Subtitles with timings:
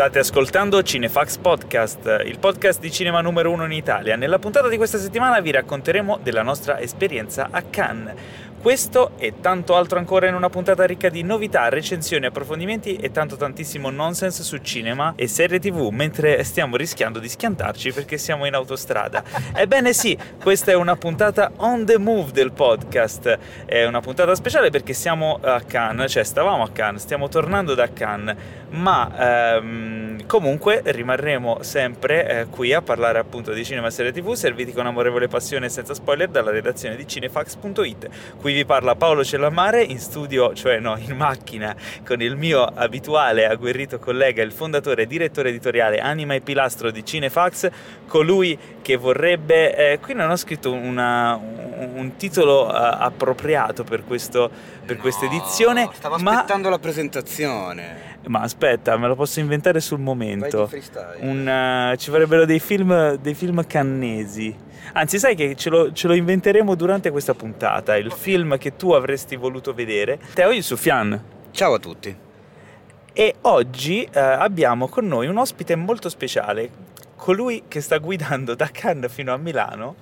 [0.00, 4.16] State ascoltando Cinefax Podcast, il podcast di cinema numero uno in Italia.
[4.16, 8.14] Nella puntata di questa settimana vi racconteremo della nostra esperienza a Cannes.
[8.60, 13.36] Questo e tanto altro ancora in una puntata ricca di novità, recensioni, approfondimenti e tanto
[13.36, 18.52] tantissimo nonsense su cinema e serie tv mentre stiamo rischiando di schiantarci perché siamo in
[18.52, 19.24] autostrada.
[19.56, 23.38] Ebbene sì, questa è una puntata on the move del podcast.
[23.64, 27.90] È una puntata speciale perché siamo a Cannes, cioè stavamo a Cannes, stiamo tornando da
[27.90, 28.36] Cannes,
[28.72, 34.34] ma ehm, comunque rimarremo sempre eh, qui a parlare appunto di cinema e serie tv
[34.34, 38.08] serviti con amorevole passione e senza spoiler dalla redazione di cinefax.it.
[38.50, 41.72] Qui vi parla Paolo Cellammare in studio, cioè no, in macchina,
[42.04, 47.04] con il mio abituale agguerrito collega, il fondatore e direttore editoriale Anima e Pilastro di
[47.04, 47.70] Cinefax,
[48.08, 49.92] colui che vorrebbe...
[49.92, 54.50] Eh, qui non ho scritto una, un, titolo uh, appropriato per, questo,
[54.84, 55.88] per no, questa edizione.
[55.92, 56.32] Stavo ma...
[56.32, 58.09] aspettando la presentazione.
[58.26, 60.70] Ma aspetta, me lo posso inventare sul momento.
[61.20, 64.54] Un, uh, ci vorrebbero dei film, dei film cannesi.
[64.92, 68.92] Anzi, sai che ce lo, ce lo, inventeremo durante questa puntata, il film che tu
[68.92, 70.18] avresti voluto vedere.
[70.34, 71.22] Teo Yusufian.
[71.50, 72.16] Ciao a tutti.
[73.12, 76.70] E oggi eh, abbiamo con noi un ospite molto speciale,
[77.16, 79.96] colui che sta guidando da Cannes fino a Milano,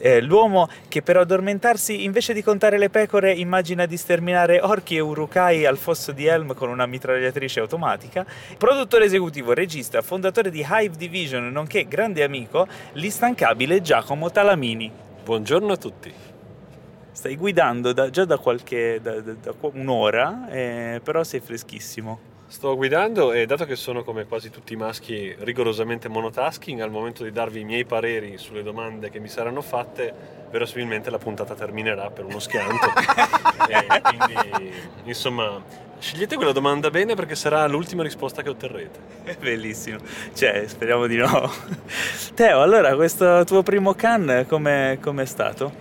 [0.00, 5.00] eh, l'uomo che per addormentarsi invece di contare le pecore immagina di sterminare orchi e
[5.00, 8.26] urukai al fosso di Helm con una mitragliatrice automatica,
[8.56, 14.90] produttore esecutivo, regista, fondatore di Hive Division, nonché grande amico, l'instancabile Giacomo Talamini.
[15.22, 16.12] Buongiorno a tutti.
[17.12, 22.29] Stai guidando da, già da qualche da, da, un'ora, eh, però sei freschissimo.
[22.50, 27.22] Sto guidando e dato che sono come quasi tutti i maschi rigorosamente monotasking, al momento
[27.22, 30.12] di darvi i miei pareri sulle domande che mi saranno fatte,
[30.50, 32.86] verosimilmente la puntata terminerà per uno schianto.
[33.70, 34.72] e quindi,
[35.04, 35.62] insomma,
[36.00, 38.98] scegliete quella domanda bene perché sarà l'ultima risposta che otterrete.
[39.38, 39.98] Bellissimo,
[40.34, 41.52] cioè, speriamo di no.
[42.34, 45.72] Teo, allora, questo tuo primo can come è stato?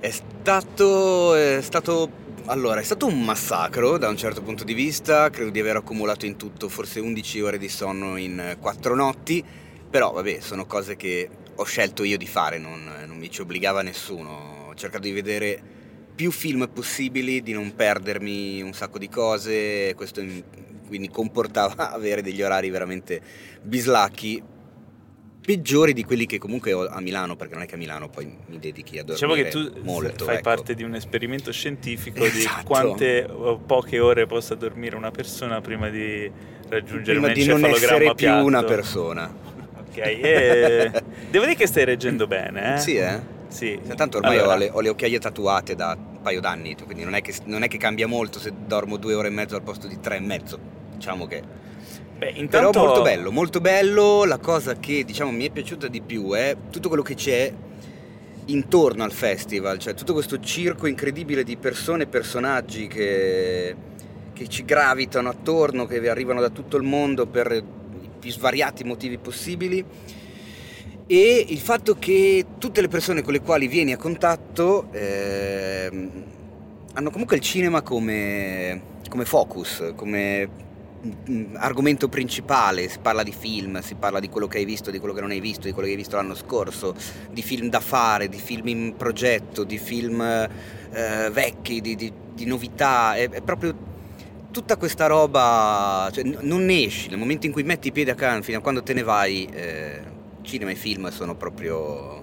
[0.00, 5.30] È stato, è stato allora, è stato un massacro da un certo punto di vista,
[5.30, 9.44] credo di aver accumulato in tutto forse 11 ore di sonno in 4 notti,
[9.88, 13.82] però vabbè, sono cose che ho scelto io di fare, non, non mi ci obbligava
[13.82, 15.62] nessuno, ho cercato di vedere
[16.14, 20.22] più film possibili, di non perdermi un sacco di cose, questo
[20.86, 23.20] quindi comportava avere degli orari veramente
[23.62, 24.42] bislacchi,
[25.44, 28.24] peggiori di quelli che comunque ho a Milano, perché non è che a Milano poi
[28.46, 30.42] mi dedichi a dormire Diciamo che tu molto, fai ecco.
[30.44, 32.58] parte di un esperimento scientifico esatto.
[32.58, 33.28] di quante
[33.66, 36.30] poche ore possa dormire una persona prima di
[36.68, 38.14] raggiungere prima un di non essere piatto.
[38.14, 39.34] più una persona.
[39.78, 40.90] Ok, e...
[41.28, 42.78] devo dire che stai reggendo bene, eh?
[42.78, 43.40] Sì, eh?
[43.48, 43.78] Sì.
[43.94, 44.54] Tanto ormai allora...
[44.54, 47.62] ho, le, ho, le, occhiaie tatuate da un paio d'anni, quindi non è, che, non
[47.62, 50.20] è che cambia molto se dormo due ore e mezzo al posto di tre e
[50.20, 50.58] mezzo.
[50.94, 51.42] Diciamo che
[52.22, 52.70] Beh, intanto...
[52.70, 54.24] Però molto bello, molto bello.
[54.24, 57.52] La cosa che diciamo mi è piaciuta di più è tutto quello che c'è
[58.44, 63.74] intorno al festival, cioè tutto questo circo incredibile di persone e personaggi che,
[64.32, 69.18] che ci gravitano attorno, che arrivano da tutto il mondo per i più svariati motivi
[69.18, 69.84] possibili
[71.08, 75.90] e il fatto che tutte le persone con le quali vieni a contatto eh,
[76.92, 80.70] hanno comunque il cinema come, come focus, come
[81.54, 85.14] argomento principale, si parla di film, si parla di quello che hai visto, di quello
[85.14, 86.94] che non hai visto, di quello che hai visto l'anno scorso,
[87.30, 92.44] di film da fare, di film in progetto, di film eh, vecchi, di, di, di
[92.44, 93.90] novità, è, è, proprio
[94.50, 98.14] tutta questa roba, cioè, non ne esci, nel momento in cui metti i piedi a
[98.14, 100.00] Cannes fino a quando te ne vai, eh,
[100.42, 102.22] cinema e film sono proprio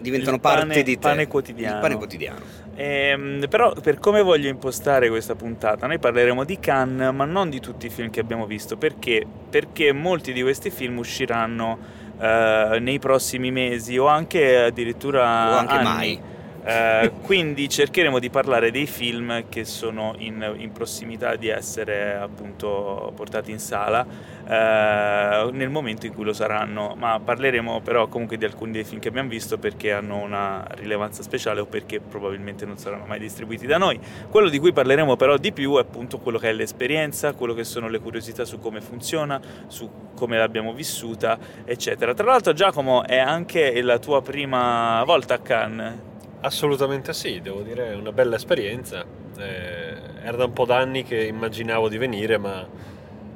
[0.00, 1.00] diventano pane, parte di te.
[1.00, 1.74] Pane quotidiano.
[1.74, 2.44] Il pane quotidiano.
[2.82, 7.60] Ehm, però per come voglio impostare questa puntata, noi parleremo di Cannes, ma non di
[7.60, 9.24] tutti i film che abbiamo visto, perché?
[9.48, 11.78] Perché molti di questi film usciranno
[12.18, 15.84] eh, nei prossimi mesi o anche addirittura o anche anni.
[15.84, 16.20] mai.
[16.64, 23.12] Eh, quindi cercheremo di parlare dei film che sono in, in prossimità di essere appunto
[23.16, 24.06] portati in sala
[24.46, 29.00] eh, nel momento in cui lo saranno, ma parleremo però comunque di alcuni dei film
[29.00, 33.66] che abbiamo visto perché hanno una rilevanza speciale o perché probabilmente non saranno mai distribuiti
[33.66, 33.98] da noi.
[34.30, 37.64] Quello di cui parleremo però di più è appunto quello che è l'esperienza, quello che
[37.64, 42.14] sono le curiosità su come funziona, su come l'abbiamo vissuta, eccetera.
[42.14, 46.10] Tra l'altro Giacomo è anche la tua prima volta a Cannes
[46.44, 49.04] Assolutamente sì, devo dire è una bella esperienza.
[49.38, 52.66] Eh, era da un po' d'anni che immaginavo di venire, ma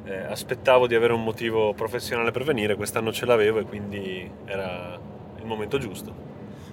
[0.05, 4.99] eh, aspettavo di avere un motivo professionale per venire, quest'anno ce l'avevo e quindi era
[5.39, 6.25] il momento giusto.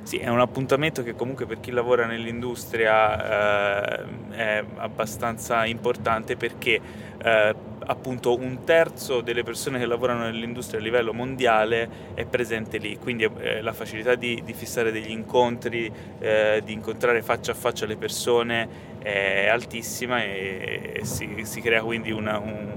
[0.01, 6.81] Sì, è un appuntamento che comunque per chi lavora nell'industria eh, è abbastanza importante perché
[7.24, 12.97] eh, appunto un terzo delle persone che lavorano nell'industria a livello mondiale è presente lì,
[12.97, 17.85] quindi eh, la facilità di, di, fissare degli incontri, eh, di incontrare faccia a faccia
[17.85, 22.71] le persone è altissima e, e si, si, crea quindi una, un,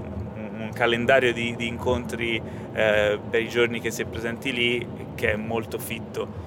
[0.59, 2.41] un, calendario di, di incontri
[2.73, 6.45] eh, per i giorni che si è presenti lì che è molto fitto.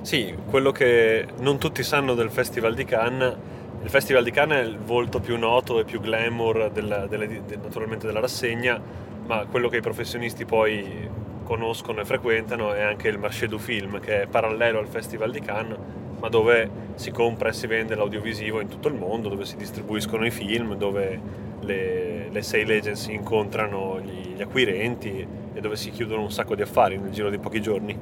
[0.00, 3.36] Sì, quello che non tutti sanno del Festival di Cannes
[3.80, 7.26] il Festival di Cannes è il volto più noto e più glamour della, della,
[7.62, 8.80] naturalmente della rassegna,
[9.26, 11.08] ma quello che i professionisti poi
[11.44, 15.40] conoscono e frequentano è anche il Marché du Film, che è parallelo al Festival di
[15.40, 15.78] Cannes,
[16.18, 20.26] ma dove si compra e si vende l'audiovisivo in tutto il mondo, dove si distribuiscono
[20.26, 21.20] i film, dove
[21.60, 26.62] le, le sale agency incontrano gli, gli acquirenti e dove si chiudono un sacco di
[26.62, 27.96] affari nel giro di pochi giorni.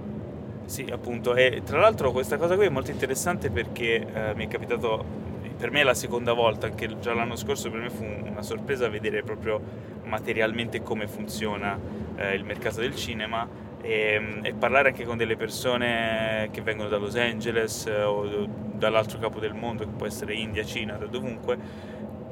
[0.65, 4.49] Sì, appunto, e tra l'altro questa cosa qui è molto interessante perché eh, mi è
[4.49, 5.26] capitato
[5.57, 8.89] per me è la seconda volta, anche già l'anno scorso per me fu una sorpresa
[8.89, 9.61] vedere proprio
[10.05, 11.79] materialmente come funziona
[12.17, 13.49] eh, il mercato del cinema
[13.81, 19.19] e, e, parlare anche con delle persone che vengono da Los Angeles eh, o dall'altro
[19.19, 21.57] capo del mondo, che può essere India, Cina, da dovunque,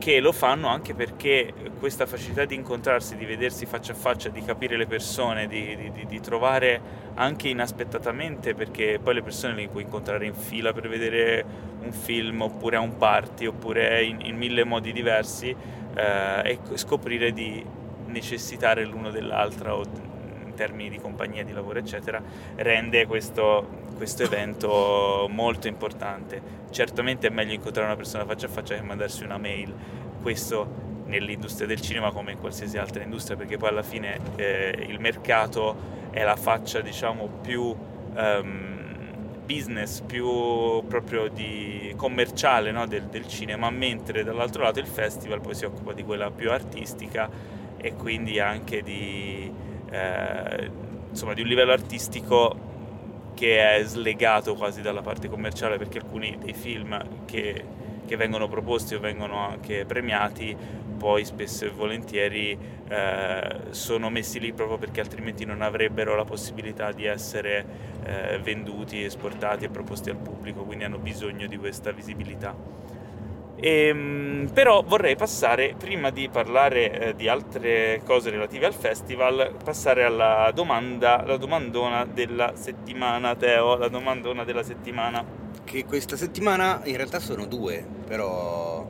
[0.05, 4.43] che lo fanno anche perché questa facilità di incontrarsi, di vedersi faccia a faccia, di
[4.43, 6.79] capire le persone, di, di, di trovare
[7.15, 11.43] anche inaspettatamente, perché poi le persone le puoi incontrare in fila per vedere
[11.81, 15.57] un film oppure a un party oppure in, in mille modi diversi
[15.95, 17.65] eh, e scoprire di
[18.09, 19.87] necessitare l'uno dell'altra o
[20.55, 22.23] in termini di compagnia di lavoro eccetera
[22.55, 26.63] rende questo, questo evento molto importante.
[26.71, 29.75] Certamente è meglio incontrare una persona faccia a faccia che mandarsi una mail.
[30.23, 34.99] Questo nell'industria del cinema come in qualsiasi altra industria perché poi alla fine eh, il
[35.01, 35.77] mercato
[36.11, 38.75] è la faccia diciamo più um,
[39.45, 45.55] business più proprio di commerciale no, del, del, cinema, mentre dall'altro lato il festival poi
[45.55, 47.29] si occupa di quella più artistica
[47.85, 49.53] e quindi anche di,
[49.95, 50.71] eh,
[51.11, 52.73] insomma, di un livello artistico
[53.35, 57.65] che è slegato quasi dalla parte commerciale perché alcuni dei film che,
[58.07, 60.57] che vengono proposti o vengono anche premiati
[60.97, 62.57] poi spesso e volentieri
[62.89, 67.67] eh, sono messi lì proprio perché altrimenti non avrebbero la possibilità di essere
[68.05, 72.55] eh, venduti, esportati e proposti al pubblico, quindi hanno bisogno di questa visibilità.
[73.65, 79.55] E, ehm, però vorrei passare, prima di parlare eh, di altre cose relative al festival,
[79.65, 85.25] passare alla domanda, la domandona della settimana, Teo, la domandona della settimana.
[85.65, 88.87] Che questa settimana in realtà sono due, però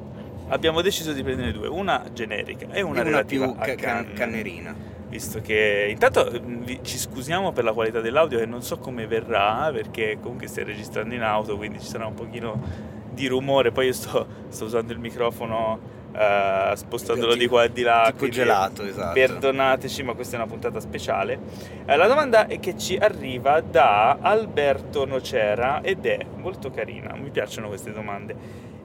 [0.49, 4.13] abbiamo deciso di prendere due, una generica e una, e una relativa più ca- can-
[4.13, 4.75] cannerina.
[5.09, 9.71] Visto che intanto mm, ci scusiamo per la qualità dell'audio e non so come verrà
[9.73, 13.93] perché comunque stai registrando in auto quindi ci sarà un pochino di rumore, poi io
[13.93, 18.13] sto, sto usando il microfono Uh, spostandolo di qua e di là.
[18.13, 19.15] Tipo gelato, esatto.
[19.15, 21.41] Perdonateci, ma questa è una puntata speciale.
[21.89, 27.17] Uh, la domanda è che ci arriva da Alberto Nocera ed è molto carina.
[27.17, 28.37] Mi piacciono queste domande.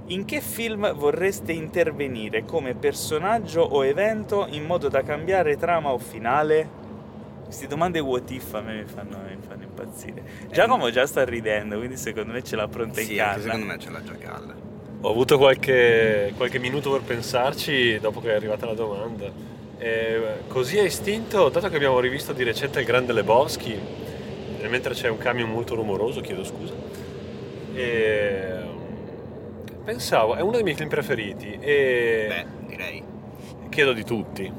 [0.07, 5.99] In che film vorreste intervenire come personaggio o evento in modo da cambiare trama o
[5.99, 6.78] finale?
[7.49, 10.21] Queste domande what if a me mi fanno, mi fanno impazzire.
[10.51, 13.41] Giacomo già sta ridendo, quindi secondo me ce l'ha pronta sì, in canna.
[13.41, 14.53] secondo me ce l'ha già calla.
[15.01, 19.31] Ho avuto qualche, qualche minuto per pensarci dopo che è arrivata la domanda.
[19.79, 23.79] E così a istinto, dato che abbiamo rivisto di recente il Grande Lebowski,
[24.67, 26.75] mentre c'è un camion molto rumoroso, chiedo scusa,
[27.73, 28.57] e
[29.83, 32.25] pensavo, è uno dei miei film preferiti e...
[32.27, 33.03] Beh, direi.
[33.69, 34.51] Chiedo di tutti.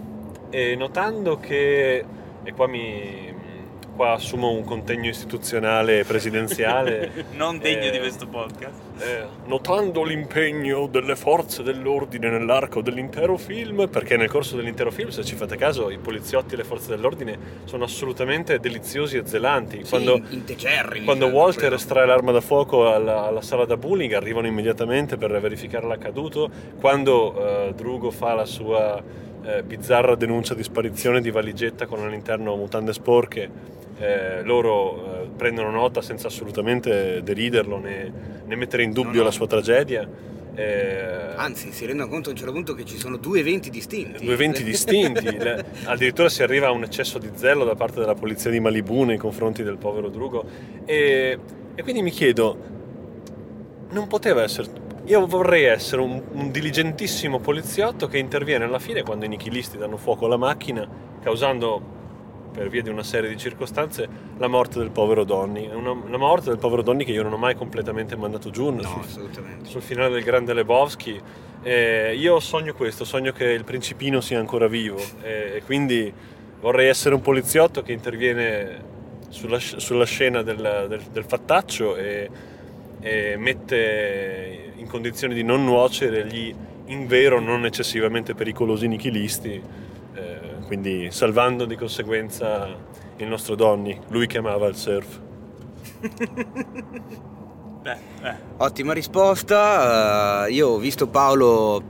[0.50, 2.04] E notando che,
[2.42, 3.34] e qua mi,
[4.00, 7.26] qua assumo un contegno istituzionale presidenziale.
[7.36, 8.80] non degno eh, di questo podcast.
[8.98, 15.22] Eh, notando l'impegno delle forze dell'ordine nell'arco dell'intero film, perché nel corso dell'intero film, se
[15.22, 19.84] ci fate caso, i poliziotti e le forze dell'ordine sono assolutamente deliziosi e zelanti.
[19.84, 20.18] Sì, quando,
[21.04, 21.74] quando cioè, Walter proprio.
[21.74, 26.50] estrae l'arma da fuoco alla, alla, sala da bullying, arrivano immediatamente per verificare l'accaduto.
[26.80, 32.56] Quando eh, Drugo fa la sua eh, bizzarra denuncia di sparizione di valigetta con all'interno
[32.56, 33.48] mutande sporche,
[33.98, 38.12] eh, loro eh, prendono nota senza assolutamente deriderlo né,
[38.46, 39.24] né mettere in dubbio No, no.
[39.24, 40.08] la sua tragedia.
[40.52, 44.24] Eh, Anzi, si rendono conto a un certo punto che ci sono due eventi distinti.
[44.24, 45.24] due eventi distinti.
[45.38, 49.04] Le- addirittura si arriva a un eccesso di zelo da parte della polizia di Malibu
[49.04, 50.44] nei confronti del povero Drugo.
[50.84, 51.38] E,
[51.74, 52.58] e quindi mi chiedo,
[53.90, 54.68] non poteva essere.
[55.10, 59.96] Io vorrei essere un, un diligentissimo poliziotto che interviene alla fine quando i nichilisti danno
[59.96, 60.86] fuoco alla macchina,
[61.20, 61.82] causando
[62.52, 65.68] per via di una serie di circostanze, la morte del povero Donny.
[65.68, 68.82] Una, una morte del povero Donny che io non ho mai completamente mandato giù No,
[68.82, 69.68] sul, assolutamente.
[69.68, 71.20] sul finale del grande Lebowski.
[71.64, 76.12] Eh, io sogno questo, sogno che il principino sia ancora vivo eh, e quindi
[76.60, 78.80] vorrei essere un poliziotto che interviene
[79.28, 82.30] sulla, sulla scena del, del- del fattaccio e,
[83.00, 86.54] e mette in condizione di non nuocere gli
[86.86, 89.62] in vero non eccessivamente pericolosi nichilisti,
[90.14, 92.68] eh, quindi salvando di conseguenza
[93.16, 95.20] il nostro Donny, lui che amava il surf.
[97.82, 98.34] Beh, eh.
[98.58, 100.46] Ottima risposta.
[100.46, 101.82] eh, io ho visto Paolo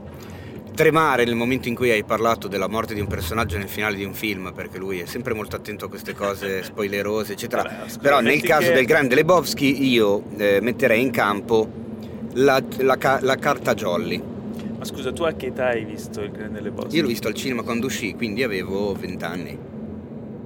[0.73, 4.03] tremare nel momento in cui hai parlato della morte di un personaggio nel finale di
[4.03, 7.83] un film, perché lui è sempre molto attento a queste cose spoilerose, eccetera.
[7.85, 11.69] Scusa, Però nel caso che- del grande Lebowski io eh, metterei in campo
[12.33, 14.21] la, la ca- la carta Jolly.
[14.77, 16.95] Ma scusa, tu a che età hai visto il Grande Lebowski?
[16.95, 19.55] Io l'ho visto al cinema quando uscì, quindi avevo 20 anni.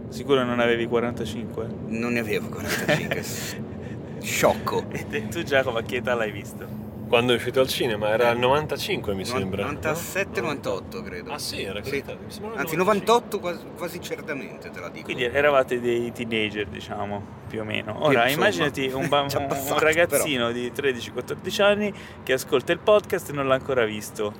[0.09, 1.67] Sicuro non avevi 45?
[1.87, 3.23] Non ne avevo 45.
[4.21, 4.85] Sciocco.
[5.11, 6.67] E tu Giacomo a che età l'hai visto?
[7.07, 9.69] Quando è uscito al cinema era il 95 mi sembra.
[9.71, 11.31] 97-98 credo.
[11.31, 12.03] Ah sì, era Sì.
[12.07, 12.77] Anzi 95.
[12.77, 15.05] 98 quasi, quasi certamente te la dico.
[15.05, 18.03] Quindi eravate dei teenager, diciamo, più o meno.
[18.03, 21.93] Ora, insomma, immaginati un, ba- ci ha un- passato, ragazzino di 13-14 anni
[22.23, 24.33] che ascolta il podcast e non l'ha ancora visto.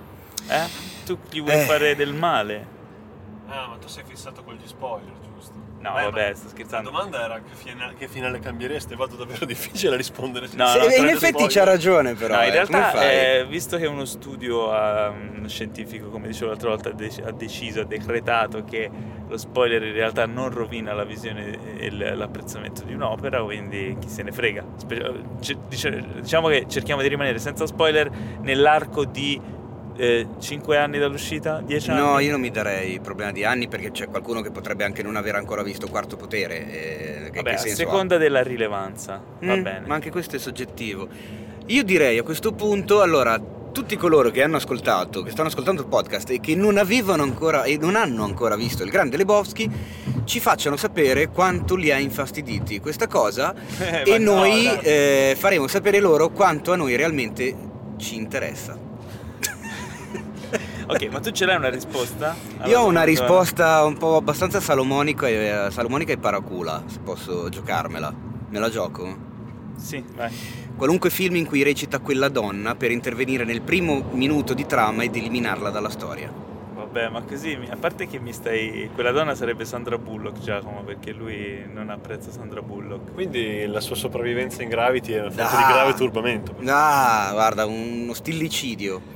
[0.50, 0.68] Eh?
[1.06, 1.60] Tu gli vuoi Eh.
[1.66, 2.74] fare del male?
[3.48, 5.14] Ah, ma tu sei fissato con gli spoiler?
[5.86, 6.90] No, Beh, vabbè, ma sto La scherzando.
[6.90, 8.96] domanda era che finale, che finale cambiereste?
[8.96, 10.48] Vado davvero difficile rispondere.
[10.54, 12.36] No, Sì, no, in effetti c'ha ragione però.
[12.36, 12.52] No, in eh.
[12.52, 17.32] realtà, eh, visto che uno studio um, scientifico, come dicevo l'altra volta, ha, dec- ha
[17.32, 18.90] deciso, ha decretato che
[19.28, 24.24] lo spoiler in realtà non rovina la visione e l'apprezzamento di un'opera, quindi chi se
[24.24, 24.64] ne frega.
[24.78, 28.10] Spe- c- diciamo che cerchiamo di rimanere senza spoiler
[28.42, 29.40] nell'arco di
[29.98, 32.00] 5 anni dall'uscita, 10 anni.
[32.00, 35.16] No, io non mi darei problema di anni perché c'è qualcuno che potrebbe anche non
[35.16, 36.70] aver ancora visto Quarto Potere.
[37.26, 37.86] eh, che, Vabbè, a senso ha?
[37.86, 39.84] seconda della rilevanza, va Mm, bene.
[39.88, 41.08] Ma anche questo è soggettivo.
[41.68, 43.40] Io direi a questo punto, allora,
[43.72, 47.64] tutti coloro che hanno ascoltato, che stanno ascoltando il podcast e che non avevano ancora
[47.64, 49.70] e non hanno ancora visto il grande Lebowski,
[50.26, 55.68] ci facciano sapere quanto li ha infastiditi questa cosa Eh, e no, noi eh, faremo
[55.68, 57.54] sapere loro quanto a noi realmente
[57.98, 58.78] ci interessa.
[60.88, 62.36] Ok, ma tu ce l'hai una risposta?
[62.36, 67.00] Io ho Allora, una allora- risposta un po' abbastanza salomonica e, salomonica e paracula, se
[67.00, 68.14] posso giocarmela.
[68.50, 69.18] Me la gioco?
[69.78, 70.32] Sì, vai.
[70.78, 75.16] Qualunque film in cui recita quella donna per intervenire nel primo minuto di trama ed
[75.16, 76.32] eliminarla dalla storia.
[76.76, 78.90] Vabbè, ma così, a parte che mi stai...
[78.94, 83.14] Quella donna sarebbe Sandra Bullock, Giacomo, perché lui non apprezza Sandra Bullock.
[83.14, 85.66] Quindi la sua sopravvivenza in Gravity è una fonte Ah.
[85.68, 86.56] di grave turbamento.
[86.66, 89.14] Ah, guarda, uno stillicidio.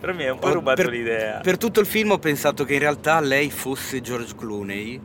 [0.00, 1.40] Però mi hai un po' Ho- rubato per- l'idea.
[1.40, 5.00] Per tutto il film ho pensato che in realtà lei fosse George Clooney.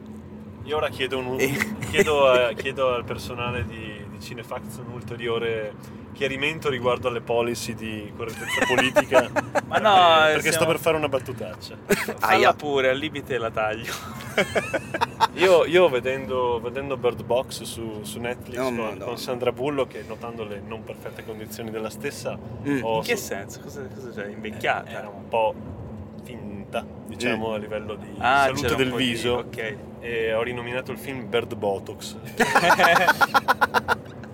[0.64, 1.58] Io ora chiedo, un- Eh.
[1.90, 5.74] chiedo, a- chiedo al personale di, di Cinefax un ulteriore
[6.15, 9.29] chiarimento riguardo alle policy di correttezza politica.
[9.67, 11.75] Ma no, perché, perché sto siamo- per fare una battutaccia.
[12.22, 12.53] Aia.
[12.53, 13.93] pure, al limite la taglio.
[15.36, 20.05] Io, io vedendo, vedendo Bird Box su, su Netflix Oh, con, con Sandra Bullock e
[20.07, 22.79] notando le non perfette condizioni della stessa, Mm.
[22.84, 23.60] ho In che so- senso?
[23.60, 24.27] Cosa, cosa c'è?
[24.29, 24.89] Invecchiata?
[24.91, 25.53] era un po'
[26.24, 29.34] finta, diciamo, a livello di Ah, salute del po' di- viso.
[29.34, 29.75] ok.
[30.00, 32.15] E ho rinominato il film Bird Botox.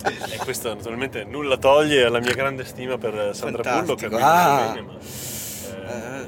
[0.05, 4.09] e questo naturalmente nulla toglie alla mia grande stima per Sandra Fantastico.
[4.09, 4.17] Bullock.
[4.17, 4.71] che Ah.
[4.73, 4.93] bene, ma,
[6.23, 6.25] eh,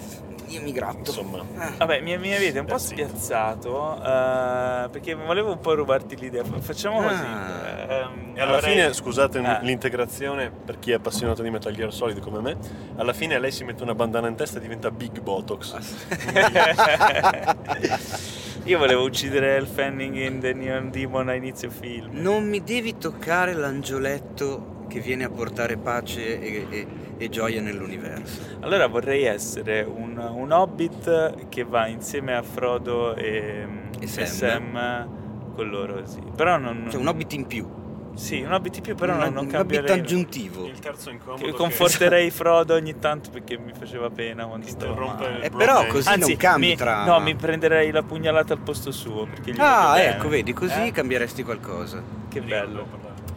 [0.53, 1.09] Eh, io mi gratto.
[1.09, 1.71] insomma, Ah.
[1.77, 6.43] Vabbè, mi, mi avete un po' spiazzato eh, perché volevo un po' rubarti l'idea.
[6.43, 7.23] Fa- Facciamo così.
[7.23, 7.93] Ah.
[7.93, 9.59] ehm, E alla avrei- fine, scusate Ah.
[9.61, 12.57] l'integrazione per chi è appassionato di Metal Gear Solid come me,
[12.95, 15.75] alla fine lei si mette una bandana in testa e diventa Big Botox.
[18.65, 22.09] Io volevo uccidere il Fanning in The Neon Demon a inizio film.
[22.13, 28.41] Non mi devi toccare l'angioletto che viene a portare pace e, e- e gioia nell'universo.
[28.59, 33.65] Allora vorrei essere un, un hobbit che va insieme a Frodo e,
[33.99, 34.25] E e Sam.
[34.25, 35.07] Sam
[35.55, 36.21] con loro, sì.
[36.35, 36.87] Però non...
[36.91, 37.67] Cioè un hobbit in più.
[38.13, 40.67] Sì, un hobbit in più, però un, non, non un hobbit aggiuntivo.
[40.67, 45.17] Il terzo incomodo Che che conforterei Frodo ogni tanto perché mi faceva pena quando stavo.
[45.41, 47.05] Eh, però così Anzi, non cambi mi, trama.
[47.05, 49.23] No, mi prenderei la pugnalata al posto suo
[49.57, 50.09] Ah, voglio bene.
[50.15, 50.91] ecco, vedi, così Eh?
[50.91, 52.03] cambieresti qualcosa.
[52.29, 52.85] Che bello.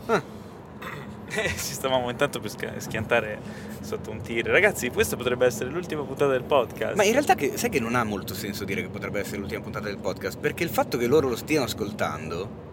[0.07, 0.23] Ah,
[1.35, 3.39] Ci stavamo intanto per schiantare
[3.81, 4.47] sotto un tir.
[4.47, 6.97] Ragazzi, questa potrebbe essere l'ultima puntata del podcast.
[6.97, 9.61] ma in realtà che, sai che non ha molto senso dire che potrebbe essere l'ultima
[9.61, 12.65] puntata del podcast, perché il fatto che loro lo stiano ascoltando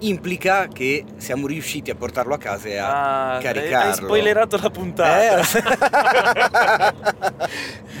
[0.00, 3.88] implica che siamo riusciti a portarlo a casa e a Ah, caricarlo.
[3.88, 5.40] Hai spoilerato la puntata.
[5.40, 6.94] Eh,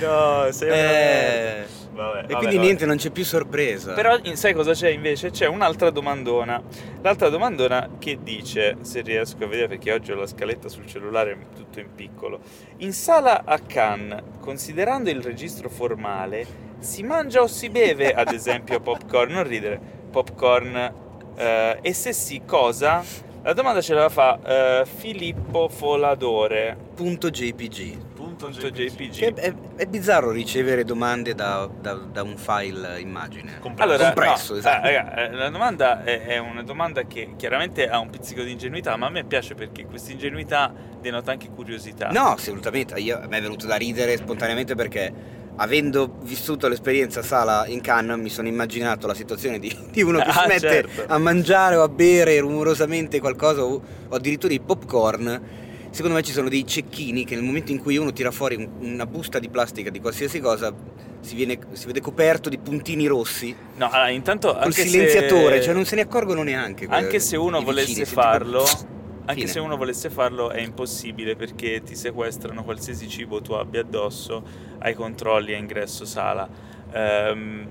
[0.00, 1.66] no, sei eh,
[2.06, 2.66] vabbè, E vabbè, quindi vabbè.
[2.66, 3.92] niente, non c'è più sorpresa.
[3.92, 5.30] Però sai cosa c'è invece?
[5.30, 6.62] C'è un'altra domandona.
[7.02, 11.36] L'altra domandona che dice, se riesco a vedere perché oggi ho la scaletta sul cellulare
[11.54, 12.40] tutto in piccolo.
[12.78, 16.46] In sala a Cannes, considerando il registro formale,
[16.78, 19.32] si mangia o si beve, ad esempio, popcorn?
[19.32, 20.92] Non ridere, popcorn.
[21.36, 23.02] eh, e se sì, cosa?
[23.42, 26.76] La domanda ce la fa eh, Filippo Foladore.
[26.94, 28.07] Punto JPG.
[28.38, 29.10] Punto JPG.
[29.18, 33.58] Che è, è bizzarro ricevere domande da, da- da un file immagine.
[33.60, 33.90] Compresso.
[33.92, 34.86] Allora, Compresso, no, esatto.
[34.86, 38.52] eh, raga, eh, la domanda è, è una domanda che chiaramente ha un pizzico di
[38.52, 42.08] ingenuità, ma a me piace perché questa ingenuità denota anche curiosità.
[42.10, 42.98] No, assolutamente.
[43.00, 45.12] Io, a me è venuto da ridere spontaneamente perché
[45.60, 50.28] avendo vissuto l'esperienza sala in Cannes mi sono immaginato la situazione di, di uno che
[50.30, 51.04] Ah, si mette certo.
[51.12, 55.66] a mangiare o a bere rumorosamente qualcosa o, o addirittura i popcorn.
[55.98, 58.68] Secondo me ci sono dei cecchini che nel momento in cui uno tira fuori un-
[58.78, 60.72] una busta di plastica di qualsiasi cosa
[61.18, 65.74] si, viene- si vede coperto di puntini rossi No, allora, intanto col silenziatore, se, cioè
[65.74, 66.86] non se ne accorgono neanche.
[66.88, 69.46] anche se uno volesse vicini, farlo, anche Fine.
[69.48, 74.44] se uno volesse farlo è impossibile perché ti sequestrano qualsiasi cibo tu abbia addosso
[74.78, 76.48] ai controlli a ingresso sala.
[76.92, 77.66] Ehm,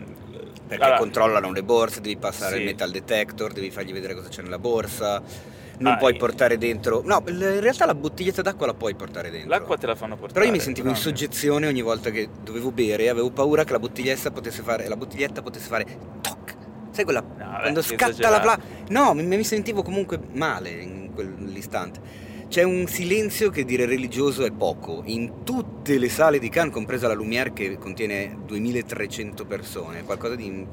[0.68, 2.60] Perché allora, controllano le borse, devi passare Sì.
[2.60, 5.56] il metal detector, devi fargli vedere cosa c'è nella borsa.
[5.80, 7.02] Non Ah, puoi e- portare dentro.
[7.06, 9.50] No, in realtà la bottiglietta d'acqua la puoi portare dentro.
[9.50, 10.34] L'acqua te la fanno portare.
[10.34, 13.80] Però io mi sentivo in soggezione ogni volta che dovevo bere avevo paura che la
[13.80, 14.88] bottiglietta potesse fare.
[14.88, 15.86] La bottiglietta potesse fare
[16.22, 16.56] toc.
[16.92, 17.22] Sai quella.
[17.22, 18.60] vabbè, quando scatta la pla.
[18.90, 22.00] No, mi, mi sentivo comunque male in quell'istante.
[22.48, 25.02] C'è un silenzio che dire religioso è poco.
[25.06, 30.66] In tutte le sale di Cannes, compresa la Lumière che contiene 2300 persone, qualcosa di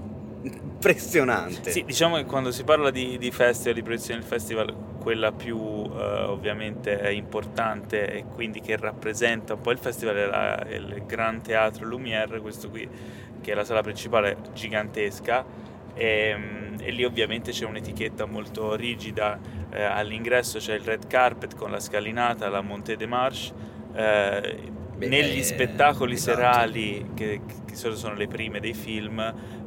[0.44, 1.70] impressionante.
[1.70, 5.58] Sì, diciamo che quando si parla di, di festival, di proiezione del festival, quella più
[5.58, 11.02] eh, ovviamente importante e quindi che rappresenta un po' il festival è, la- è il
[11.06, 12.88] Gran Teatro Lumière, questo qui
[13.40, 15.44] che è la sala principale gigantesca
[15.94, 19.38] e, mm, e lì ovviamente c'è un'etichetta molto rigida,
[19.70, 23.52] eh, all'ingresso c'è il red carpet con la scalinata, la Montée des Marches,
[23.94, 24.72] eh,
[25.04, 26.36] Beh, negli eh, spettacoli esatto.
[26.36, 29.18] serali che, che sono sono le prime dei film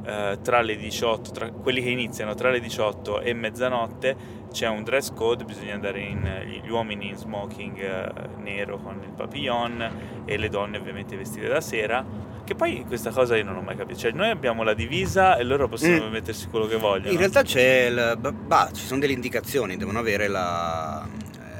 [0.06, 4.16] eh, tra le 18 tra- quelli che iniziano tra le 18 e mezzanotte
[4.52, 9.12] c'è un dress code bisogna andare in gli uomini in smoking eh, nero con il
[9.16, 12.04] papillon e le donne ovviamente vestite da sera
[12.46, 15.44] che poi questa cosa io non ho mai capito cioè noi abbiamo la divisa e
[15.44, 16.12] loro possono Mm.
[16.12, 20.00] mettersi quello che vogliono In realtà c'è il, bah, bah, ci sono delle indicazioni, devono
[20.00, 21.06] avere la-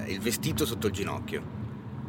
[0.06, 1.66] eh, il vestito sotto il ginocchio.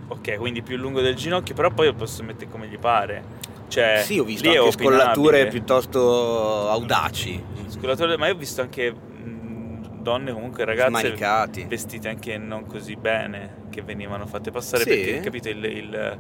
[0.09, 3.23] Ok quindi più lungo del ginocchio però poi lo posso mettere come gli pare
[3.69, 10.01] cioè sì, ho visto anche scollature piuttosto audaci, Scolatore, ma io ho visto anche mh,
[10.01, 11.65] donne comunque ragazze smanicati.
[11.69, 14.89] vestite anche non così bene che venivano fatte passare Sì?
[14.89, 16.19] perché capito il, il-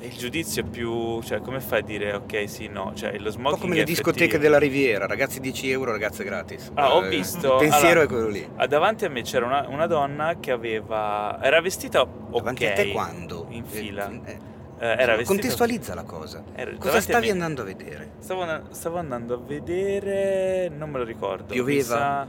[0.00, 3.30] il giudizio è più cioè come fai a dire ok sì no cioè lo Un
[3.32, 4.42] smoking po' come le discoteche effettivo.
[4.42, 6.70] della Riviera, ragazzi 10 euro, ragazze gratis.
[6.74, 8.48] Ah, ho Eh, visto- Il pensiero allora, è quello lì.
[8.56, 12.72] Ah, davanti a me c'era una, una donna che aveva era vestita ok Davanti a
[12.72, 13.46] te quando?
[13.50, 14.38] in Eh, fila eh,
[14.78, 16.42] Eh, era vestita Contestualizza la cosa.
[16.54, 17.32] era Cosa a stavi me.
[17.32, 18.10] andando a vedere?
[18.18, 21.82] stavo, stavo andando a vedere non me lo ricordo Pioveva?
[21.82, 22.26] sa-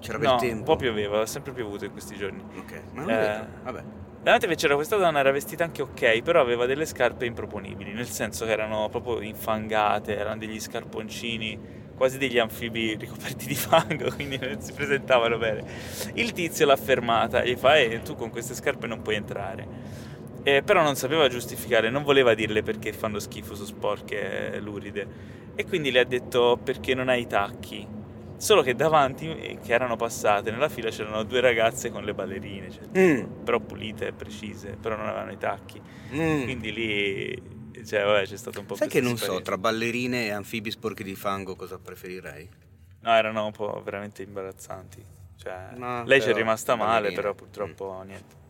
[0.00, 0.56] C'era no, bel tempo?
[0.58, 3.46] un po' pioveva ha sempre piovuto in questi giorni Ok, ma non Eh, vedo.
[3.62, 3.82] Vabbè.
[4.24, 8.08] Davanti me c'era questa donna, era vestita anche ok, però aveva delle scarpe improponibili, nel
[8.08, 11.60] senso che erano proprio infangate, erano degli scarponcini,
[11.94, 15.62] quasi degli anfibi ricoperti di fango, quindi non si presentavano bene.
[16.14, 19.68] Il tizio l'ha fermata e gli fa, eh, tu con queste scarpe non puoi entrare.
[20.42, 25.06] Eh, però non sapeva giustificare, non voleva dirle perché fanno schifo, sono sporche, eh, luride.
[25.54, 27.86] E quindi le ha detto perché non hai i tacchi.
[28.44, 32.70] Solo che davanti, eh, che erano passate nella fila, c'erano due ragazze con le ballerine,
[32.70, 35.80] cioè, Mm, però pulite e precise, però non avevano i tacchi.
[36.12, 36.42] mm.
[36.42, 37.42] Quindi lì,
[37.86, 40.70] cioè, vabbè, c'è stato un po' Sai questa che non so, tra ballerine e anfibi
[40.70, 42.46] sporchi di fango cosa preferirei?
[43.00, 45.02] No, erano un po' veramente imbarazzanti.
[45.36, 47.20] Cioè, No, lei ci è rimasta male, ballerine.
[47.22, 48.43] però purtroppo niente.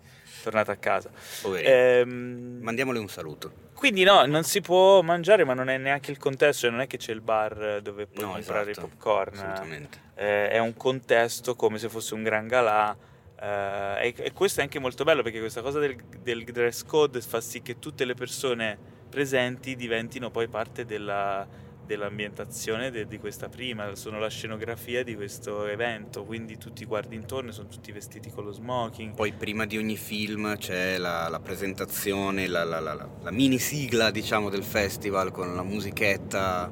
[0.44, 1.10] Tornata a casa.
[1.56, 3.52] Ehm, Mandiamole un saluto.
[3.74, 6.96] Quindi no, non si può mangiare, ma non è neanche il contesto, non è che
[6.98, 9.34] c'è il bar dove puoi No, comprare esatto, i popcorn.
[9.38, 9.98] Assolutamente.
[10.16, 12.96] Eh, è un contesto come se fosse un gran galà.
[13.40, 17.20] eh, e, e questo è anche molto bello perché questa cosa del, del dress code
[17.20, 18.78] fa sì che tutte le persone
[19.10, 21.46] presenti diventino poi parte della,
[21.86, 27.52] dell'ambientazione de- di questa prima, sono la scenografia di questo evento, quindi tutti guardi intorno,
[27.52, 29.14] sono tutti vestiti con lo smoking.
[29.14, 34.48] Poi prima di ogni film c'è la, la presentazione, la, la- la- mini sigla diciamo
[34.48, 36.70] del festival con la musichetta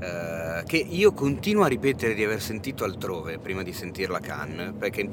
[0.00, 4.72] eh, che io continuo a ripetere di aver sentito altrove prima di sentirla a Cannes,
[4.78, 5.08] perché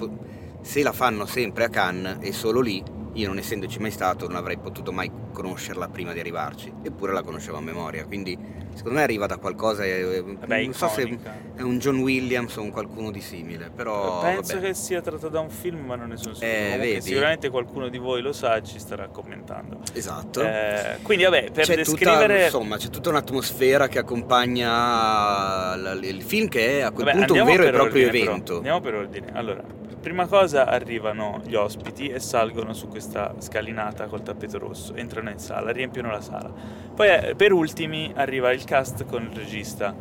[0.61, 2.81] se la fanno sempre a Cannes e solo lì,
[3.17, 7.21] io non essendoci mai stato non avrei potuto mai conoscerla prima di arrivarci, eppure la
[7.21, 8.37] conoscevo a memoria, quindi
[8.73, 11.17] secondo me arriva da qualcosa, eh, Vabbè, non so se
[11.55, 14.67] è un John Williams o un qualcuno di simile, però Penso vabbè.
[14.67, 16.51] che sia tratta da un film, ma non ne sono sicuro.
[16.51, 17.01] Eh, vedi?
[17.01, 19.79] sicuramente qualcuno di voi lo sa e ci starà commentando.
[19.93, 20.41] Esatto.
[20.43, 22.33] Eh, quindi, vabbè, per c'è descrivere.
[22.33, 27.33] tutta, insomma, c'è tutta un'atmosfera che accompagna il film che è a quel Vabbè, punto
[27.33, 28.31] un vero e proprio ordine, però.
[28.31, 28.55] evento.
[28.57, 29.27] Andiamo per ordine.
[29.33, 29.63] Allora,
[30.07, 35.37] prima cosa arrivano gli ospiti e salgono su questa scalinata col tappeto rosso, entrano in
[35.37, 36.49] sala, riempiono la sala.
[36.95, 39.93] Poi eh, per ultimi arriva il cast con il regista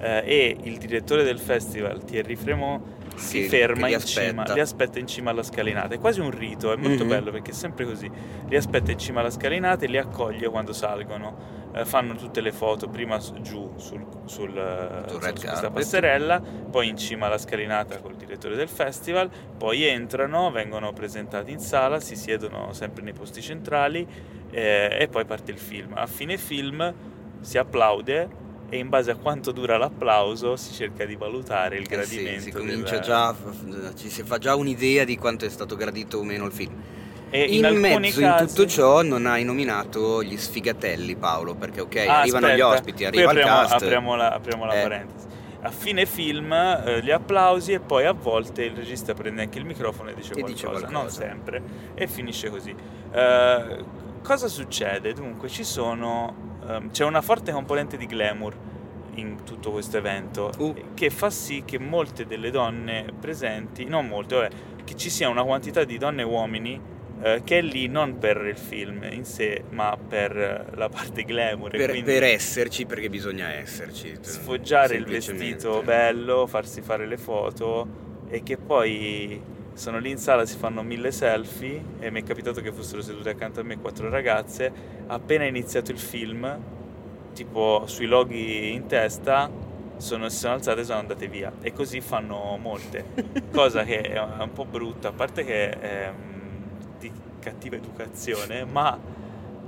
[0.00, 2.82] eh, e il direttore del festival, Thierry Fremont,
[3.14, 5.94] si ferma in cima, li aspetta in cima alla scalinata.
[5.94, 7.08] È quasi un rito, è molto Mhm.
[7.08, 8.10] bello perché è sempre così.
[8.48, 11.60] Li aspetta in cima alla scalinata e li accoglie quando salgono.
[11.74, 16.38] Eh, fanno tutte le foto prima giù sul, sul, eh, su questa passerella,
[16.70, 21.98] poi in cima alla scalinata col direttore del festival, poi entrano, vengono presentati in sala,
[21.98, 24.06] si siedono sempre nei posti centrali
[24.50, 25.92] eh, e poi parte il film.
[25.94, 26.92] A fine film
[27.40, 32.04] si applaude e in base a quanto dura l'applauso si cerca di valutare il Eh
[32.04, 32.40] sì, gradimento.
[32.42, 33.34] si del- comincia già,
[33.96, 36.74] ci si fa già un'idea di quanto è stato gradito o meno il film.
[37.34, 41.80] E in, alcuni mezzo casi- in tutto ciò non hai nominato gli sfigatelli Paolo, perché
[41.80, 43.72] ok, Ah, arrivano aspetta, gli ospiti, qui arriva il apriamo, cast.
[43.82, 44.82] Apriamo la, apriamo la Eh.
[44.82, 45.26] parentesi.
[45.62, 49.64] A fine film eh, gli applausi e poi a volte il regista prende anche il
[49.64, 51.20] microfono e dice, E dice qualcosa, non qualcosa.
[51.22, 51.62] sempre,
[51.94, 52.74] e finisce così.
[53.12, 53.84] Eh,
[54.22, 55.12] cosa succede?
[55.14, 56.34] Dunque ci sono,
[56.68, 58.54] ehm, c'è una forte componente di glamour
[59.14, 60.74] in tutto questo evento Uh.
[60.94, 64.48] che fa sì che molte delle donne presenti, non molte, vabbè,
[64.84, 66.80] che ci sia una quantità di donne e uomini
[67.22, 71.22] eh, che è lì non per il film in sé, ma per eh, la parte
[71.22, 71.70] glamour.
[71.70, 74.16] per, per esserci, perché bisogna esserci.
[74.20, 79.40] sfoggiare il vestito bello, farsi fare le foto e che poi
[79.74, 83.30] sono lì in sala, si fanno mille selfie e mi è capitato che fossero sedute
[83.30, 84.72] accanto a me quattro ragazze,
[85.06, 86.58] appena è iniziato il film,
[87.34, 89.48] tipo sui loghi in testa,
[89.96, 93.04] sono, si sono alzate e sono andate via e così fanno molte,
[93.52, 96.31] cosa che è un po' brutta, a parte che di
[97.42, 98.98] cattiva educazione, ma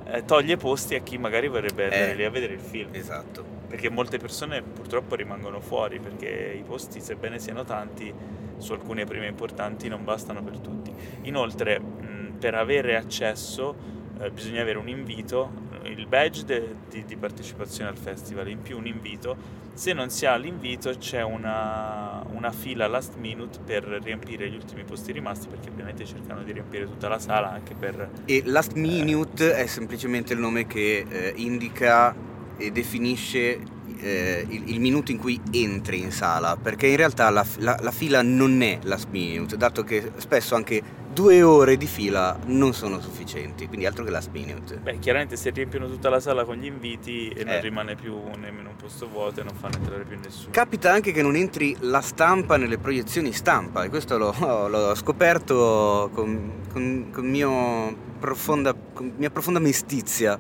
[0.06, 2.14] eh, toglie posti a chi magari vorrebbe andare Eh.
[2.14, 3.42] lì a vedere il film Esatto.
[3.68, 8.12] perché molte persone purtroppo rimangono fuori perché i posti sebbene siano tanti
[8.58, 13.74] su alcune prime importanti non bastano per tutti inoltre mh, per avere accesso
[14.20, 15.50] eh, bisogna avere un invito
[15.84, 19.37] il badge de- di, di partecipazione al festival in più un invito
[19.74, 24.84] se non si ha l'invito c'è una, una fila last minute per riempire gli ultimi
[24.84, 29.54] posti rimasti perché ovviamente cercano di riempire tutta la sala anche per E last minute
[29.54, 32.14] è semplicemente il nome che eh, indica
[32.56, 33.58] e definisce
[33.98, 37.90] eh, il, il minuto in cui entri in sala, perché in realtà la, la- la
[37.90, 40.80] fila non è last minute, dato che spesso anche
[41.14, 44.77] due ore di fila non sono sufficienti, quindi altro che last minute.
[44.77, 47.61] Beh, chiaramente se riempiono tutta la sala con gli inviti e non Eh.
[47.61, 50.48] rimane più nemmeno un posto vuoto e non fanno entrare più nessuno.
[50.50, 54.35] Capita anche che non entri la stampa nelle proiezioni stampa e questo l'ho,
[54.68, 60.38] l'ho scoperto con, con- con mio profonda, con mia profonda mestizia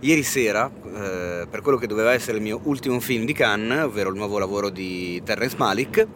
[0.00, 4.10] ieri sera eh, per quello che doveva essere il mio ultimo film di Cannes, ovvero
[4.10, 6.06] il nuovo lavoro di Terrence Malick,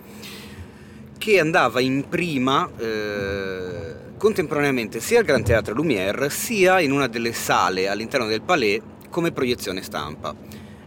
[1.19, 7.33] che andava in prima eh, contemporaneamente sia al Gran Teatro Lumière sia in una delle
[7.33, 10.35] sale all'interno del Palais come proiezione stampa.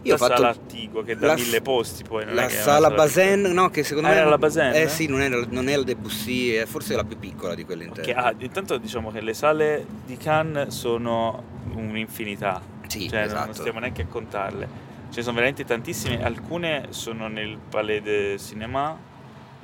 [0.02, 2.24] Io la ho fatto sala attigua che dà la- mille posti poi.
[2.24, 4.72] Non la sala Bazen, no, che secondo Ah, me era la Bazen?
[4.74, 7.84] Eh sì, non è, non è la Debussy, è forse la più piccola di quelle
[7.84, 8.14] interne.
[8.14, 11.42] ah, intanto diciamo che le sale di Cannes sono
[11.74, 13.52] un'infinità, sì, cioè non- non esatto.
[13.60, 14.88] stiamo neanche a contarle.
[15.10, 18.96] Ce ne sono veramente tantissime, alcune sono nel Palais de Cinéma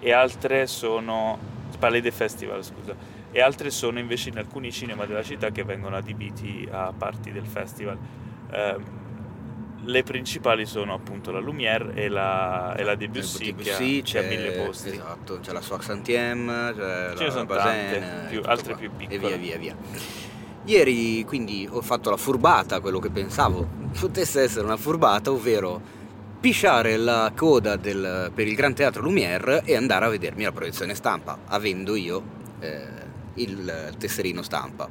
[0.01, 1.39] e altre sono
[1.79, 2.95] Palais Festival, scusa.
[3.33, 7.45] E altre sono invece in alcuni cinema della città che vengono adibiti a parti del
[7.47, 7.99] festival.
[8.51, 8.85] Ehm,
[9.85, 14.23] le principali sono appunto la Lumière e la, e la Debussy, ha, Debussy, che ha
[14.23, 14.89] c'è, mille posti.
[14.89, 18.81] Esatto, c'è la Soix Centième, c'è Ce la sono Bazen, tante, e più- altre qua.
[18.81, 19.37] più E piccole.
[19.37, 19.77] via via via.
[20.65, 23.69] Ieri quindi ho fatto la furbata, quello che pensavo
[24.01, 25.81] potesse essere una furbata, ovvero
[26.39, 30.95] pisciare la coda del- per il Gran Teatro Lumière e andare a vedermi la proiezione
[30.95, 32.23] stampa, avendo io
[32.61, 32.87] eh,
[33.35, 34.89] il tesserino stampa.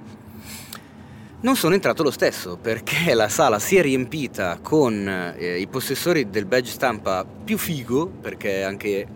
[1.42, 6.30] Non sono entrato lo stesso perché la sala si è riempita con eh, i possessori
[6.30, 9.08] del badge stampa più figo, perché anche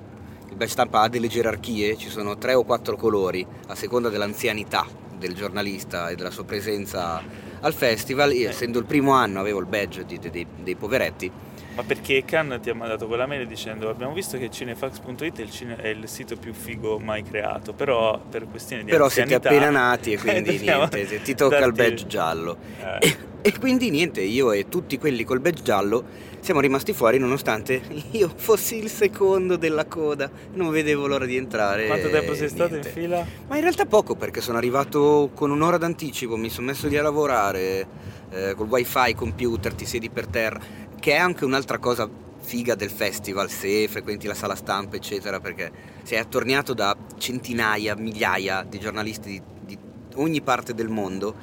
[0.50, 4.86] il badge stampa ha delle gerarchie, ci sono tre o quattro colori a seconda dell'anzianità
[5.18, 7.22] del giornalista e della sua presenza
[7.62, 8.32] al festival.
[8.34, 11.30] Io, essendo il primo anno, avevo il badge di- di- dei, dei poveretti
[11.76, 15.50] Ma perché Khan ti ha mandato quella mail dicendo abbiamo visto che cinefax.it è il,
[15.52, 19.40] cine- è il sito più figo mai creato, però per questioni di Però anzianità...
[19.40, 22.58] siete appena nati e quindi dobbiamo niente, ti tocca il darti- badge giallo.
[23.00, 26.04] Eh, E quindi niente, io e tutti quelli col badge giallo
[26.42, 31.86] siamo rimasti fuori nonostante io fossi il secondo della coda, non vedevo l'ora di entrare.
[31.88, 32.90] quanto tempo sei stato in niente.
[32.90, 33.26] fila?
[33.48, 37.02] Ma in realtà poco perché sono arrivato con un'ora d'anticipo, mi sono messo lì a
[37.02, 37.88] lavorare
[38.32, 40.60] eh, col wifi, computer, ti siedi per terra,
[41.00, 42.10] che è anche un'altra cosa
[42.42, 45.72] figa del festival se frequenti la sala stampa eccetera perché
[46.04, 49.78] sei attorniato da centinaia, migliaia di giornalisti di, di
[50.16, 51.36] ogni parte del mondo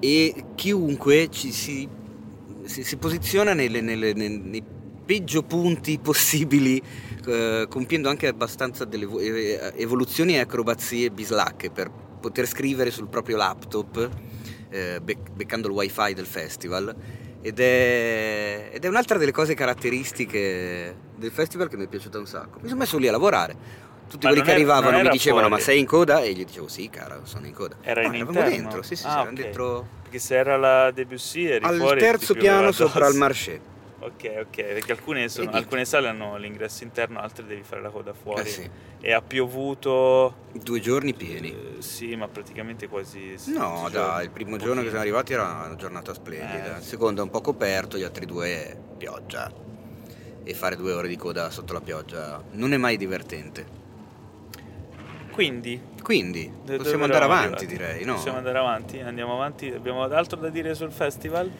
[0.00, 1.88] e chiunque ci si,
[2.64, 4.62] si- si posiziona nelle- nelle- nei,
[5.04, 6.80] peggio punti possibili
[7.26, 13.36] eh, compiendo anche abbastanza delle eh, evoluzioni e acrobazie bislacche per poter scrivere sul proprio
[13.38, 14.10] laptop
[14.68, 16.94] eh, bec- beccando il wifi del festival
[17.40, 22.26] ed è, ed è un'altra delle cose caratteristiche del festival che mi è piaciuta un
[22.26, 23.54] sacco mi sono messo lì a lavorare
[24.08, 26.20] tutti Ma quelli che era- arrivavano mi dicevano fuori?" ma sei in coda?
[26.22, 28.56] e gli dicevo sì cara sono in coda Era No, in eravamo interno?
[28.62, 29.42] dentro sì sì, sì Ah, eravamo ok.
[29.42, 33.60] dentro Perché se era la Debussy eri al fuori terzo piano sopra il marché
[34.00, 38.12] Ok, ok, perché alcune, sono- alcune sale hanno l'ingresso interno, altre devi fare la coda
[38.12, 38.42] fuori.
[38.42, 38.70] Eh sì.
[39.00, 40.46] E ha piovuto...
[40.52, 43.34] due giorni pieni eh, sì, ma praticamente quasi...
[43.46, 46.76] No, dai, il primo giorno che siamo arrivati era una giornata splendida.
[46.76, 46.78] Eh.
[46.78, 49.52] Il secondo è un po' coperto, gli altri due è pioggia.
[50.44, 53.76] E fare due ore di coda sotto la pioggia non è mai divertente.
[55.32, 55.80] Quindi...
[56.02, 57.66] Quindi possiamo andare avanti, arrivati?
[57.66, 58.14] direi, no?
[58.14, 59.00] Possiamo andare avanti?
[59.00, 59.70] Andiamo avanti?
[59.70, 61.50] Abbiamo altro da dire sul festival?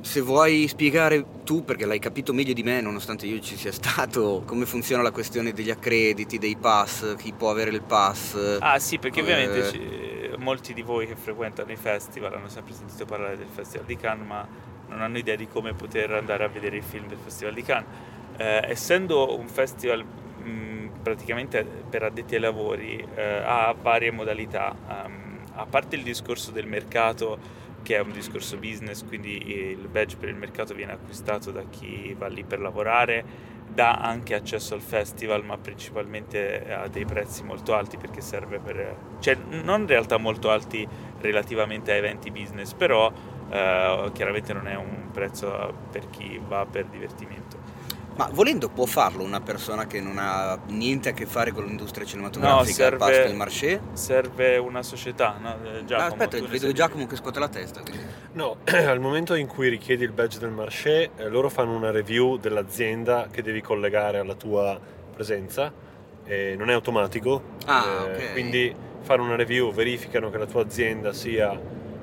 [0.00, 4.42] Se vuoi spiegare tu, perché l'hai capito meglio di me, nonostante io ci sia stato,
[4.46, 8.56] come funziona la questione degli accrediti, dei pass, chi può avere il pass.
[8.60, 9.22] Ah sì, perché Eh.
[9.22, 13.86] ovviamente ci- molti di voi che frequentano i festival hanno sempre sentito parlare del Festival
[13.86, 14.46] di Cannes, ma
[14.88, 17.88] non hanno idea di come poter andare a vedere i film del Festival di Cannes.
[18.36, 24.74] Eh, essendo un festival mh, praticamente per addetti ai lavori, eh, ha varie modalità.
[24.88, 30.16] Ehm, a parte il discorso del mercato, che è un discorso business, quindi il badge
[30.16, 33.24] per il mercato viene acquistato da chi va lì per lavorare,
[33.68, 38.96] dà anche accesso al festival, ma principalmente a dei prezzi molto alti perché serve per...
[39.20, 40.86] cioè non in realtà molto alti
[41.20, 43.12] relativamente a eventi business, però
[43.50, 47.77] eh, chiaramente non è un prezzo per chi va per divertimento.
[48.18, 52.04] Ma volendo può farlo una persona che non ha niente a che fare con l'industria
[52.04, 53.80] cinematografica No, serve- del marché?
[53.92, 55.54] Serve una società, no?
[55.64, 57.80] Eh, Giacomo, Ah, aspetta, vedo sai Giacomo che scuote la testa.
[57.80, 58.02] quindi-
[58.32, 62.38] No, al momento in cui richiedi il badge del marché, eh, loro fanno una review
[62.38, 64.78] dell'azienda che devi collegare alla tua
[65.14, 65.86] presenza.
[66.30, 68.32] e non è automatico, Ah, eh, ok.
[68.32, 71.58] quindi fanno una review, verificano che la tua azienda sia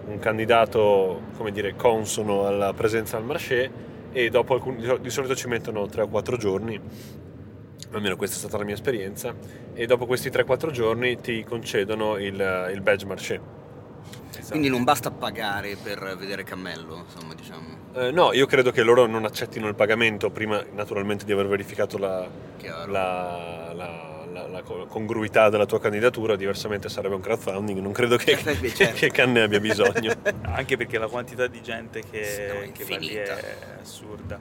[0.07, 3.69] un candidato, come dire, consono alla presenza al marché
[4.15, 6.79] e dopo alcuni, di sol- di solito ci mettono 3 o 4 giorni,
[7.91, 9.35] almeno questa è stata la mia esperienza,
[9.73, 13.41] e dopo questi 3-4 giorni ti concedono il, il badge marché.
[14.31, 14.49] Esatto.
[14.51, 17.83] Quindi non basta pagare per vedere Cammello, insomma, diciamo.
[17.93, 21.97] Eh, no, io credo che loro non accettino il pagamento prima naturalmente di aver verificato
[21.97, 22.25] la,
[22.87, 28.17] la- la- la- la co- congruità della tua candidatura, diversamente sarebbe un crowdfunding, non credo
[28.17, 28.95] che, Certo, che, certo.
[28.97, 30.13] che Cannes ne abbia bisogno.
[30.43, 33.37] Anche perché la quantità di gente che, Sì, no, che va lì infinita.
[33.37, 34.39] è assurda.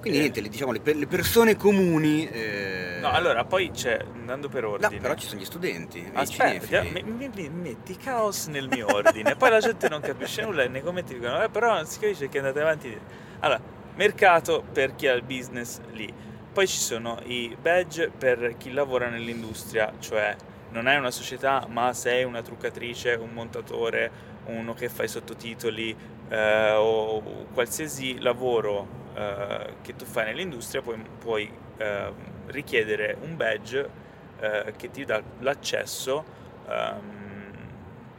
[0.00, 2.28] Quindi Eh, niente, le- diciamo, le, per- le persone comuni...
[2.28, 4.98] eh, No, allora poi c'è, andando per No, ordine.
[5.00, 9.50] però ci sono gli studenti, Aspetta, mi, mi- mi- metti caos nel mio ordine, poi
[9.50, 12.38] la gente non capisce nulla e nei commenti dicono, eh, però non si capisce che
[12.38, 12.98] andate avanti.
[13.40, 13.60] Allora,
[13.96, 16.12] mercato per chi ha il business lì.
[16.54, 20.36] Poi ci sono i badge per chi lavora nell'industria, cioè
[20.70, 24.08] non hai una società, ma sei una truccatrice, un montatore,
[24.44, 25.96] uno che fa i sottotitoli
[26.28, 27.20] eh, o
[27.52, 28.86] qualsiasi lavoro
[29.16, 32.12] eh, che tu fai nell'industria, puoi, puoi eh,
[32.46, 33.90] richiedere un badge
[34.38, 36.24] eh, che ti dà l'accesso
[36.68, 37.23] ehm,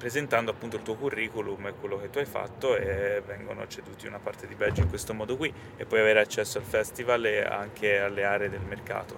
[0.05, 4.19] presentando appunto il tuo curriculum e quello che tu hai fatto e vengono ceduti una
[4.19, 7.97] parte di badge in questo modo qui e puoi avere accesso al festival e anche
[7.97, 9.17] alle aree del mercato.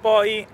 [0.00, 0.46] Poi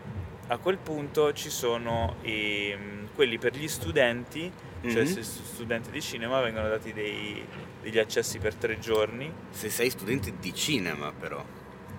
[0.49, 2.77] a quel punto ci sono i-
[3.15, 4.51] quelli per gli studenti,
[4.83, 5.07] cioè Mhm.
[5.07, 7.47] se studenti di cinema vengono dati dei-
[7.81, 11.41] degli accessi per tre giorni, Se sei studente di cinema, però.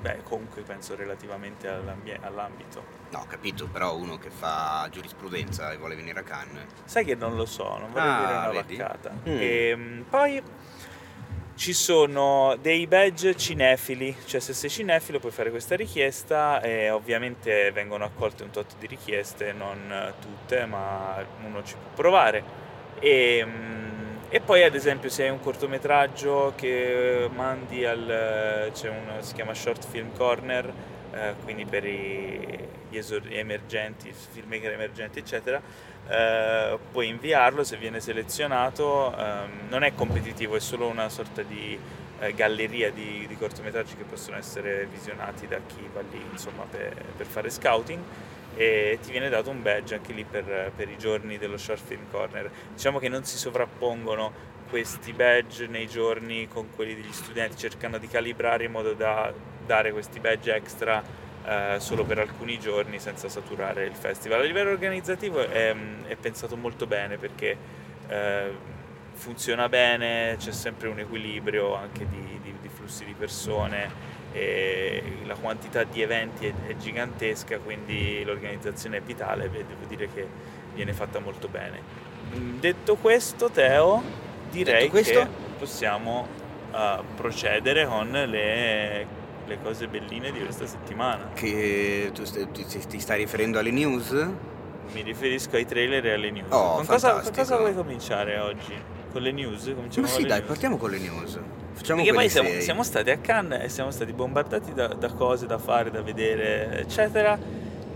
[0.02, 2.99] beh comunque penso relativamente all'ambito.
[3.12, 6.66] No, ho capito, però uno che fa giurisprudenza e vuole venire a Cannes.
[6.86, 8.76] Sai che non lo so, non vorrei Ah, dire una vedi?
[8.78, 9.12] vaccata.
[9.28, 9.38] Mm.
[9.40, 10.44] Ehm, poi
[11.56, 17.72] ci sono dei badge cinefili, cioè se sei cinefilo puoi fare questa richiesta e ovviamente
[17.72, 22.44] vengono accolte un tot di richieste, non tutte, ma uno ci può provare.
[23.00, 23.88] E, mm,
[24.32, 28.70] E poi ad esempio se hai un cortometraggio che mandi al...
[28.72, 30.72] c'è un, si chiama Short Film Corner,
[31.12, 35.62] eh, quindi per i, gli emergenti, filmmaker emergenti eccetera,
[36.08, 41.78] eh, puoi inviarlo se viene selezionato, ehm, non è competitivo, è solo una sorta di
[42.20, 46.94] eh, galleria di, di, cortometraggi che possono essere visionati da chi va lì insomma, per,
[47.16, 48.02] per fare scouting
[48.56, 52.10] e ti viene dato un badge anche lì per, per, i giorni dello Short Film
[52.10, 52.50] Corner.
[52.74, 58.08] Diciamo che non si sovrappongono questi badge nei giorni con quelli degli studenti, cercano di
[58.08, 59.32] calibrare in modo da
[59.66, 61.02] dare questi badge extra
[61.46, 64.42] eh, solo per alcuni giorni senza saturare il festival.
[64.42, 65.76] A livello organizzativo è,
[66.08, 67.58] è pensato molto bene perché
[68.08, 68.52] eh,
[69.14, 75.36] funziona bene, c'è sempre un equilibrio anche di, di, di flussi di persone e la
[75.36, 80.28] quantità di eventi è, è, gigantesca, quindi l'organizzazione è vitale e devo dire che
[80.74, 81.82] viene fatta molto bene.
[82.36, 84.02] Mm, detto questo, Teo,
[84.52, 85.22] direi questo?
[85.22, 86.28] che possiamo
[86.72, 89.08] uh, procedere con le,
[89.50, 91.32] le, cose belline di questa settimana.
[91.34, 94.12] Che tu st- ti stai riferendo alle news?
[94.92, 96.48] Mi riferisco ai trailer e alle news.
[96.50, 98.74] Oh, con, cosa, con cosa vuoi cominciare oggi?
[99.12, 99.72] Con le news?
[99.76, 100.48] Cominciamo Ma sì, dai, news.
[100.48, 101.40] partiamo con le news.
[101.74, 105.46] Facciamo Perché poi siamo, siamo, stati a Cannes e siamo stati bombardati da, da, cose
[105.46, 107.38] da fare, da vedere, eccetera.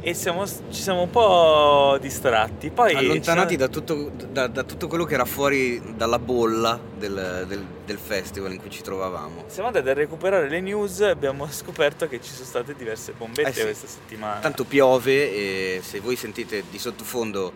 [0.06, 2.70] E siamo, ci siamo un po' distratti.
[2.72, 7.66] Poi Allontanati da tutto, da, da, tutto, quello che era fuori dalla bolla del, del,
[7.86, 9.46] del, festival in cui ci trovavamo.
[9.48, 13.50] Siamo andati a recuperare le news e abbiamo scoperto che ci sono state diverse bombette
[13.50, 13.62] eh sì.
[13.62, 14.42] questa settimana.
[14.42, 17.54] Tanto piove e se voi sentite di sottofondo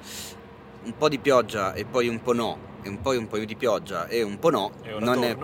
[0.84, 3.56] un po' di pioggia e poi un po' no, e un po' un po' di
[3.58, 5.36] pioggia e un po' no, non è,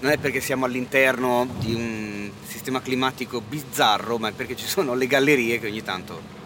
[0.00, 4.94] non è, perché siamo all'interno di un sistema climatico bizzarro, ma è perché ci sono
[4.94, 6.38] le gallerie che ogni tanto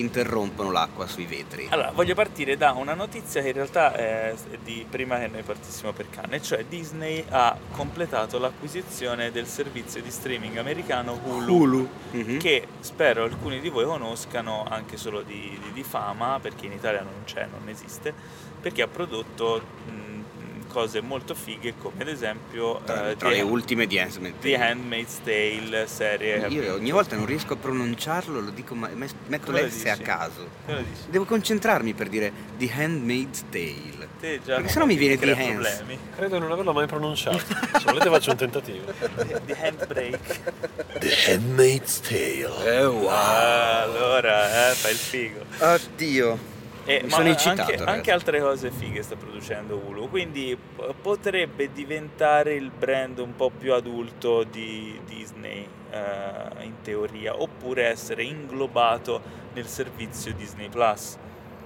[0.00, 1.66] interrompono l'acqua sui vetri.
[1.70, 5.92] Allora, voglio partire da una notizia che in realtà è di prima che noi partissimo
[5.92, 11.88] per Cannes, cioè Disney ha completato l'acquisizione del servizio di streaming americano Hulu, Hulu.
[12.16, 12.38] Mm-hmm.
[12.38, 17.02] che spero alcuni di voi conoscano anche solo di, di, di fama, perché in Italia
[17.02, 18.14] non c'è, non esiste,
[18.60, 19.62] perché ha prodotto...
[19.86, 20.07] Mh,
[20.68, 25.20] cose molto fighe come ad esempio tra, uh, tra le ultime di Handmaid's The Handmaid's
[25.24, 28.88] Tale serie io ogni volta non riesco a pronunciarlo lo dico ma
[29.26, 30.48] metto l'S a caso.
[31.08, 34.08] Devo concentrarmi per dire The Handmaid's Tale.
[34.20, 35.84] Te già perché sennò mi viene The Hands.
[36.16, 37.38] credo di non averlo mai pronunciato.
[37.78, 38.92] Se volete faccio un tentativo.
[39.16, 40.42] The, the Handbrake.
[40.98, 42.78] The Handmaid's Tale.
[42.78, 43.06] Eh wow.
[43.08, 45.44] Ah, allora eh, fai il figo.
[45.58, 46.56] Oddio
[46.88, 50.56] eh, ma sono incitato, anche, anche, altre cose fighe sta producendo Hulu, quindi
[51.02, 58.22] potrebbe diventare il brand un po' più adulto di Disney uh, in teoria, oppure essere
[58.22, 59.20] inglobato
[59.52, 61.18] nel servizio Disney Plus.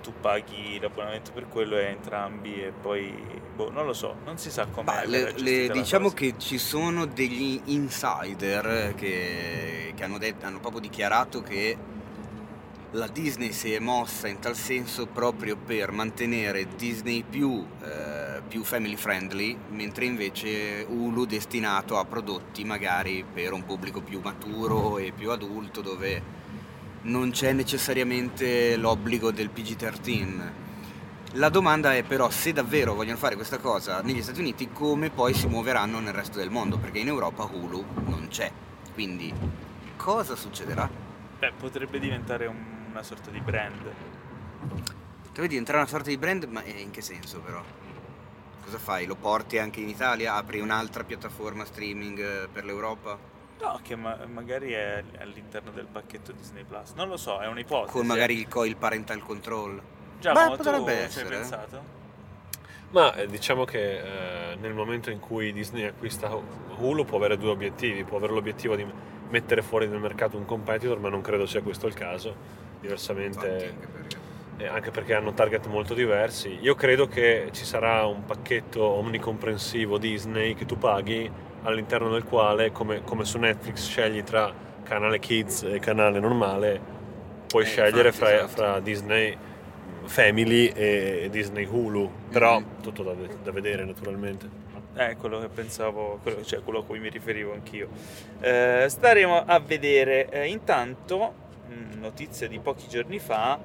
[0.03, 3.15] Tu paghi l'abbonamento per quello e entrambi e poi
[3.55, 5.07] boh, non lo so, non si sa come.
[5.71, 6.17] Diciamo cosa.
[6.17, 11.77] che ci sono degli insider che, che hanno, detto, hanno proprio dichiarato che
[12.95, 18.65] la Disney si è mossa in tal senso proprio per mantenere Disney più, eh, più,
[18.65, 25.13] family friendly, mentre invece Hulu destinato a prodotti magari per un pubblico più maturo e
[25.13, 26.41] più adulto dove
[27.03, 30.61] non c'è necessariamente l'obbligo del PG-13.
[31.37, 35.33] La domanda è però se davvero vogliono fare questa cosa negli Stati Uniti come poi
[35.33, 38.53] si muoveranno nel resto del mondo, perché in Europa Hulu non c'è.
[38.93, 39.33] Quindi
[39.97, 40.87] cosa succederà?
[41.39, 43.91] Beh, potrebbe diventare un una sorta di brand.
[45.33, 47.63] Deve diventare una sorta di brand, ma in che senso però?
[48.63, 49.07] Cosa fai?
[49.07, 50.35] Lo porti anche in Italia?
[50.35, 53.19] Apri un'altra piattaforma streaming eh, per l'Europa?
[53.61, 56.93] No, che ma- magari è all'interno del pacchetto Disney Plus.
[56.93, 57.93] Non lo so, è un'ipotesi.
[57.93, 59.81] Con magari il, co- il parental control.
[60.21, 61.27] Già, Beh, potrebbe essere.
[61.27, 62.01] Ci hai pensato?
[62.91, 66.31] Ma eh, diciamo che eh, nel momento in cui Disney acquista
[66.77, 68.87] Hulu può avere due obiettivi, può avere l'obiettivo di
[69.31, 73.87] mettere fuori dal mercato un competitor, ma non credo sia questo il caso diversamente anche
[73.87, 74.17] perché.
[74.59, 76.59] Eh, anche perché hanno target molto diversi.
[76.61, 81.31] Io credo che ci sarà un pacchetto omnicomprensivo Disney che tu paghi
[81.63, 86.81] all'interno del quale, come, come su Netflix, scegli tra canale Kids e canale normale,
[87.47, 88.53] puoi eh, scegliere infatti, fra, esatto.
[88.53, 89.37] fra, Disney
[90.05, 92.83] Family e Disney Hulu, però mm-hmm.
[92.83, 94.61] tutto da, da, vedere naturalmente.
[94.95, 97.89] Eh, quello che pensavo, quello, cioè quello a cui mi riferivo anch'io.
[98.41, 100.29] Eh, staremo a vedere.
[100.29, 101.42] Eh, intanto
[101.99, 103.59] notizia di pochi giorni fa,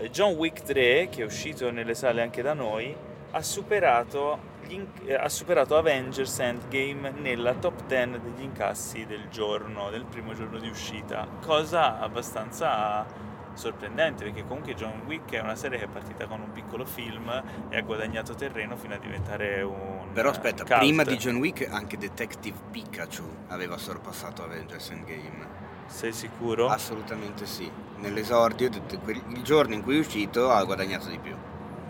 [0.00, 2.94] eh, John Wick 3, che è uscito nelle sale anche da noi,
[3.32, 4.38] ha superato,
[4.68, 10.34] inc- eh, ha superato Avengers Endgame nella top 10 degli incassi del giorno, del primo
[10.34, 15.88] giorno di uscita, cosa abbastanza sorprendente perché comunque John Wick è una serie che è
[15.88, 17.30] partita con un piccolo film
[17.68, 20.78] e ha guadagnato terreno fino a diventare un Però aspetta, cult.
[20.78, 25.62] prima di John Wick anche Detective Pikachu aveva sorpassato Avengers Endgame.
[25.86, 26.68] Sei sicuro?
[26.68, 27.70] Assolutamente sì.
[27.98, 31.34] Nell'esordio, il giorno in cui è uscito, ha guadagnato di più.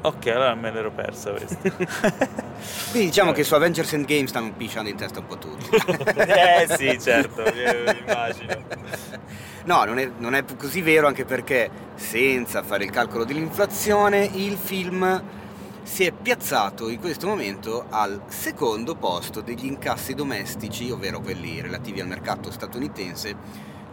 [0.02, 1.56] ok, allora me l'ero persa questa.
[2.90, 5.68] Quindi diciamo che su Avengers Endgame stanno pisciando in testa un po' tutti.
[5.74, 8.62] eh sì, certo, immagino.
[9.64, 14.56] No, non è, non è così vero anche perché senza fare il calcolo dell'inflazione il
[14.56, 15.22] film
[15.84, 22.00] si è piazzato in questo momento al secondo posto degli incassi domestici, ovvero quelli relativi
[22.00, 23.36] al mercato statunitense,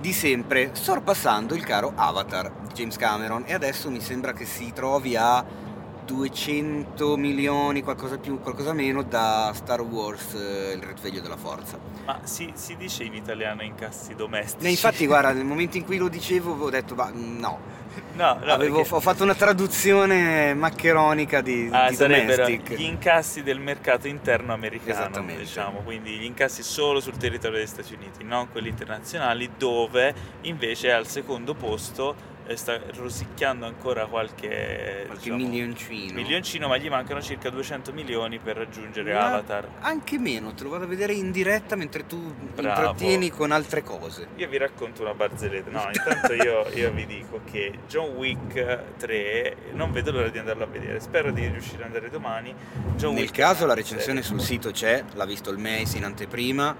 [0.02, 4.72] di sempre, sorpassando il caro Avatar di James Cameron e adesso mi sembra che si
[4.74, 5.46] trovi a
[6.04, 11.78] 200 milioni, qualcosa più, qualcosa meno da Star Wars, eh, il risveglio della forza.
[12.06, 14.66] Ma si, si dice in italiano incassi domestici?
[14.66, 17.60] E infatti guarda, nel momento in cui lo dicevo avevo detto, ma no,
[18.14, 22.74] no, no Avevo- perché- ho fatto una traduzione maccheronica di, Ah, di domestic.
[22.76, 27.94] gli incassi del mercato interno americano, diciamo, quindi gli incassi solo sul territorio degli Stati
[27.94, 35.24] Uniti, non quelli internazionali, dove invece è al secondo posto sta rosicchiando ancora qualche, Qualche
[35.32, 36.14] diciamo, milioncino.
[36.14, 39.68] milioncino, ma gli mancano circa 200 milioni per raggiungere Ma Avatar.
[39.80, 42.20] Anche meno, te lo vado a vedere in diretta mentre tu
[42.54, 42.68] Bravo.
[42.68, 44.28] intrattieni con altre cose.
[44.36, 45.70] Io vi racconto una barzelletta.
[45.70, 50.64] No, intanto io, io vi dico che John Wick 3 non vedo l'ora di andarlo
[50.64, 51.00] a vedere.
[51.00, 52.54] Spero di riuscire ad andare domani.
[52.96, 56.76] John Nel Wick caso la recensione sul sito c'è, l'ha visto il Mace in anteprima,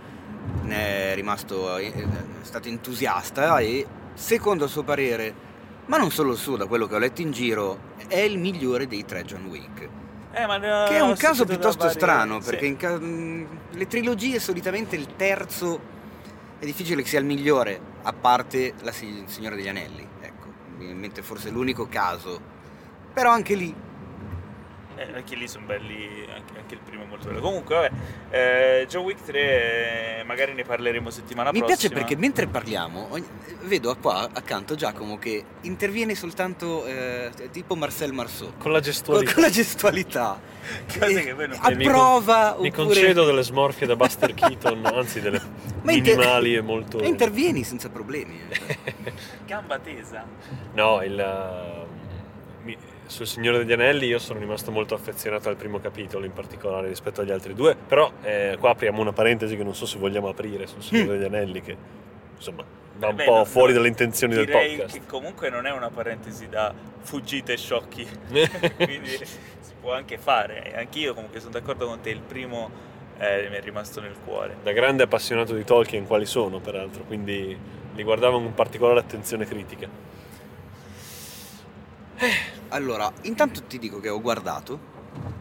[0.64, 2.04] ne è rimasto eh, è
[2.42, 5.50] stato entusiasta e secondo il suo parere,
[5.92, 7.78] ma non solo il suo, da quello che ho letto in giro,
[8.08, 9.90] è il migliore dei tre John Wick.
[10.32, 12.50] Eh, ma ne ho Che è un caso piuttosto varie- strano, sì.
[12.50, 15.80] perché in ca- mh, le trilogie solitamente il terzo
[16.60, 20.46] è difficile che sia il migliore, a parte la Si- il Signore degli Anelli, ecco,
[20.70, 22.40] mi viene in mente forse l'unico caso.
[23.14, 23.76] Però anche lì,
[25.10, 27.40] Eh, anche lì sono belli, anche, anche il primo è molto bello.
[27.42, 27.92] Comunque, vabbè,
[28.82, 31.78] eh, John Wick 3 eh, magari ne parleremo settimana mi prossima.
[31.78, 33.26] piace perché mentre parliamo, ogni-
[33.64, 38.54] vedo qua accanto Giacomo che interviene soltanto eh, tipo Marcel Marceau.
[38.58, 39.34] Con la Con, gestualità.
[39.34, 40.40] con la gestualità
[41.00, 45.20] E che non- E mi con- approva Mi concedo delle smorfie da Buster Keaton, anzi
[45.22, 45.42] delle
[45.84, 47.00] Ma inter- minimali e molto...
[47.00, 48.78] e intervieni senza problemi eh.
[49.46, 50.26] Gamba tesa.
[50.74, 51.81] No, il, uh, mi-
[53.12, 57.20] sul Signore degli Anelli io sono rimasto molto affezionato al primo capitolo in particolare rispetto
[57.20, 60.66] agli altri due, però eh, qua apriamo una parentesi che non so se vogliamo aprire
[60.66, 61.76] sul Signore degli Anelli che
[62.38, 62.64] insomma
[62.96, 64.94] va un Beh, po' fuori dalle intenzioni del podcast.
[64.98, 68.08] che comunque non è una parentesi da fuggite sciocchi.
[68.78, 70.74] Quindi si può anche fare.
[70.76, 72.70] Anch'io comunque sono d'accordo con te, il primo
[73.18, 74.56] eh, mi è rimasto nel cuore.
[74.64, 77.58] da grande appassionato di Tolkien quali sono peraltro, quindi
[77.94, 80.20] li guardavo con particolare attenzione critica.
[82.70, 84.80] Allora, intanto ti dico che ho guardato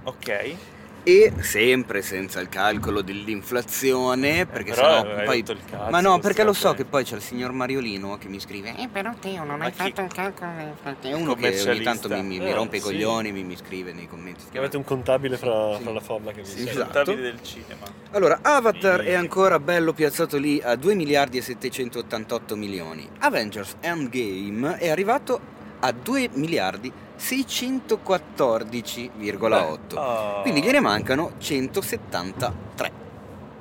[0.05, 0.55] Ok.
[1.03, 6.43] e sempre senza il calcolo dell'inflazione, perché però sennò hai poi cazzo Ma no, perché
[6.43, 9.59] lo so che poi c'è il signor Mariolino che mi scrive Eh, però Teo, non
[9.59, 12.49] Ma hai chi- fatto il calcolo del È uno che ogni tanto mi, mi- mi
[12.51, 12.87] Eh, rompe i sì.
[12.87, 14.45] coglioni, mi, mi scrive nei commenti.
[14.51, 15.83] Che avete un contabile fra, Sì.
[15.83, 16.85] fra la folla che vi Sì, esatto.
[16.93, 17.87] Contabili del cinema.
[18.13, 23.09] Allora, Avatar è ancora bello piazzato lì a 2 miliardi e 788 milioni.
[23.19, 29.97] Avengers Endgame è arrivato a 2 miliardi 614,8.
[29.97, 30.41] Oh.
[30.43, 32.99] Quindi gliene mancano 173.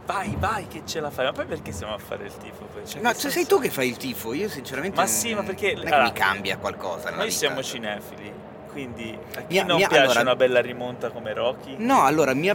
[0.05, 1.25] Vai, vai, che ce la fai.
[1.25, 2.67] Ma poi perché stiamo a fare il tifo?
[2.85, 3.59] Cioè, No, cioè, sei tu ha?
[3.61, 7.11] che fai il tifo, io sinceramente Ma sì, ma perché- non allora, mi cambia qualcosa
[7.11, 7.37] Noi vita.
[7.37, 8.31] siamo cinefili,
[8.71, 11.75] quindi a chi Mia- non mia- piace allora- una bella rimonta come Rocky?
[11.77, 12.49] No, allora mi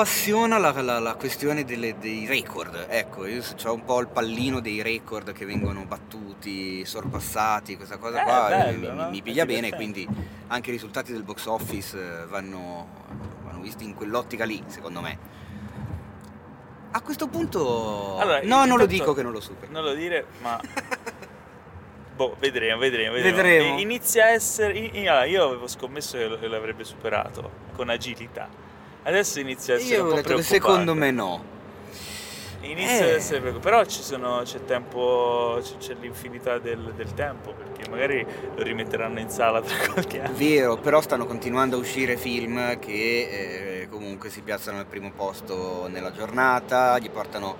[0.00, 2.84] appassiona la, la- la questione delle- dei record.
[2.90, 8.20] Ecco, io ho un po' il pallino dei record che vengono battuti, sorpassati, questa cosa
[8.20, 9.08] Eh, qua bello, mi, no?
[9.08, 10.06] mi piglia bene, quindi
[10.48, 12.88] anche i risultati del box office eh, vanno,
[13.42, 15.18] vanno visti in quell'ottica lì, secondo me.
[16.90, 18.18] A questo punto...
[18.18, 19.72] Allora, no, non lo dico che non lo supero.
[19.72, 20.60] Non lo dire, ma...
[22.16, 23.36] boh, vedremo, vedremo, vedremo.
[23.36, 23.78] Vedremo.
[23.78, 24.76] Inizia a essere...
[24.78, 28.64] io avevo scommesso che l'avrebbe superato con agilità.
[29.06, 31.54] Adesso inizia a essere Io un ho po' detto che secondo me no.
[32.62, 33.10] Inizia Eh.
[33.10, 33.70] ad essere preoccupato.
[33.76, 38.26] Però ci sono, c'è tempo, c'è, c'è l'infinità del, del tempo, perché magari
[38.56, 40.36] lo rimetteranno in sala tra qualche anno.
[40.36, 45.86] Vero, però stanno continuando a uscire film che eh, comunque si piazzano al primo posto
[45.88, 47.56] nella giornata, gli portano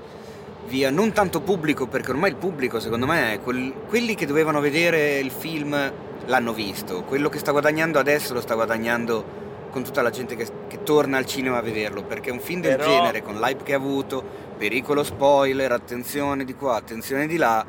[0.67, 4.59] via non tanto pubblico, perché ormai il pubblico secondo me è quel- quelli che dovevano
[4.59, 5.93] vedere il film
[6.27, 10.45] l'hanno visto, quello che sta guadagnando adesso lo sta guadagnando con tutta la gente che,
[10.45, 10.53] che
[10.87, 13.77] torna al cinema a vederlo, perché un film del Però- genere, con l'hype che ha
[13.77, 14.23] avuto,
[14.57, 17.67] pericolo spoiler, attenzione di qua, attenzione di là,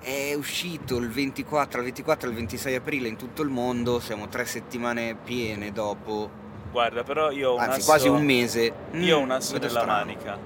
[0.00, 4.46] è uscito il 24, al 24 al 26 aprile in tutto il mondo, siamo tre
[4.46, 6.30] settimane piene dopo
[6.70, 8.72] Guarda, però io ho un Anzi, asso, quasi un mese.
[8.92, 9.98] Io ho Mm, un asso vedo nella strano.
[9.98, 10.38] manica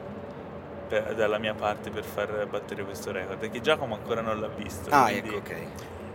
[0.89, 3.51] per- dalla mia parte per far battere questo record.
[3.51, 4.89] Che Giacomo ancora non l'ha visto.
[4.91, 5.57] Ah, quindi- ecco, ok.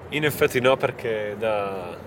[0.10, 1.98] In effetti no, perché da,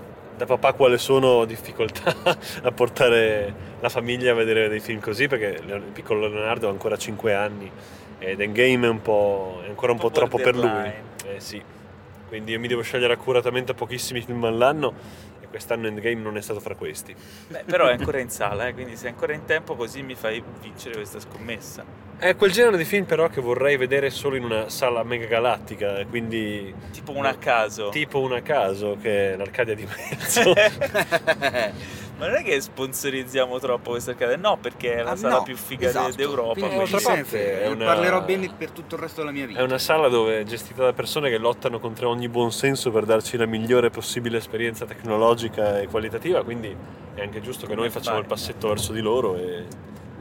[0.41, 2.15] da papà quale sono difficoltà
[2.63, 6.97] a portare la famiglia a vedere dei film così, perché il piccolo Leonardo ha ancora
[6.97, 7.69] 5 anni
[8.17, 10.91] ed Endgame è, un po', è ancora un po', troppo per lui.
[11.25, 11.61] Eh sì,
[12.27, 14.93] quindi io mi devo scegliere accuratamente pochissimi film all'anno
[15.51, 17.15] quest'anno Endgame non è stato fra questi.
[17.47, 20.41] Beh, però è ancora in sala, eh, quindi sei ancora in tempo così mi fai
[20.59, 21.83] vincere questa scommessa.
[22.17, 26.03] È quel genere di film però che vorrei vedere solo in una sala mega galattica,
[26.05, 27.89] quindi Tipo un a caso.
[27.89, 30.53] tipo una a caso che è l'Arcadia di mezzo.
[32.21, 35.41] Ma non è che sponsorizziamo troppo questa accademia, no, perché è la Ah, sala no,
[35.43, 36.15] più figa esatto.
[36.15, 36.53] d'Europa.
[36.53, 39.59] Quindi, quindi- parte una- parlerò bene per tutto il resto della mia vita.
[39.59, 43.37] È una sala dove è gestita da persone che lottano contro ogni buonsenso per darci
[43.37, 46.75] la migliore possibile esperienza tecnologica e qualitativa, quindi
[47.15, 49.65] è anche giusto che noi facciamo il passetto verso di loro e,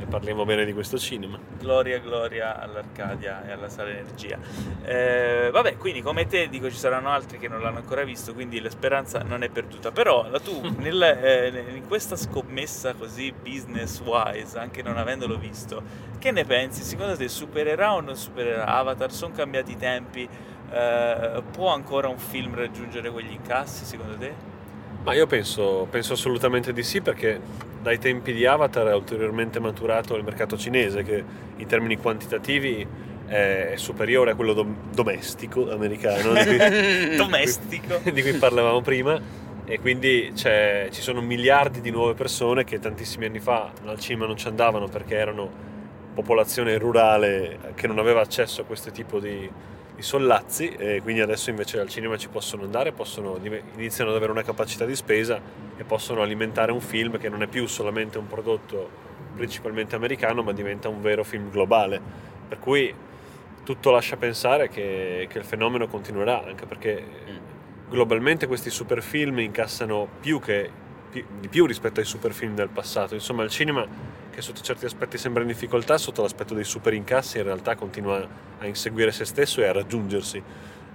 [0.00, 1.38] e parliamo bene di questo cinema.
[1.58, 4.38] Gloria, gloria all'Arcadia e alla sala Energia.
[4.82, 8.60] Eh, vabbè, quindi come te dico ci saranno altri che non l'hanno ancora visto, quindi
[8.60, 9.92] la speranza non è perduta.
[9.92, 15.82] Però la tu nel, eh, in questa scommessa così business wise, anche non avendolo visto,
[16.18, 16.82] che ne pensi?
[16.82, 19.12] Secondo te supererà o non supererà Avatar?
[19.12, 20.28] Sono cambiati i tempi?
[20.72, 24.59] Eh, può ancora un film raggiungere quegli incassi secondo te?
[25.02, 27.40] Ma io penso, penso assolutamente di sì perché
[27.80, 31.24] dai tempi di Avatar è ulteriormente maturato il mercato cinese che
[31.56, 32.86] in termini quantitativi
[33.26, 38.00] è superiore a quello dom- domestico americano di cui- Domestico.
[38.10, 39.18] di cui parlavamo prima
[39.64, 44.26] e quindi c'è- ci sono miliardi di nuove persone che tantissimi anni fa al cinema
[44.26, 45.48] non ci andavano perché erano
[46.12, 49.48] popolazione rurale che non aveva accesso a questo tipo di,
[50.00, 53.38] di sollazzi e quindi adesso invece al cinema ci possono andare, possono,
[53.76, 55.38] iniziano ad avere una capacità di spesa
[55.76, 60.52] e possono alimentare un film che non è più solamente un prodotto principalmente americano ma
[60.52, 62.00] diventa un vero film globale.
[62.48, 62.92] Per cui
[63.62, 67.04] tutto lascia pensare che, che il fenomeno continuerà anche perché
[67.88, 70.70] globalmente questi super film incassano più che
[71.10, 73.14] di più rispetto ai super film del passato.
[73.14, 73.86] Insomma, il cinema
[74.30, 78.26] che sotto certi aspetti sembra in difficoltà, sotto l'aspetto dei super incassi, in realtà continua
[78.58, 80.42] a inseguire se stesso e a raggiungersi.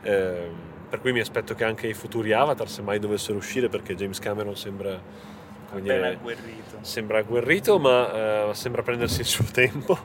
[0.01, 3.95] Eh, per cui mi aspetto che anche i futuri Avatar, se mai dovessero uscire, perché
[3.95, 5.01] James Cameron sembra,
[5.81, 6.77] dire, agguerrito.
[6.81, 9.97] sembra agguerrito, ma eh, sembra prendersi il suo tempo.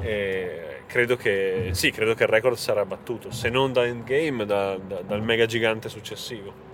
[0.00, 4.76] E credo che sì, credo che il record sarà battuto, se non da Endgame, da-
[4.76, 6.68] da- dal mega gigante successivo.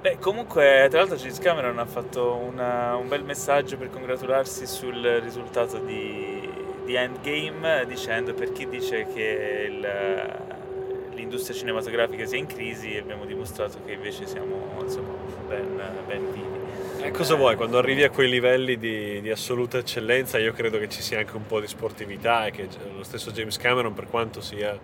[0.00, 5.02] Beh, comunque, tra l'altro, James Cameron ha fatto una- un bel messaggio per congratularsi sul
[5.22, 6.48] risultato di,
[6.84, 13.78] di Endgame, dicendo per chi dice che il- l'industria cinematografica sia in crisi, abbiamo dimostrato
[13.84, 15.12] che invece siamo insomma,
[15.46, 16.58] ben, ben vivi.
[17.02, 17.56] E cosa vuoi?
[17.56, 21.36] Quando arrivi a quei livelli di, di assoluta eccellenza, io credo che ci sia anche
[21.36, 24.78] un po' di sportività e che lo stesso James Cameron, per quanto sia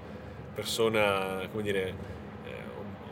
[0.54, 1.94] persona, come dire, eh,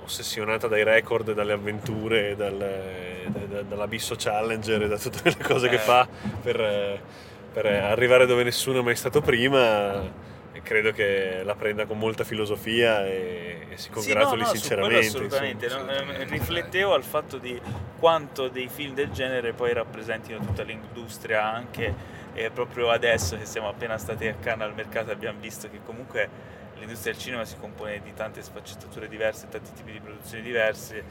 [0.04, 5.68] ossessionata dai record, dalle avventure, dal, da- da- dall'abisso challenger e da tutte le cose
[5.68, 5.78] che Eh.
[5.78, 6.06] fa
[6.42, 7.00] per,
[7.52, 10.02] per arrivare dove nessuno è mai stato prima,
[10.52, 14.58] e credo che la prenda con molta filosofia e, e si congratuli sì, no, no,
[14.60, 15.06] sinceramente.
[15.06, 15.64] Assolutamente.
[15.64, 15.84] insomma.
[15.84, 16.32] no, eh, assolutamente.
[16.32, 17.60] riflettevo al fatto di
[17.98, 23.68] quanto dei film del genere poi rappresentino tutta l'industria anche e proprio adesso che siamo
[23.68, 26.28] appena stati a Cannes al mercato abbiamo visto che comunque
[26.84, 31.02] l'industria del cinema si compone di tante sfaccettature diverse, tanti tipi di produzioni diverse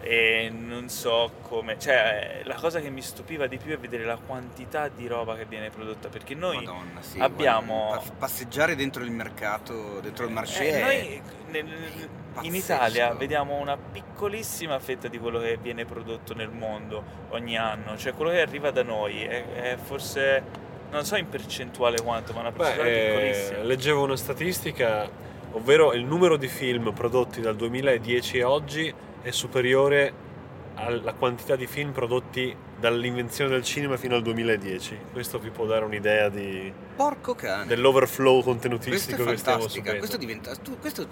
[0.00, 4.16] e non so come, cioè la cosa che mi stupiva di più è vedere la
[4.16, 9.02] quantità di roba che viene prodotta perché noi Madonna, sì, abbiamo- guarda, pa- passeggiare dentro
[9.02, 10.68] il mercato, dentro il marché.
[10.68, 12.08] Eh, noi nel-
[12.42, 12.54] in.
[12.54, 18.12] Italia vediamo una piccolissima fetta di quello che viene prodotto nel mondo ogni anno, cioè
[18.14, 20.42] quello che arriva da noi è, è forse,
[20.90, 23.62] non so in percentuale quanto, ma una percentuale Beh, eh, piccolissima.
[23.64, 25.08] leggevo una statistica,
[25.52, 30.26] ovvero il numero di film prodotti dal 2010 a oggi è superiore
[30.74, 34.96] alla quantità di film prodotti dall'invenzione del cinema fino al 2010.
[35.12, 37.66] Questo vi può dare un'idea di- Porco cane.
[37.66, 39.98] dell'overflow contenutistico che stiamo subendo.
[39.98, 40.54] Questo diventa.
[40.54, 41.06] Tu, questo,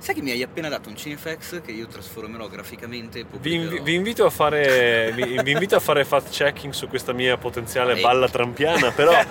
[0.00, 3.94] sai che mi hai appena dato un Cinefx che io trasformerò graficamente Vi, invi- vi
[3.94, 8.02] invito a fare, vi, vi invito a fare fact checking su questa mia potenziale Vai.
[8.02, 9.12] balla trampiana, però,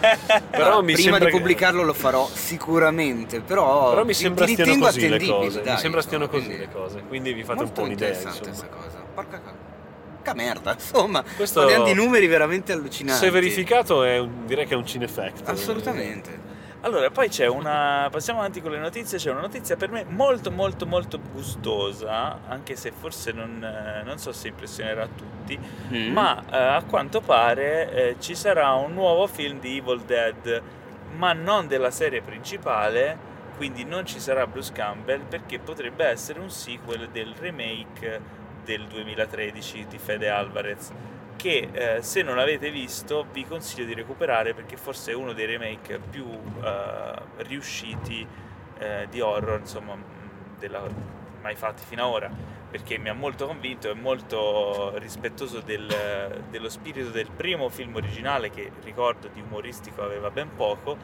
[0.52, 4.46] però Allora, mi prima sembra di che- pubblicarlo lo farò sicuramente, però, Però mi sembra
[4.46, 5.62] ti stiano così le cose.
[5.62, 7.02] dai, mi sembra stiano così quindi- le cose.
[7.08, 8.08] Quindi vi fate un po' un'idea.
[8.10, 8.98] interessante questa cosa.
[9.14, 9.68] Porca ca-
[10.22, 13.24] Ca merda, insomma, Questo- parliamo di numeri veramente allucinanti.
[13.26, 15.48] Se verificato, è un- direi che è un cinefact.
[15.50, 16.48] Assolutamente.
[16.82, 18.08] Allora, poi c'è una.
[18.10, 19.18] Passiamo avanti con le notizie.
[19.18, 22.40] C'è una notizia per me molto, molto, molto gustosa.
[22.48, 25.60] Anche se forse non, eh, non so se impressionerà tutti.
[25.94, 26.12] Mm.
[26.14, 30.62] Ma eh, a quanto pare eh, ci sarà un nuovo film di Evil Dead,
[31.18, 33.28] ma non della serie principale.
[33.58, 38.22] Quindi non ci sarà Bruce Campbell perché potrebbe essere un sequel del remake
[38.64, 40.94] del 2013 di Fede Alvarez
[41.40, 45.46] che eh, se non l'avete visto vi consiglio di recuperare perché forse è uno dei
[45.46, 46.28] remake più
[46.62, 48.28] eh, riusciti
[48.78, 49.96] eh, di horror insomma
[50.60, 50.84] della-
[51.42, 52.30] mai fatti fino ad ora
[52.70, 58.50] perché mi ha molto convinto è molto rispettoso del- dello spirito del primo film originale
[58.50, 60.98] che ricordo di umoristico aveva ben poco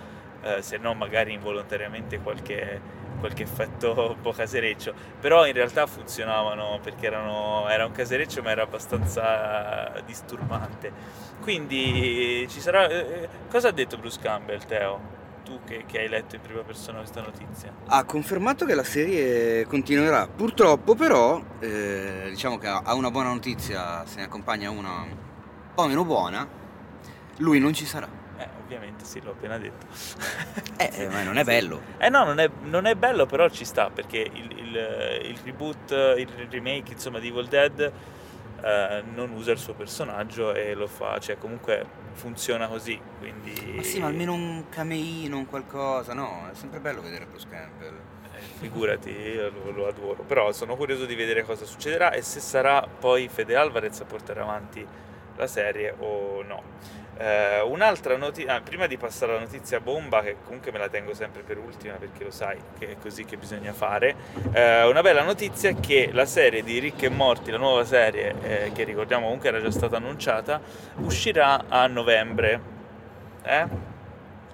[0.43, 2.81] eh, se non magari involontariamente qualche,
[3.19, 8.51] qualche effetto un po' casereccio però in realtà funzionavano perché erano, era un casereccio ma
[8.51, 10.91] era abbastanza disturbante
[11.41, 15.13] quindi ci sarà eh, cosa ha detto Bruce Campbell Teo?
[15.45, 19.65] tu che, che hai letto in prima persona questa notizia Ha confermato che la serie
[19.67, 20.27] continuerà.
[20.27, 25.87] Purtroppo, però, eh, diciamo che a una buona notizia se ne accompagna una un po'
[25.87, 26.47] meno buona.
[27.37, 28.07] Lui non ci sarà.
[28.37, 29.85] Eh ovviamente sì l'ho appena detto
[30.77, 31.81] Eh, eh, ma non è bello.
[31.97, 35.91] Eh no, non è, non è bello, però ci sta perché il, il- il reboot,
[36.17, 37.91] il remake insomma di Evil Dead
[38.61, 43.73] eh, non usa il suo personaggio e lo fa, cioè comunque funziona così, quindi...
[43.75, 46.13] Ma sì, ma almeno un cameino, un qualcosa.
[46.13, 47.93] No, è sempre bello vedere Bruce Campbell.
[48.33, 52.39] Eh, figurati, io lo, lo adoro, però sono curioso di vedere cosa succederà e se
[52.39, 54.85] sarà poi Fede Alvarez a portare avanti
[55.35, 56.63] la serie o no.
[57.17, 61.43] Eh, un'altra notizia, prima di passare alla notizia bomba, che comunque me la tengo sempre
[61.43, 64.15] per ultima perché lo sai che è così che bisogna fare,
[64.51, 68.35] eh, una bella notizia è che la serie di Rick e Morty, la nuova serie
[68.41, 70.59] eh, che ricordiamo comunque era già stata annunciata,
[70.97, 72.73] uscirà a novembre.
[73.43, 73.65] Eh?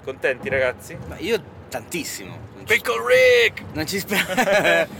[0.04, 0.96] Contenti ragazzi?
[1.08, 2.38] Ma io tantissimo.
[2.56, 3.64] Non ci, Pickle Rick!
[3.74, 4.90] non ci spero.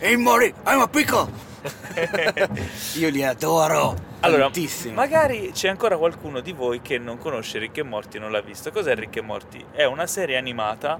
[0.00, 1.50] Ehi Mori, I'm a pickle!
[2.98, 4.94] io li adoro Allora, tantissimo.
[4.94, 8.40] magari c'è ancora qualcuno di voi che non conosce Rick e Morty e non l'ha
[8.40, 8.70] visto.
[8.70, 9.64] Cos'è Rick e Morty?
[9.72, 10.98] È una serie animata.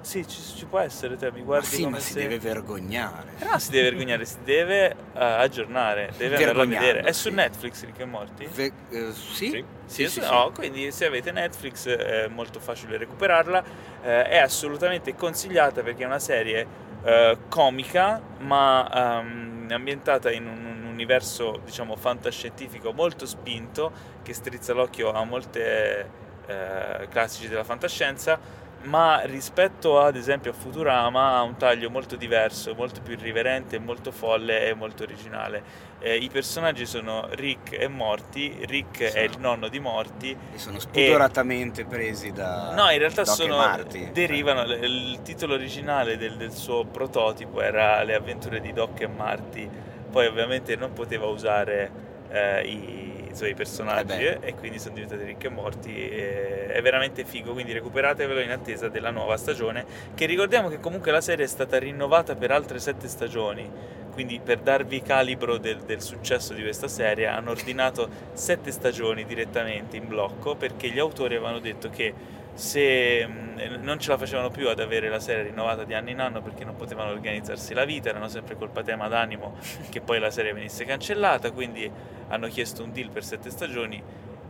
[0.00, 2.20] Sì, ci, ci può essere, te mi Ma guardi sì, come ma si se...
[2.20, 3.32] deve vergognare.
[3.40, 7.00] Eh No, si deve vergognare, si deve eh, aggiornare, deve andarla a vedere.
[7.00, 7.34] È su sì.
[7.34, 8.46] Netflix Rick e Morty?
[8.46, 9.50] Ve- eh, sì?
[9.50, 9.64] Sì.
[9.86, 10.60] Sì, sì, no, sì.
[10.60, 13.64] quindi se avete Netflix è molto facile recuperarla,
[14.02, 16.66] eh, è assolutamente consigliata perché è una serie
[17.02, 23.92] eh, comica ma ehm, ambientata in un, un universo diciamo fantascientifico molto spinto
[24.22, 26.10] che strizza l'occhio a molte
[26.46, 28.38] eh, classici della fantascienza
[28.82, 34.10] ma rispetto ad esempio a Futurama ha un taglio molto diverso, molto più irriverente, molto
[34.12, 35.62] folle e molto originale.
[36.00, 40.36] Eh, I personaggi sono Rick e Morty, Rick è Sono- il nonno di Morty.
[40.54, 42.72] E sono spudoratamente presi da.
[42.74, 44.12] No, in realtà Doc e sono, Marty.
[44.12, 49.08] derivano, l- il titolo originale del, del suo prototipo era Le avventure di Doc e
[49.08, 49.68] Marty,
[50.10, 51.90] poi ovviamente non poteva usare
[52.30, 54.46] eh, i, i suoi personaggi Eh beh.
[54.46, 58.88] e quindi sono diventati Rick e Morty e è veramente figo, quindi recuperatevelo in attesa
[58.88, 59.84] della nuova stagione,
[60.14, 63.70] che ricordiamo che comunque la serie è stata rinnovata per altre sette stagioni,
[64.12, 69.96] quindi per darvi calibro del, del successo di questa serie hanno ordinato sette stagioni direttamente
[69.96, 72.12] in blocco perché gli autori avevano detto che
[72.58, 76.18] se mh, non ce la facevano più ad avere la serie rinnovata di anno in
[76.18, 79.56] anno perché non potevano organizzarsi la vita, erano sempre colpa tema d'animo
[79.88, 81.88] che poi la serie venisse cancellata, quindi
[82.26, 84.02] hanno chiesto un deal per sette stagioni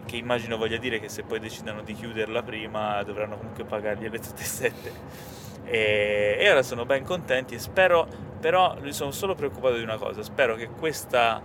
[0.06, 4.40] che immagino voglia dire che se poi decidono di chiuderla prima dovranno comunque pagargliele tutte
[4.40, 4.92] e sette.
[5.64, 8.09] E, e ora sono ben contenti e spero,
[8.40, 11.42] però mi sono solo preoccupato di una cosa, spero che questa,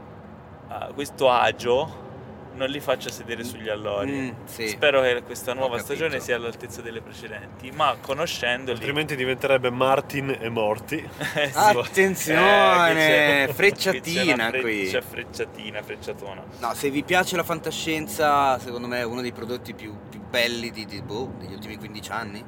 [0.69, 2.12] ah, questo agio
[2.55, 4.11] non li faccia sedere sugli allori.
[4.11, 4.67] Mm, sì.
[4.67, 8.77] Spero che questa nuova stagione sia all'altezza delle precedenti, ma conoscendoli...
[8.77, 11.01] Altrimenti diventerebbe Martin e Morty.
[11.35, 11.57] Eh, sì.
[11.57, 14.87] Attenzione, Eh, frecciatina una qui.
[14.89, 16.43] C'è frecciatina, frecciatona.
[16.59, 20.69] No, se vi piace la fantascienza, secondo me è uno dei prodotti più, più belli
[20.69, 22.43] di, di- boh, degli ultimi 15 anni.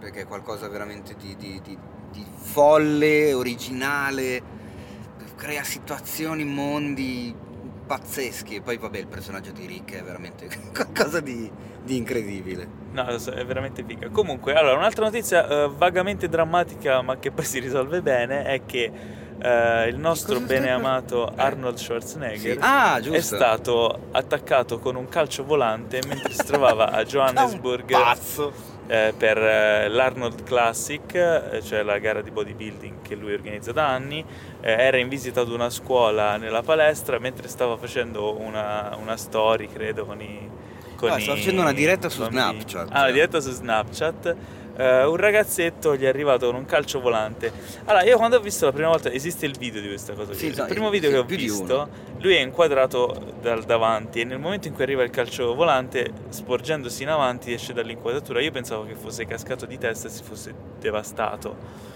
[0.00, 1.78] Perché è qualcosa veramente di, di- di-
[2.10, 4.42] di folle, originale,
[5.36, 7.34] crea situazioni, mondi
[7.86, 8.56] pazzeschi.
[8.56, 11.50] E poi, vabbè, il personaggio di Rick è veramente qualcosa di,
[11.82, 12.66] di incredibile.
[12.92, 14.08] No, è veramente figa.
[14.10, 18.90] Comunque, allora, un'altra notizia eh, vagamente drammatica, ma che poi si risolve bene, è che
[19.42, 21.34] eh, il nostro bene amato Eh.
[21.36, 22.58] Arnold Schwarzenegger Sì.
[22.60, 28.04] Ah, è stato attaccato con un calcio volante mentre si trovava a Johannesburg Da un
[28.04, 28.52] pazzo.
[28.86, 33.88] Eh, per eh, l'Arnold Classic, eh, cioè la gara di bodybuilding che lui organizza da
[33.88, 34.24] anni.
[34.60, 39.68] Eh, era in visita ad una scuola nella palestra mentre stava facendo una, una story,
[39.68, 40.48] credo, con i,
[40.96, 42.60] con Ah, i facendo una diretta su bambini.
[42.60, 42.88] Snapchat.
[42.92, 44.36] Ah, una diretta su Snapchat.
[44.76, 47.52] Eh, un ragazzetto gli è arrivato con un calcio volante.
[47.84, 50.32] Allora, io quando ho visto la prima volta, esiste il video di questa cosa.
[50.32, 50.60] Sì, qui.
[50.60, 54.68] il primo sì, video che ho visto, lui è inquadrato dal davanti e nel momento
[54.68, 58.40] in cui arriva il calcio volante, sporgendosi in avanti, esce dall'inquadratura.
[58.40, 61.91] Io pensavo che fosse cascato di testa e si fosse devastato.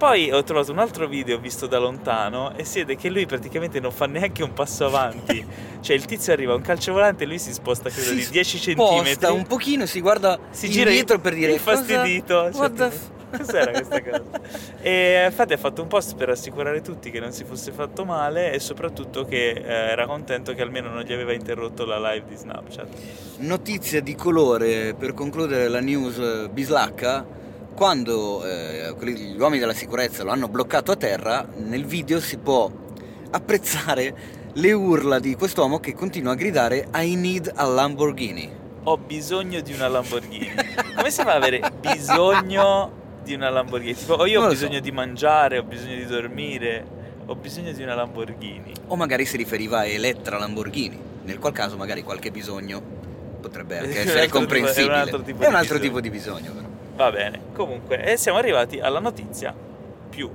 [0.00, 3.80] Poi ho trovato un altro video visto da lontano e si vede che lui praticamente
[3.80, 5.44] non fa neanche un passo avanti.
[5.82, 8.26] cioè il tizio arriva a un calcio volante e lui si sposta credo Si di
[8.30, 9.30] 10 sposta centimetri.
[9.30, 12.48] un pochino si guarda si gira indietro per dire infastidito.
[12.50, 14.22] cosa- what cioè, the f- Cos'era questa cosa?
[14.80, 18.54] E infatti ha fatto un post per assicurare tutti che non si fosse fatto male
[18.54, 22.36] e soprattutto che eh, era contento che almeno non gli aveva interrotto la live di
[22.36, 22.88] Snapchat.
[23.40, 27.36] Notizia di colore per concludere la news eh, bislacca.
[27.74, 32.36] Quando eh, quelli- gli uomini della sicurezza lo hanno bloccato a terra, nel video si
[32.36, 32.70] può
[33.30, 34.14] apprezzare
[34.54, 38.58] le urla di quest'uomo che continua a gridare I need a Lamborghini.
[38.84, 40.50] Ho bisogno di una Lamborghini.
[40.96, 42.90] Come si fa ad avere bisogno
[43.22, 43.94] di una Lamborghini?
[43.94, 44.54] Tipo, o io ho lo so.
[44.54, 46.84] bisogno di mangiare, ho bisogno di dormire,
[47.26, 48.72] ho bisogno di una Lamborghini.
[48.88, 52.82] O magari si riferiva a Elettra Lamborghini, nel qual caso magari qualche bisogno
[53.40, 54.86] potrebbe anche essere altro tipo- comprensibile.
[54.86, 55.80] è un altro tipo È un di altro bisogno.
[55.80, 56.68] tipo di bisogno, però.
[57.00, 59.54] Va bene, comunque, e siamo arrivati alla notizia
[60.10, 60.30] più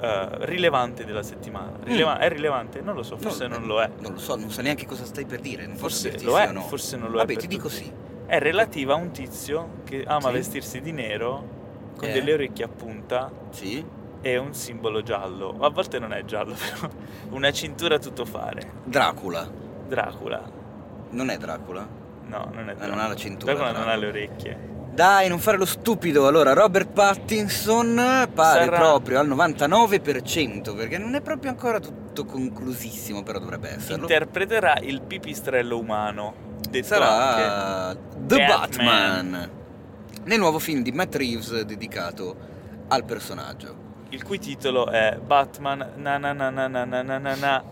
[0.00, 1.72] eh, rilevante della settimana.
[1.82, 2.80] Rileva- È rilevante?
[2.80, 3.50] Non lo so, forse Mm.
[3.50, 3.90] No, non lo è.
[3.98, 5.66] Non lo so, non so neanche cosa stai per dire.
[5.66, 6.60] Non Forse lo è, no.
[6.60, 7.82] forse non lo è Vabbè, ti dico tutti.
[7.82, 7.92] sì.
[8.26, 10.32] È relativa a un tizio che ama Sì.
[10.34, 11.56] vestirsi di nero
[11.96, 12.12] con Eh.
[12.12, 13.84] delle orecchie a punta Sì?
[14.20, 15.56] e un simbolo giallo.
[15.58, 16.92] A volte non è giallo, però.
[17.30, 18.70] Una cintura a tutto fare.
[18.84, 19.50] Dracula.
[19.88, 20.48] Dracula.
[21.10, 21.84] Non è Dracula?
[22.26, 22.86] No, non è Eh, Dracula.
[22.86, 23.94] non ha la cintura, Dracula non Dracula.
[23.94, 24.76] ha le orecchie.
[24.98, 26.26] Dai, non fare lo stupido.
[26.26, 33.22] Allora, Robert Pattinson pare Sarà- proprio al 99%, perché non è proprio ancora tutto conclusissimo,
[33.22, 34.02] però dovrebbe esserlo.
[34.02, 36.34] Interpreterà il pipistrello umano.
[36.68, 39.30] Detto Sarà The Batman.
[39.30, 39.50] Batman.
[40.24, 42.36] Nel nuovo film di Matt Reeves dedicato
[42.88, 43.86] al personaggio.
[44.08, 47.62] il cui titolo è Batman na na na na na na na na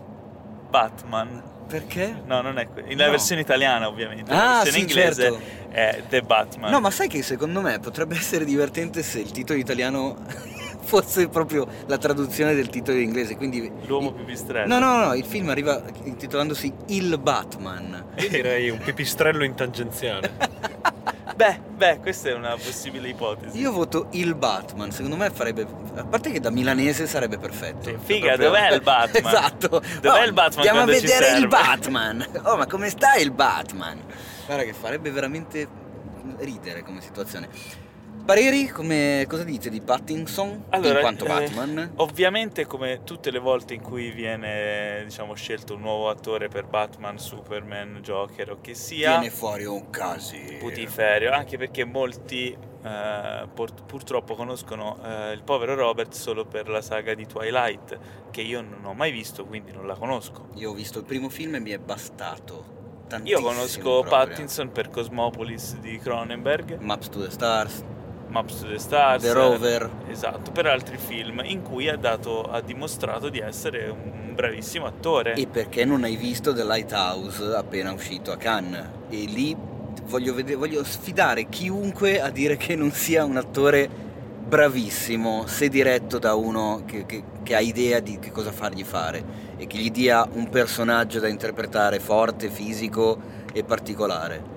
[0.69, 1.43] Batman.
[1.67, 2.21] Perché?
[2.25, 3.11] No, non è que- la No.
[3.11, 5.39] versione italiana ovviamente, Ah, la versione sì, inglese certo.
[5.69, 6.71] è The Batman.
[6.71, 10.15] No, ma sai che secondo me potrebbe essere divertente se il titolo italiano
[10.87, 14.67] fosse proprio la traduzione del titolo inglese, quindi L'uomo pipistrello.
[14.67, 18.05] No, no, no, il film arriva intitolandosi Il Batman.
[18.17, 20.31] Io direi un pipistrello in tangenziale.
[21.37, 23.59] Beh, beh, questa è una possibile ipotesi.
[23.59, 27.89] Io voto Il Batman, secondo me farebbe a parte che da milanese sarebbe perfetto.
[27.89, 29.33] Sì, figa, Proprio- dov'è il Batman?
[29.35, 29.67] esatto.
[30.01, 31.47] Dov'è Oh, il Batman Andiamo a vedere il?
[31.47, 32.27] Batman.
[32.41, 34.01] Oh, ma come sta il Batman?
[34.47, 35.67] Guarda che farebbe veramente
[36.39, 37.47] ridere come situazione.
[38.27, 41.91] Pareri, come, cosa dite di Pattinson Allora, in quanto eh, Batman?
[41.95, 47.17] Ovviamente, come tutte le volte in cui viene, diciamo, scelto un nuovo attore per Batman,
[47.17, 50.57] Superman, Joker o che sia, Viene fuori un casino.
[50.57, 52.49] putiferio, anche perché molti
[52.83, 57.97] eh, pur- purtroppo conoscono eh, il povero Robert solo per la saga di Twilight,
[58.29, 60.49] che io non ho mai visto, quindi non la conosco.
[60.55, 62.55] Io ho visto il primo film e mi è bastato.
[62.55, 64.09] Io Tantissimo conosco proprio.
[64.09, 67.81] Pattinson per Cosmopolis di Cronenberg, Maps to the Stars,
[68.37, 69.89] Maps to the Stars, The Rover.
[70.09, 75.33] esatto, per altri film in cui ha, dato, ha dimostrato di essere un bravissimo attore.
[75.33, 78.85] E perché non hai visto The Lighthouse appena uscito a Cannes?
[79.09, 79.55] E lì
[80.03, 83.89] voglio, vede- voglio sfidare chiunque a dire che non sia un attore
[84.47, 89.23] bravissimo se diretto da uno che, che- che ha idea di che cosa fargli fare
[89.57, 93.17] e che gli dia un personaggio da interpretare forte, fisico
[93.51, 94.55] e particolare.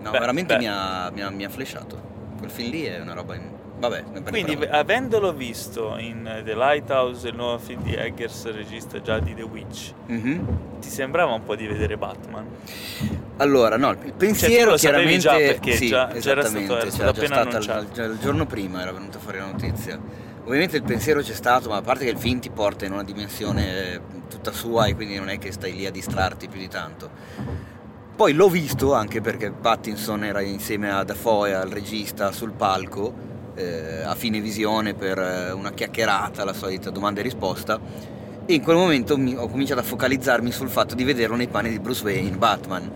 [0.00, 0.60] No, Beh, veramente beh.
[0.60, 2.16] mi ha, mi, ha, mi ha flashato.
[2.38, 3.34] Quel film lì è una roba...
[3.34, 3.42] In...
[3.78, 4.76] Vabbè, Quindi, parliamo.
[4.76, 9.42] avendolo visto in eh, The Lighthouse, il nuovo film di Eggers, regista già di The
[9.42, 10.80] Witch, Mhm.
[10.80, 12.44] ti sembrava un po' di vedere Batman?
[13.36, 16.72] Allora, no, il pensiero lo sapevi chiaramente già perché sì, già- già era esattamente, stato-
[16.72, 17.82] era c'era stato già appena stata annunciato.
[17.84, 19.98] il, già il giorno prima era venuta fuori la notizia.
[20.44, 23.04] Ovviamente il pensiero c'è stato, ma a parte che il film ti porta in una
[23.04, 26.68] dimensione eh, tutta sua e quindi non è che stai lì a distrarti più di
[26.68, 27.10] tanto.
[28.18, 33.14] Poi l'ho visto anche perché Pattinson era insieme a Dafoe, al regista, sul palco
[33.54, 37.78] eh, a fine visione per eh, una chiacchierata, la solita domanda e risposta.
[38.44, 41.70] E in quel momento mi- ho cominciato a focalizzarmi sul fatto di vederlo nei panni
[41.70, 42.90] di Bruce Wayne, Batman.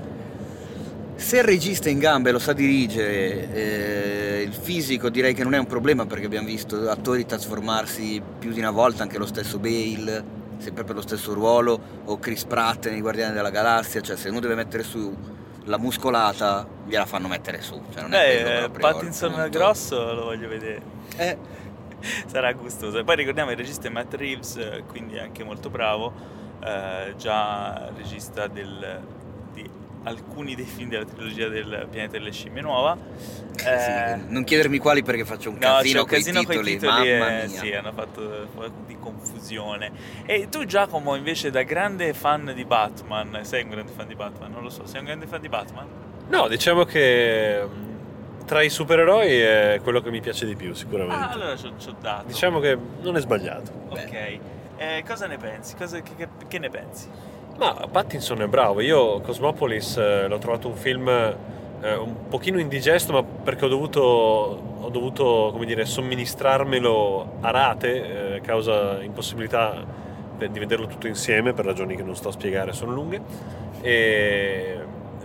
[1.15, 5.55] Se il regista è in gambe lo sa dirigere, eh, il fisico direi che non
[5.55, 9.61] è un problema perché abbiamo visto attori trasformarsi più di una volta, anche lo stesso
[9.61, 14.29] Bale, sempre per lo stesso ruolo, o Chris Pratt nei Guardiani della Galassia, cioè se
[14.29, 17.81] uno deve mettere su la muscolata gliela fanno mettere su.
[17.93, 20.83] Cioè non è il Pattinson grosso lo voglio vedere.
[21.17, 21.39] Eh,
[22.27, 22.99] Sarà gustoso.
[22.99, 26.13] E poi ricordiamo il regista è Matt Reeves, eh, quindi anche molto bravo,
[26.63, 29.01] eh, già regista del,
[30.05, 32.97] alcuni dei film della trilogia del Pianeta delle Scimmie nuova.
[33.55, 36.67] Sì, Eh, non chiedermi quali perché faccio un No, c'è casino, un casino coi con
[36.67, 37.61] i titoli, titoli mamma e mia.
[37.61, 39.93] sì, hanno fatto un po' di confusione.
[40.27, 44.51] E tu Giacomo invece da grande fan di Batman, sei un grande fan di Batman?
[44.51, 45.87] Non lo so, sei un grande fan di Batman?
[46.29, 51.15] No, diciamo che mh, tra i supereroi è quello che mi piace di più, sicuramente.
[51.25, 52.27] Ah, allora ci ho ci ho dato.
[52.27, 53.71] Diciamo che non è sbagliato.
[53.91, 54.39] Ok.
[54.79, 55.77] Eh, cosa ne pensi?
[55.77, 57.07] Cosa- che, che- che ne pensi?
[57.59, 58.81] Ma Pattinson è bravo.
[58.81, 64.01] Io Cosmopolis eh, l'ho trovato un film eh, un pochino indigesto, ma perché ho dovuto,
[64.01, 70.01] ho dovuto come dire, somministrarmelo a rate, eh, causa impossibilità
[70.39, 73.21] di vederlo tutto insieme per ragioni che non sto a spiegare, sono lunghe.
[73.81, 74.79] E-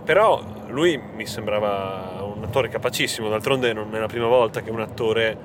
[0.04, 4.80] Però lui mi sembrava un attore capacissimo, d'altronde non è la prima volta che un
[4.80, 5.36] attore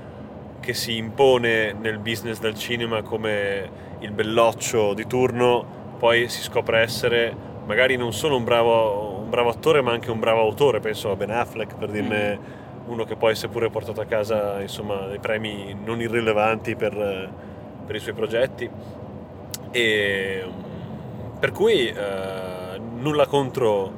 [0.59, 3.69] che si impone nel business del cinema come
[3.99, 7.33] il belloccio di turno poi si scopre essere
[7.65, 11.15] magari non solo un bravo, un bravo attore ma anche un bravo autore, penso a
[11.15, 12.37] Ben Affleck per dirne
[12.87, 17.31] uno che poi si è pure portato a casa insomma, dei premi non irrilevanti per,
[17.85, 18.69] per i suoi progetti.
[19.71, 23.89] E, mm, per cui eh, nulla contro,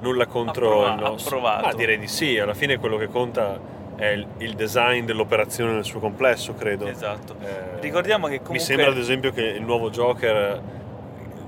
[0.00, 1.66] nulla contro Approva- il nostro- approvato.
[1.66, 3.60] Ma direi di sì, alla fine quello che conta
[3.94, 6.88] è il, il design dell'operazione nel suo complesso, credo.
[6.88, 7.36] Esatto.
[7.40, 8.54] Eh, Ricordiamo che comunque...
[8.54, 10.82] Mi sembra ad esempio che il nuovo Joker,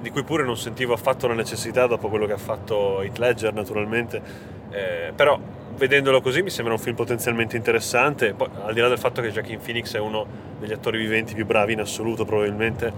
[0.01, 3.53] di cui pure non sentivo affatto la necessità dopo quello che ha fatto Heath Ledger
[3.53, 4.23] naturalmente,
[4.71, 5.39] eh, però
[5.77, 9.31] vedendolo così mi sembra un film potenzialmente interessante, poi al di là del fatto che
[9.31, 10.27] Joaquin Phoenix è uno
[10.59, 12.93] degli attori viventi più bravi in assoluto probabilmente,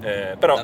[0.00, 0.62] eh, però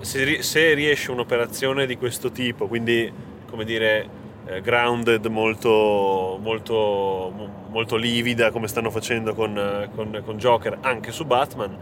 [0.00, 3.12] se, se riesce un'operazione di questo tipo, quindi
[3.50, 4.08] come dire
[4.46, 6.74] eh, grounded, molto, molto,
[7.34, 11.76] mo- molto livida come stanno facendo con, con- con Joker anche su Batman,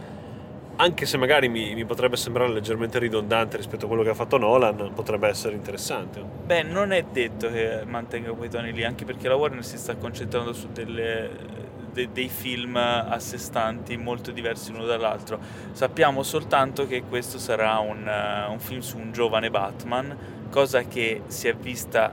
[0.76, 4.36] anche se magari mi, mi potrebbe sembrare leggermente ridondante rispetto a quello che ha fatto
[4.38, 6.22] Nolan, potrebbe essere interessante.
[6.44, 9.96] Beh, non è detto che mantenga quei toni lì, anche perché la Warner si sta
[9.96, 15.38] concentrando su delle- de- dei film a sé stanti molto diversi l'uno dall'altro.
[15.72, 20.16] Sappiamo soltanto che questo sarà un, eh, un film su un giovane Batman,
[20.50, 22.12] cosa che si è vista,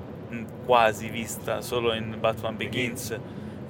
[0.65, 3.19] quasi vista, solo in Batman Begins.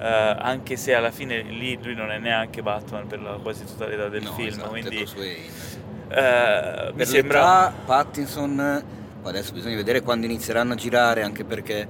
[0.04, 4.10] Eh, anche se alla fine lì lui non è neanche Batman per la quasi totalità
[4.10, 5.08] del No, film, esatto, quindi
[6.10, 8.84] eh, mi sembra Pattinson,
[9.22, 11.88] adesso bisogna vedere quando inizieranno a girare, anche perché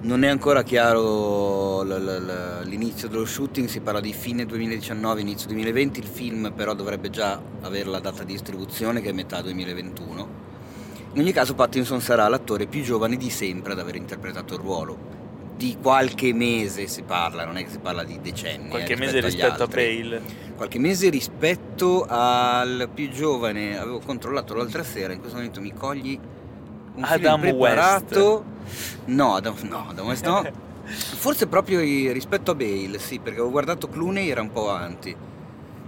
[0.00, 5.48] non è ancora chiaro l- l- l'inizio dello shooting, si parla di fine 2019, inizio
[5.48, 10.28] 2020, il film però dovrebbe già avere la data di distribuzione che è metà 2021.
[11.12, 15.17] In ogni caso Pattinson sarà l'attore più giovane di sempre ad aver interpretato il ruolo.
[15.58, 18.68] Di qualche mese si parla, non è che si parla di decenni.
[18.68, 20.22] qualche eh, mese agli rispetto a Bale.
[20.56, 26.16] qualche mese rispetto al più giovane avevo controllato l'altra sera in questo momento mi cogli
[26.94, 28.44] un Adam film preparato
[29.06, 30.46] no Adam, no Adam West no
[30.86, 31.80] forse proprio
[32.12, 35.14] rispetto a Bale sì perché avevo guardato Clooney era un po' avanti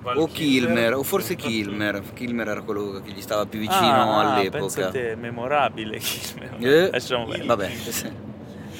[0.03, 4.59] o Kilmer o forse Kilmer Kilmer era quello che gli stava più vicino Ah, all'epoca
[4.59, 6.57] Pensa a te, memorabile Kilmer.
[6.59, 7.47] Eh, Lasciamo perdere.
[7.47, 7.71] vabbè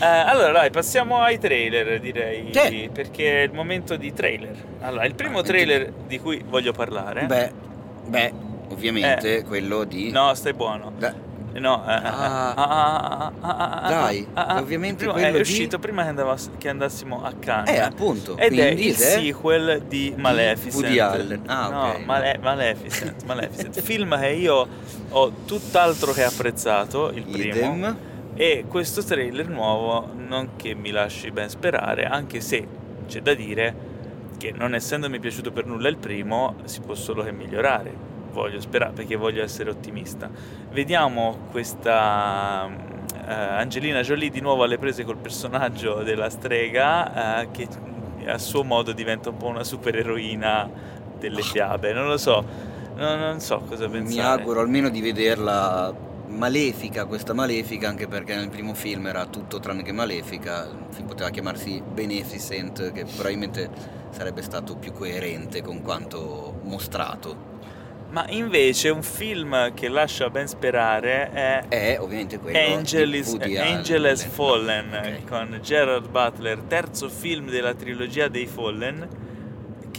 [0.01, 2.89] Eh, allora dai, passiamo ai trailer direi, Sì.
[2.93, 4.55] perché è il momento di trailer.
[4.81, 7.27] Allora, il primo Ah, trailer di cui voglio parlare...
[7.27, 7.53] beh
[8.07, 8.33] beh
[8.71, 10.11] ovviamente quello di Eh.
[10.13, 10.93] No, stai buono.
[10.97, 12.55] Da- No, eh, Ah.
[12.55, 17.33] ah, ah, Dai, ah, ovviamente quello è di- uscito prima che, andavas- che andassimo a
[17.39, 17.71] Cannes.
[17.75, 20.75] eh appunto Ed è il è- sequel di Maleficent.
[20.75, 21.43] Woody Allen.
[21.47, 21.99] Ah, no.
[22.07, 23.81] Male- Maleficent, Maleficent.
[23.83, 24.69] film che io
[25.11, 27.97] ho tutt'altro che apprezzato, il primo.
[28.41, 32.67] E questo trailer nuovo non che mi lasci ben sperare, anche se
[33.07, 33.75] c'è da dire
[34.39, 37.93] che non essendomi piaciuto per nulla il primo, si può solo che migliorare.
[38.33, 40.31] Voglio sperare perché voglio essere ottimista.
[40.71, 47.69] Vediamo questa eh, Angelina Jolie di nuovo alle prese col personaggio della strega eh, che
[48.25, 50.67] a suo modo diventa un po' una supereroina
[51.19, 51.93] delle fiabe.
[51.93, 52.43] Non lo so,
[52.97, 54.15] non, non so cosa pensare.
[54.15, 59.61] Mi auguro almeno di vederla malefica, questa malefica, anche perché nel primo film era tutto
[59.61, 63.71] tranne che malefica, il film poteva chiamarsi Beneficent, che probabilmente
[64.11, 67.49] sarebbe stato più coerente con quanto mostrato.
[68.11, 74.05] Ma invece un film che lascia ben sperare è È ovviamente quello Angel, is, Angel
[74.05, 75.29] has Fallen Ok.
[75.29, 79.07] con Gerard Butler, terzo film della trilogia dei Fallen,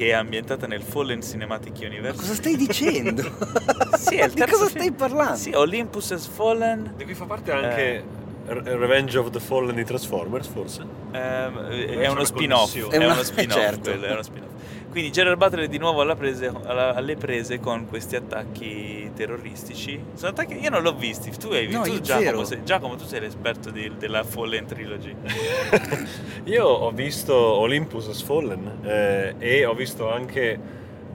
[0.02, 2.18] che è ambientata nel Fallen Cinematic Ma Universe.
[2.20, 3.22] cosa stai dicendo?
[4.02, 4.80] Sì, è il di terzo cosa film.
[4.82, 5.36] stai parlando?
[5.38, 6.94] Sì, Olympus has Fallen.
[6.98, 8.04] Di cui fa parte anche
[8.48, 10.84] Re- Revenge of the Fallen di Transformers, forse?
[11.12, 11.20] c'è
[11.52, 13.80] è uno una spin-off, è È una- uno spin-off, certo.
[13.92, 14.50] quello, è uno spin-off.
[14.92, 19.98] Quindi Gerard Butler è di nuovo alla prese- alla- alle prese con questi attacchi terroristici.
[20.16, 21.32] Sono attacchi io non l'ho visti.
[21.32, 25.16] Tu hai No, tu, Giacomo, sei, Giacomo, tu sei l'esperto di- della Fallen Trilogy.
[26.46, 30.60] Io ho visto Olympus Has Fallen eh, e ho visto anche,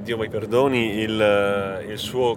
[0.03, 2.37] Dio mi perdoni, il, il suo,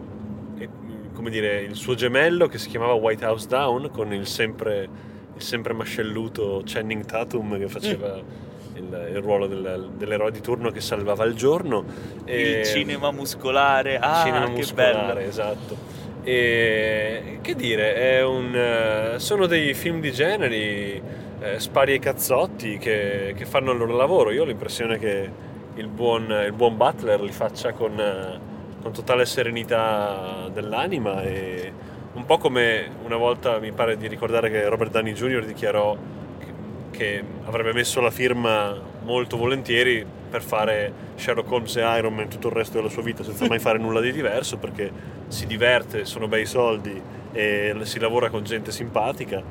[0.57, 0.67] eh,
[1.13, 4.89] come dire, il suo gemello che si chiamava White House Down con il sempre,
[5.35, 8.47] il sempre mascelluto Channing Tatum che faceva
[8.80, 11.84] il, il ruolo del- dell'eroe di turno che salvava il giorno.
[12.25, 13.97] E- Il cinema muscolare.
[13.99, 15.19] Ah, cinema che muscolare, bello.
[15.27, 15.77] esatto.
[16.23, 21.01] E che dire, è un, sono dei film di generi,
[21.41, 24.32] eh, spari e cazzotti che, che fanno il loro lavoro.
[24.32, 25.30] Io ho l'impressione che
[25.75, 27.95] il buon, il buon Butler li faccia con,
[28.82, 31.71] con totale serenità dell'anima e
[32.13, 35.45] un po' come una volta mi pare di ricordare che Robert Downey Jr.
[35.45, 35.95] dichiarò
[36.99, 42.49] che, avrebbe messo la firma molto volentieri per fare Sherlock Holmes e Iron Man tutto
[42.49, 44.91] il resto della sua vita senza mai fare nulla di diverso perché
[45.29, 49.41] si diverte, sono bei soldi e si lavora con gente simpatica.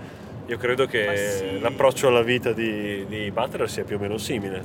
[0.46, 1.60] Io credo che sì.
[1.60, 4.62] l'approccio alla vita di, di Butler sia più o meno simile.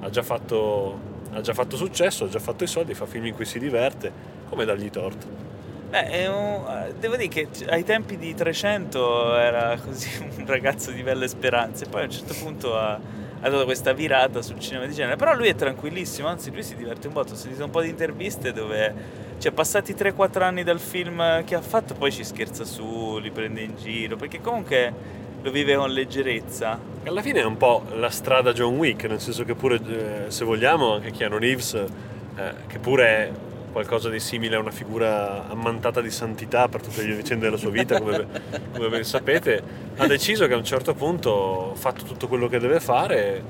[0.00, 1.00] Ha già, fatto,
[1.32, 4.12] ha già fatto successo, ha già fatto i soldi, fa film in cui si diverte,
[4.48, 5.47] come dargli torto.
[5.90, 11.02] Beh, un- eh, devo dire che ai tempi di 300 era così un ragazzo di
[11.02, 14.92] belle speranze, poi a un certo punto ha, ha dato questa virata sul cinema di
[14.92, 17.80] genere, però lui è tranquillissimo, anzi lui si diverte un botto, ho sentito un po'
[17.80, 18.94] di interviste dove,
[19.38, 23.62] cioè passati 3-4 anni dal film che ha fatto, poi ci scherza su, li prende
[23.62, 24.92] in giro, perché comunque
[25.40, 26.78] lo vive con leggerezza.
[27.04, 29.80] Alla fine è un po' la strada John Wick, nel senso che pure,
[30.26, 33.30] eh, se vogliamo, anche Keanu Reeves, eh, che pure è
[33.72, 37.70] qualcosa di simile a una figura ammantata di santità per tutte le vicende della sua
[37.70, 38.26] vita, come,
[38.74, 39.62] come ben sapete,
[39.96, 43.42] ha deciso che a un certo punto, fatto tutto quello che deve fare,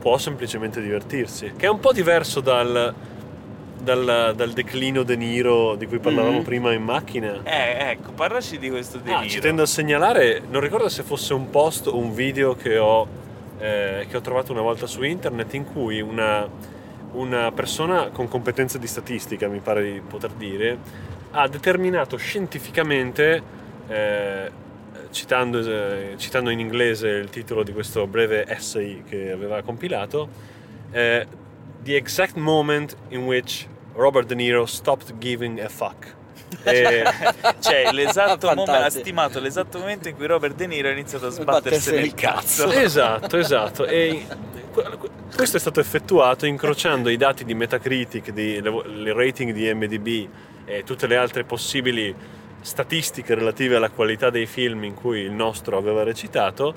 [0.00, 2.94] può semplicemente divertirsi, che è un po' diverso dal,
[3.82, 6.44] dal, dal declino De Niro di cui parlavamo Mhm.
[6.44, 7.40] prima in macchina.
[7.44, 9.28] Eh, ecco, parlaci di questo Ah, deliro.
[9.28, 13.06] ci tendo a segnalare, non ricordo se fosse un post o un video che ho,
[13.58, 16.46] eh, che ho trovato una volta su internet in cui una,
[17.16, 20.78] una persona con competenze di statistica, mi pare di poter dire,
[21.32, 23.42] ha determinato scientificamente,
[23.88, 24.50] eh,
[25.10, 30.28] citando, eh, citando in inglese il titolo di questo breve essay che aveva compilato,
[30.90, 31.26] eh,
[31.82, 36.14] The exact moment in which Robert De Niro stopped giving a fuck.
[36.62, 37.04] E-
[37.60, 41.30] Cioè, l'esatto momento, ha stimato l'esatto momento in cui Robert De Niro ha iniziato a
[41.30, 42.70] sbattersene il cazzo.
[42.70, 43.84] Esatto, esatto.
[43.86, 44.24] E
[44.72, 44.98] que-
[45.34, 50.28] questo è stato effettuato incrociando i dati di Metacritic, di, le, le rating di MDB
[50.64, 52.14] e tutte le altre possibili
[52.60, 56.74] statistiche relative alla qualità dei film in cui il nostro aveva recitato.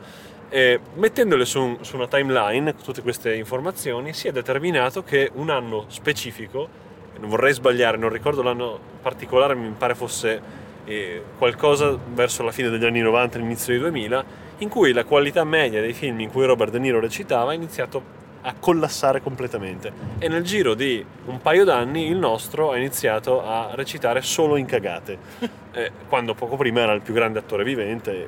[0.50, 5.50] E mettendole su, un- su una timeline, tutte queste informazioni, si è determinato che un
[5.52, 6.88] anno specifico,
[7.20, 10.42] non vorrei sbagliare, non ricordo l'anno particolare, mi pare fosse
[10.86, 14.24] eh, qualcosa verso la fine degli anni 90, l'inizio dei 2000,
[14.60, 18.18] in cui la qualità media dei film in cui Robert De Niro recitava ha iniziato
[18.42, 19.92] a collassare completamente.
[20.18, 24.66] E nel giro di un paio d'anni il nostro ha iniziato a recitare solo in
[24.66, 25.18] cagate.
[25.72, 28.26] Eh, quando poco prima era il più grande attore vivente.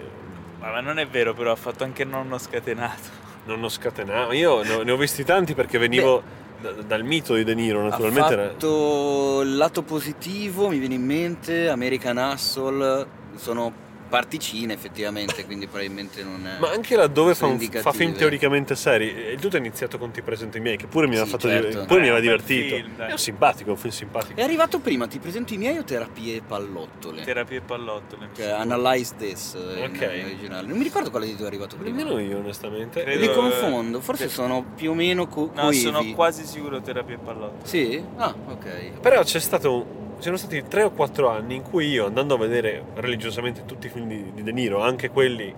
[0.59, 3.09] Ma non è vero, però ha fatto anche nonno scatenato.
[3.45, 6.21] non lo scatenava io ne ho- ne ho visti tanti perché venivo
[6.61, 11.03] da- dal mito di De Niro naturalmente ha fatto il lato positivo, mi viene in
[11.05, 13.05] mente, American Hustle,
[13.35, 16.59] sono particine effettivamente, quindi probabilmente non è...
[16.59, 20.21] Ma anche laddove fa, un- fa film teoricamente seri, il tutto è iniziato con Ti
[20.21, 21.85] presento i miei, che pure mi aveva Sì, fatto certo.
[21.85, 22.75] pure mi Eh, aveva un bel divertito.
[22.75, 24.37] film, è un simpatico, un film simpatico.
[24.39, 27.21] È arrivato prima, ti presento i miei o terapie e pallottole?
[27.23, 28.25] Terapie e pallottole.
[28.25, 28.59] mi Cioè, sembra.
[28.61, 30.01] Analyze This eh, Ok.
[30.01, 30.67] in originale.
[30.67, 31.95] Non mi ricordo quale di due è arrivato prima.
[31.95, 33.03] Nemmeno io, onestamente.
[33.03, 34.33] Credo- Li confondo, forse Sì.
[34.35, 35.77] sono più o meno co- No, coevi.
[35.77, 37.65] sono quasi sicuro terapie e pallottole.
[37.65, 38.03] Sì?
[38.17, 38.99] Ah, ok.
[38.99, 42.83] Però c'è stato sono stati 3 o 4 anni in cui io andando a vedere
[42.95, 45.53] religiosamente tutti i film di, di De Niro, anche quelli,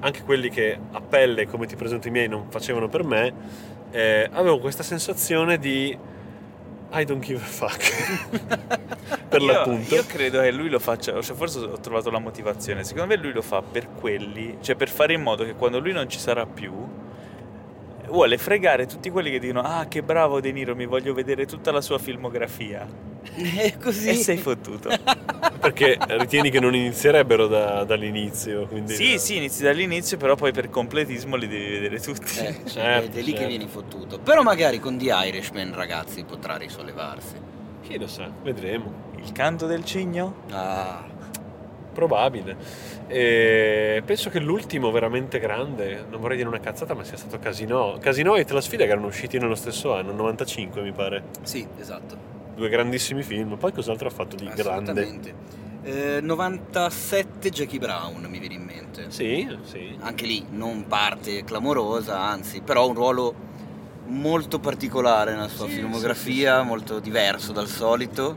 [0.00, 3.32] anche quelli che a pelle, come ti presento i miei, non facevano per me,
[3.90, 5.96] eh, avevo questa sensazione di
[6.90, 8.86] I don't give a fuck.
[9.28, 9.94] per io, l'appunto.
[9.94, 12.84] Io credo che lui lo faccia, cioè forse ho trovato la motivazione.
[12.84, 15.92] Secondo me lui lo fa per quelli, cioè per fare in modo che quando lui
[15.92, 16.72] non ci sarà più,
[18.08, 21.70] vuole fregare tutti quelli che dicono ah che bravo De Niro, mi voglio vedere tutta
[21.70, 22.86] la sua filmografia.
[23.34, 24.08] È così.
[24.10, 24.90] E sei fottuto.
[25.60, 28.66] Perché ritieni che non inizierebbero da- dall'inizio.
[28.66, 32.38] Quindi sì, sì, inizi dall'inizio, però poi per completismo li devi vedere tutti.
[32.38, 33.46] Eh, Certo, è lì che certo.
[33.46, 34.18] vieni fottuto.
[34.18, 37.34] Però magari con The Irishman, ragazzi, potrà risollevarsi.
[37.82, 39.06] Chi lo sa, vedremo.
[39.16, 40.42] Il canto del cigno?
[40.50, 41.16] Ah.
[41.98, 42.56] Probabile.
[43.08, 47.98] E penso che l'ultimo veramente grande, non vorrei dire una cazzata, ma sia stato Casino.
[48.00, 51.24] Casino e Te la sfida che erano usciti nello stesso anno, 95 mi pare.
[51.42, 52.16] Sì, esatto.
[52.54, 53.56] Due grandissimi film.
[53.56, 55.34] Poi cos'altro ha fatto di grande?
[55.82, 59.06] Eh, 97 Jackie Brown mi viene in mente.
[59.08, 59.96] Sì, sì.
[59.98, 63.34] Anche lì non parte clamorosa, anzi, però un ruolo
[64.06, 66.68] molto particolare nella sua Sì, filmografia, sì, sì.
[66.68, 68.36] molto diverso dal solito,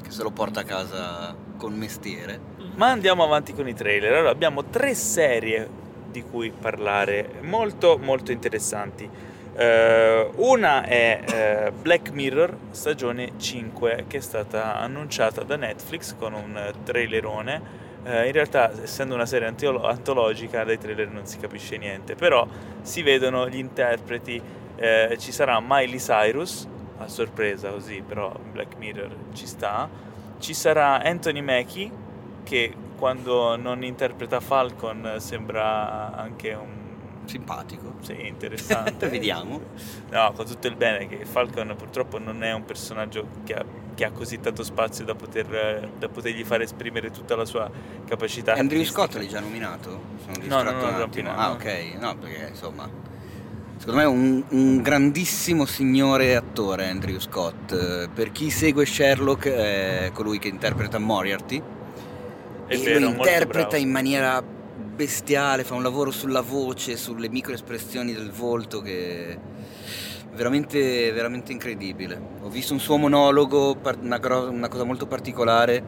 [0.00, 2.58] che se lo porta a casa con mestiere.
[2.80, 4.10] Ma andiamo avanti con i trailer.
[4.10, 5.68] Allora, abbiamo tre serie
[6.10, 9.06] di cui parlare molto molto interessanti.
[9.54, 16.32] Eh, una è eh, Black Mirror stagione 5 che è stata annunciata da Netflix con
[16.32, 17.62] un trailerone.
[18.02, 22.48] Eh, in realtà, essendo una serie antolo- antologica, dai trailer non si capisce niente, però
[22.80, 24.40] si vedono gli interpreti.
[25.18, 26.66] Ci sarà Miley Cyrus,
[26.96, 29.86] a sorpresa così, però Black Mirror ci sta.
[30.38, 32.08] Ci sarà Anthony Mackie,
[32.50, 36.78] che quando non interpreta Falcon sembra anche un...
[37.26, 37.94] Simpatico.
[38.00, 39.06] Sì, interessante.
[39.08, 39.60] Vediamo.
[40.10, 44.04] No, con tutto il bene che Falcon purtroppo non è un personaggio che ha, che
[44.04, 47.70] ha così tanto spazio da, poter, da potergli fare esprimere tutta la sua
[48.04, 48.54] capacità.
[48.54, 48.82] Andrew.
[48.82, 49.88] Scott l'hai già nominato?
[50.24, 51.30] Sono No, distratto no, no, un no, attimo.
[51.30, 51.38] no.
[51.38, 51.94] Ah, ok.
[52.00, 52.90] No, perché insomma.
[53.76, 58.08] Secondo me è un, un grandissimo signore attore Andrew Scott.
[58.08, 61.62] Per chi segue Sherlock è colui che interpreta Moriarty.
[62.70, 68.12] È e vero, lo interpreta in maniera bestiale, fa un lavoro sulla voce, sulle microespressioni
[68.12, 69.38] del volto che è
[70.36, 72.16] veramente, veramente incredibile.
[72.42, 75.82] Ho visto un suo monologo, una, una cosa molto particolare.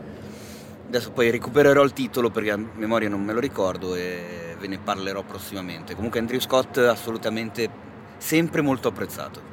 [0.88, 4.80] Adesso poi recupererò il titolo perché a memoria non me lo ricordo e ve ne
[4.80, 5.94] parlerò prossimamente.
[5.94, 7.70] Comunque Andrew Scott assolutamente
[8.18, 9.51] sempre molto apprezzato.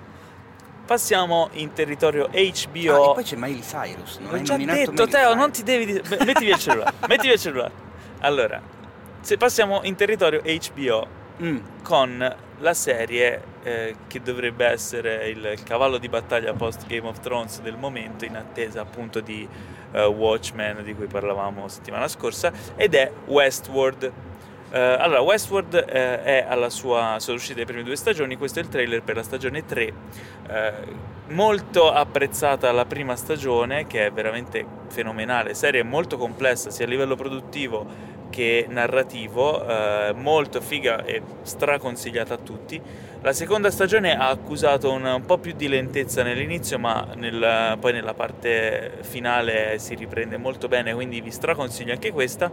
[0.90, 3.14] Passiamo in territorio Ah, e HBO.
[3.14, 5.86] poi c'è Miley Cyrus, non L'ho già nominato detto, Teo, non ti devi...
[5.86, 7.72] di- Beh, Metti via il cellulare, metti via il cellulare.
[8.22, 8.60] Allora,
[9.22, 15.98] se passiamo in territorio HBO Mm, con la serie eh, che dovrebbe essere il cavallo
[15.98, 19.48] di battaglia post Game of Thrones del momento in attesa appunto di
[19.94, 24.12] eh, Watchmen di cui parlavamo settimana scorsa ed è Westworld.
[24.72, 28.62] Eh, allora, Westworld eh, è alla sua, sono uscite le prime due stagioni, questo è
[28.62, 29.94] il trailer per la stagione 3.
[30.48, 30.74] Eh,
[31.30, 37.16] molto apprezzata la prima stagione, che è veramente fenomenale, serie molto complessa sia a livello
[37.16, 39.66] produttivo che narrativo,
[40.16, 42.80] molto figa e straconsigliata a tutti.
[43.22, 47.92] La seconda stagione ha accusato un, un po' più di lentezza nell'inizio, ma nel- poi
[47.92, 52.52] nella parte finale si riprende molto bene, quindi vi straconsiglio anche questa.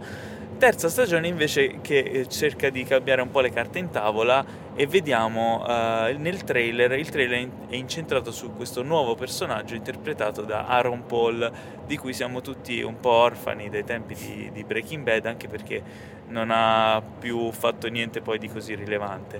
[0.57, 4.43] Terza stagione invece che eh, cerca di cambiare un po' le carte in tavola
[4.75, 9.75] e vediamo eh, nel trailer, il trailer è in- è incentrato su questo nuovo personaggio
[9.75, 11.51] interpretato da Aaron Paul,
[11.85, 15.81] di cui siamo tutti un po' orfani dai tempi di, di Breaking Bad, anche perché
[16.29, 19.39] non ha più fatto niente poi di così rilevante.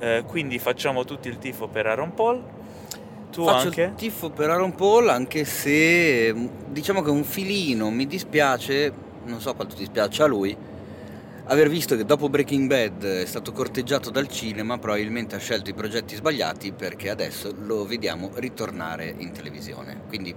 [0.00, 2.42] Eh, quindi facciamo tutti il tifo per Aaron Paul.
[3.30, 3.82] Tu Faccio anche?
[3.82, 8.92] il tifo per Aaron Paul anche se mm, diciamo che un filino mi dispiace,
[9.24, 10.56] non so quanto dispiace a lui,
[11.44, 15.74] aver visto che dopo Breaking Bad è stato corteggiato dal cinema, probabilmente ha scelto i
[15.74, 20.02] progetti sbagliati perché adesso lo vediamo ritornare in televisione.
[20.08, 20.34] Quindi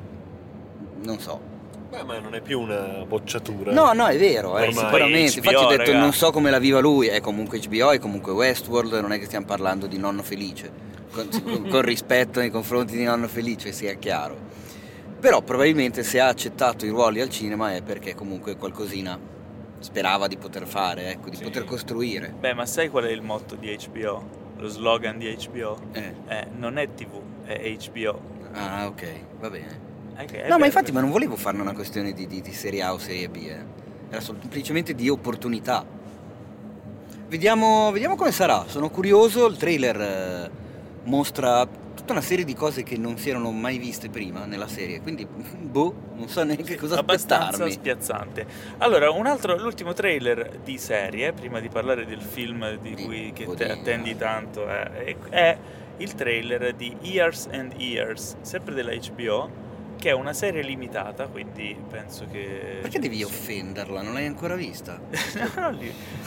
[1.03, 1.51] non so.
[1.89, 3.71] Beh, ma non è più una bocciatura.
[3.71, 5.39] No, no, è vero, eh, sicuramente.
[5.39, 5.99] HBO, Infatti ho detto raga.
[5.99, 9.25] non so come la viva lui, è comunque HBO, è comunque Westworld, non è che
[9.25, 10.71] stiamo parlando di nonno felice,
[11.11, 14.35] con, con- con rispetto nei confronti di nonno felice, sia chiaro.
[15.23, 19.17] Però probabilmente se ha accettato i ruoli al cinema è perché comunque qualcosina
[19.79, 21.43] sperava di poter fare, ecco, di Sì.
[21.43, 22.33] poter costruire.
[22.37, 24.21] Beh, ma sai qual è il motto di HBO?
[24.57, 25.79] Lo slogan di HBO?
[25.93, 28.19] Eh, Eh, non è TV, è HBO.
[28.51, 29.05] Ah, ok,
[29.39, 29.79] va bene.
[30.17, 32.91] È No, ma infatti ma non volevo farne una questione di, di- di serie A
[32.91, 33.63] o serie B, eh.
[34.09, 35.85] era semplicemente di opportunità.
[37.29, 40.51] Vediamo, vediamo come sarà, sono curioso, il trailer eh,
[41.05, 41.65] mostra
[42.03, 45.25] tutta una serie di cose che non si erano mai viste prima nella serie, quindi
[45.25, 47.71] boh, non so neanche cosa abbastanza aspettarmi.
[47.71, 48.45] spiazzante.
[48.79, 53.31] Allora, un altro, l'ultimo trailer di serie, prima di parlare del film di Di cui
[53.33, 55.57] che te attendi tanto, è, è- è
[55.97, 59.49] il trailer di Years and Years, sempre della HBO,
[60.03, 62.79] che è una serie limitata, quindi penso che...
[62.81, 64.01] Perché devi offenderla?
[64.01, 64.99] Non l'hai ancora vista?
[65.55, 65.77] no,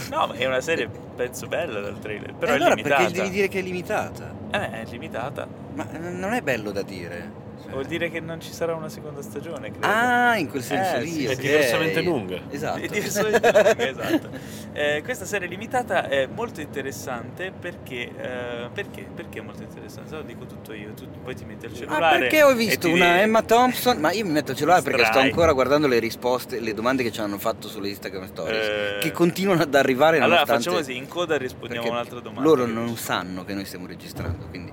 [0.08, 3.02] no, è una serie, penso, bella dal trailer, però E è allora limitata.
[3.02, 4.32] perché devi dire che è limitata?
[4.50, 5.46] Eh, è limitata.
[5.74, 7.30] Ma eh, non è bello da dire.
[7.70, 9.86] Vuol dire che non ci sarà una seconda stagione, credo.
[9.86, 11.10] Ah, in quel senso Eh, lì.
[11.10, 11.40] sì, è ok.
[11.40, 12.40] diversamente lunga.
[12.50, 12.78] Esatto.
[12.80, 14.30] È diversamente lunga, esatto.
[14.72, 19.06] Eh, questa serie limitata è molto interessante perché, eh, perché?
[19.14, 20.08] Perché è molto interessante?
[20.10, 22.18] Se lo dico tutto io, tu poi ti metti al Ah, cellulare.
[22.18, 23.98] perché ho visto una di- Emma Thompson?
[23.98, 27.10] Ma io mi metto il cellulare perché sto ancora guardando le risposte, le domande che
[27.12, 28.66] ci hanno fatto sulle Instagram Stories.
[28.66, 30.62] Eh, Che continuano ad arrivare Allora nonostante...
[30.62, 32.42] facciamo così, in coda rispondiamo a un'altra domanda.
[32.48, 34.72] Loro non sanno che noi stiamo registrando, quindi...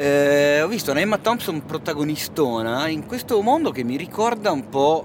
[0.00, 5.04] Eh, ho visto una Emma Thompson protagonistona in questo mondo che mi ricorda un po'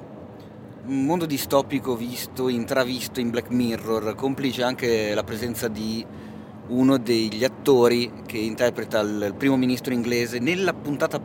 [0.85, 6.05] un mondo distopico visto, intravisto in Black Mirror, complice anche la presenza di
[6.67, 11.19] uno degli attori che interpreta il, il primo ministro inglese nella puntata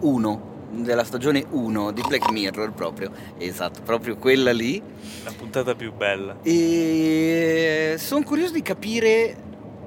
[0.00, 4.82] 1 della stagione 1 di Black Mirror proprio, esatto, proprio quella lì.
[5.24, 6.36] La puntata più bella.
[6.42, 9.34] E sono curioso di capire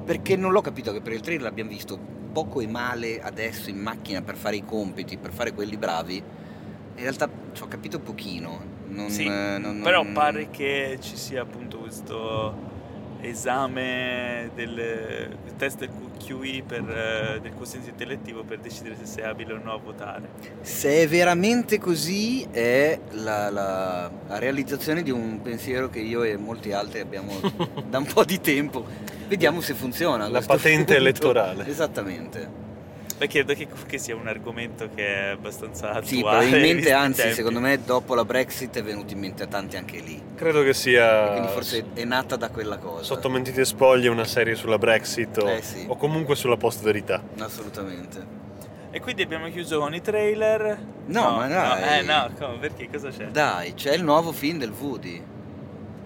[0.03, 3.77] perché non l'ho capito che per il trailer l'abbiamo visto poco e male adesso in
[3.79, 6.17] macchina per fare i compiti, per fare quelli bravi.
[6.17, 8.69] In realtà ci ho capito pochino.
[8.87, 12.69] Non, Sì, eh, non- Però non- pare che ci sia appunto questo
[13.21, 15.89] esame del test del
[16.23, 20.29] QI per, eh, del quoziente intellettivo per decidere se sei abile o no a votare.
[20.61, 26.37] Se è veramente così è la, la- la realizzazione di un pensiero che io e
[26.37, 27.33] molti altri abbiamo
[27.89, 28.85] da un po' di tempo.
[29.27, 30.27] Vediamo se funziona.
[30.27, 30.93] La patente punto.
[30.93, 31.67] elettorale.
[31.67, 32.69] Esattamente.
[33.21, 36.05] Beh, credo che, che sia un argomento che è abbastanza attuale.
[36.07, 37.35] Sì, probabilmente, anzi, tempi.
[37.35, 40.19] secondo me dopo la Brexit è venuto in mente a tanti anche lì.
[40.33, 43.03] Credo che E sia quindi forse è nata da quella cosa.
[43.03, 45.85] sotto mentite spoglie una serie sulla Brexit o, Eh sì.
[45.87, 47.21] o comunque sulla post-verità.
[47.37, 48.39] Assolutamente.
[48.89, 50.79] E quindi abbiamo chiuso con i trailer.
[51.05, 51.79] No, ma dai.
[51.79, 52.89] No, eh, no, come, perché?
[52.91, 53.25] Cosa c'è?
[53.27, 55.21] Dai, c'è il nuovo film del Woody,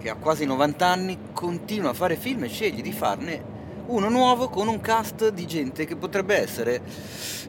[0.02, 3.54] che ha quasi 90 anni, continua a fare film e sceglie di farne
[3.86, 6.80] uno nuovo con un cast di gente che potrebbe essere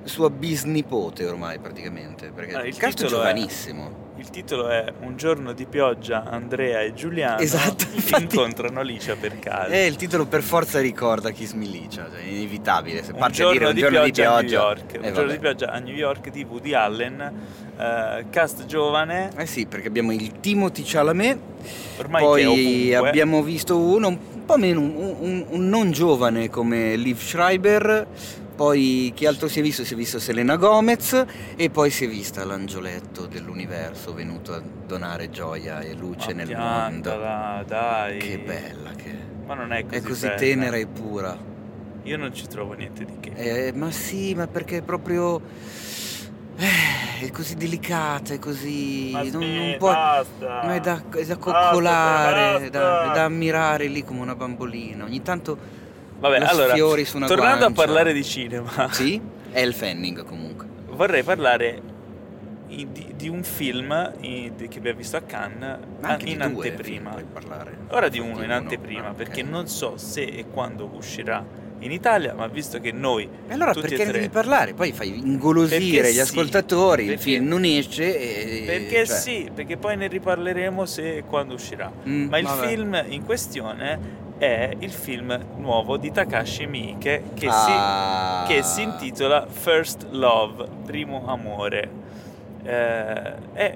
[0.03, 4.05] sua bisnipote ormai praticamente, perché Ah, il il cast è giovanissimo.
[4.17, 8.23] Il titolo è Un giorno di pioggia, Andrea e Giuliano Esatto, infatti.
[8.23, 9.71] incontrano Licia per caso.
[9.71, 13.65] E il titolo per forza ricorda chi smilicia, cioè è inevitabile, se parte a dire
[13.67, 14.41] un di, giorno di pioggia a.
[14.41, 14.93] New York.
[14.95, 17.33] Eh, un giorno di pioggia a New York di Woody Allen,
[17.77, 21.37] eh, cast giovane, Eh sì, perché abbiamo il Timothy Chalamet,
[21.97, 27.19] ormai poi abbiamo visto uno un po' meno, un, un- un non giovane come Liv
[27.19, 28.07] Schreiber,
[28.55, 29.83] poi chi altro si è visto?
[29.85, 31.25] Si è visto Selena Gomez
[31.55, 36.57] e poi si è vista l'angioletto dell'universo venuto a donare gioia e luce Ma nel
[36.57, 37.09] mondo.
[37.67, 38.17] dai.
[38.17, 39.11] Che bella che
[39.45, 40.35] Ma non è così è così bella.
[40.39, 41.37] tenera e pura.
[42.03, 43.31] Io non ci trovo niente di che.
[43.35, 45.41] Eh, ma sì, ma perché è proprio...
[46.57, 49.09] eh, è così delicata, è così...
[49.13, 49.91] Ma non, non smetta, può...
[49.91, 50.61] basta.
[50.63, 53.11] Ma è da, è da Basta, coccolare, è da, basta.
[53.11, 55.03] è da ammirare lì come una bambolina.
[55.03, 55.57] Ogni tanto
[56.19, 57.81] Vabbè, lo allora, sfiori su una tornando guancia.
[57.81, 59.21] a parlare di cinema, Sì?
[59.51, 60.65] È il Fanning comunque.
[60.89, 61.81] vorrei parlare
[62.67, 67.11] di, di un film che abbiamo visto a Cannes Ma anche in di due anteprima.
[67.11, 67.77] film puoi parlare.
[67.89, 68.53] Ora di uno Di in uno.
[68.55, 69.15] anteprima, Ah, ok.
[69.15, 71.45] perché non so se e quando uscirà
[71.79, 74.73] in Italia, ma visto che noi E allora perché ne devi parlare?
[74.73, 78.63] Poi fai ingolosire Perché gli sì, ascoltatori, il perché- film non esce e...
[78.65, 81.91] Perché cioè, sì, perché poi ne riparleremo se e quando uscirà.
[82.07, 82.67] mm, Ma il vabbè.
[82.67, 88.45] film in questione è il film nuovo di Takashi Miike che, Ah.
[88.47, 92.05] si, che si intitola First Love, Primo Amore.
[92.67, 93.73] Eh, è-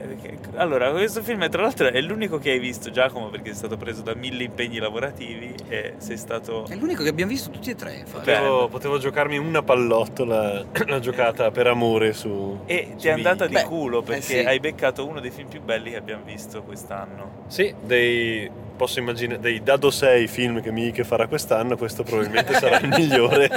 [0.56, 4.02] allora, questo film tra l'altro è l'unico che hai visto Giacomo perché sei stato preso
[4.02, 6.66] da mille impegni lavorativi e sei stato...
[6.68, 8.30] È l'unico che abbiamo visto tutti e tre, infatti.
[8.30, 12.60] Potevo, potevo giocarmi una pallottola, la giocata per amore su...
[12.66, 13.54] E ti su è andata di.
[13.54, 14.38] Beh, culo eh perché sì.
[14.40, 17.46] hai beccato uno dei film più belli che abbiamo visto quest'anno.
[17.48, 22.78] Sì, dei, posso immaginare, dei Dado 6 film che Miike farà quest'anno, questo probabilmente sarà
[22.80, 23.50] il migliore.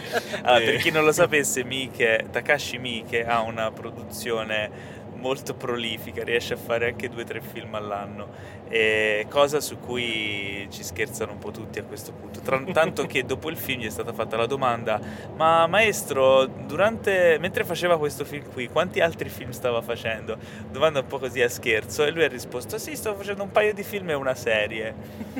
[0.42, 6.22] Allora, Eh, per chi non lo sapesse, Miike, Takashi Miike ha una produzione molto prolifica,
[6.22, 8.28] riesce a fare anche due o tre film all'anno,
[8.68, 12.40] e cosa su cui ci scherzano un po' tutti a questo punto.
[12.40, 15.00] Tra- tanto che dopo il film gli è stata fatta la domanda:
[15.34, 20.36] Ma maestro, durante, mentre faceva questo film qui, quanti altri film stava facendo?
[20.70, 23.72] Domanda un po' così a scherzo, e lui ha risposto: Sì, stavo facendo un paio
[23.72, 24.94] di film e una serie.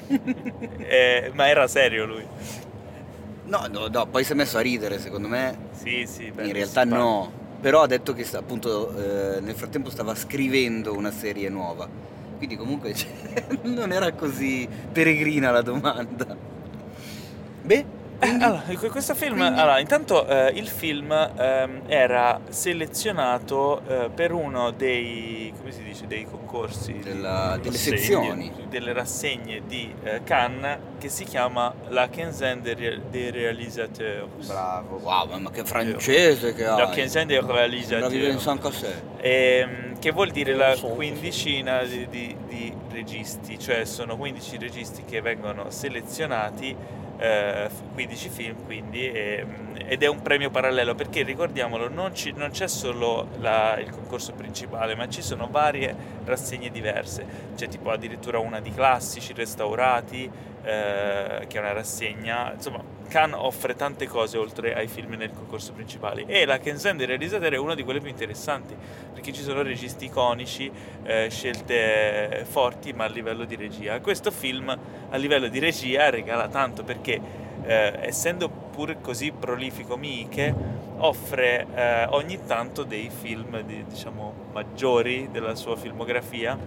[0.86, 2.24] Eh, ma era serio lui?
[3.47, 5.56] No, no, no, poi si è messo a ridere, secondo me.
[5.73, 6.31] Sì, sì.
[6.31, 7.32] beh, In realtà fa- no.
[7.65, 11.89] Però ha detto che appunto eh, nel frattempo stava scrivendo una serie nuova.
[12.36, 12.95] Quindi comunque
[13.65, 16.36] non era così peregrina la domanda.
[17.62, 17.85] Beh,
[18.24, 18.44] quindi?
[18.44, 19.60] allora, que- questo film, Quindi?
[19.60, 26.06] allora, intanto eh, il film ehm, era selezionato eh, per uno dei, come si dice,
[26.06, 27.96] dei concorsi, di- Della- delle Rassegne.
[27.98, 28.52] sezioni.
[28.68, 32.74] delle rassegne di eh, Cannes che si chiama La Quinzaine des,
[33.10, 34.46] des Réalisateurs.
[34.46, 34.96] Bravo.
[34.96, 36.78] Wow, ma che francese che hai.
[36.78, 38.12] La Quinzaine des Réalisateurs.
[39.20, 45.20] Ehm, che vuol dire la quindicina di, di- di registi, cioè sono 15 registi che
[45.20, 46.76] vengono selezionati,
[47.24, 52.51] eh, 15 film quindi, ehm, ed è un premio parallelo perché ricordiamolo, non, ci- non
[52.51, 55.94] c'è solo la- il concorso principale, ma ci sono varie
[56.24, 57.24] rassegne diverse,
[57.56, 60.30] c'è tipo addirittura una di classici restaurati,
[60.65, 65.73] eh, che è una rassegna, insomma Cannes offre tante cose oltre ai film nel concorso
[65.73, 68.74] principale e la Kensen dei realizzatori è una di quelle più interessanti
[69.12, 70.70] perché ci sono registi iconici,
[71.05, 74.01] eh, scelte forti ma a livello di regia.
[74.01, 74.69] Questo film
[75.11, 77.20] a livello di regia regala tanto perché
[77.62, 80.53] eh, essendo pur così prolifico Miike
[80.97, 86.59] offre eh, ogni tanto dei film di- diciamo maggiori della sua filmografia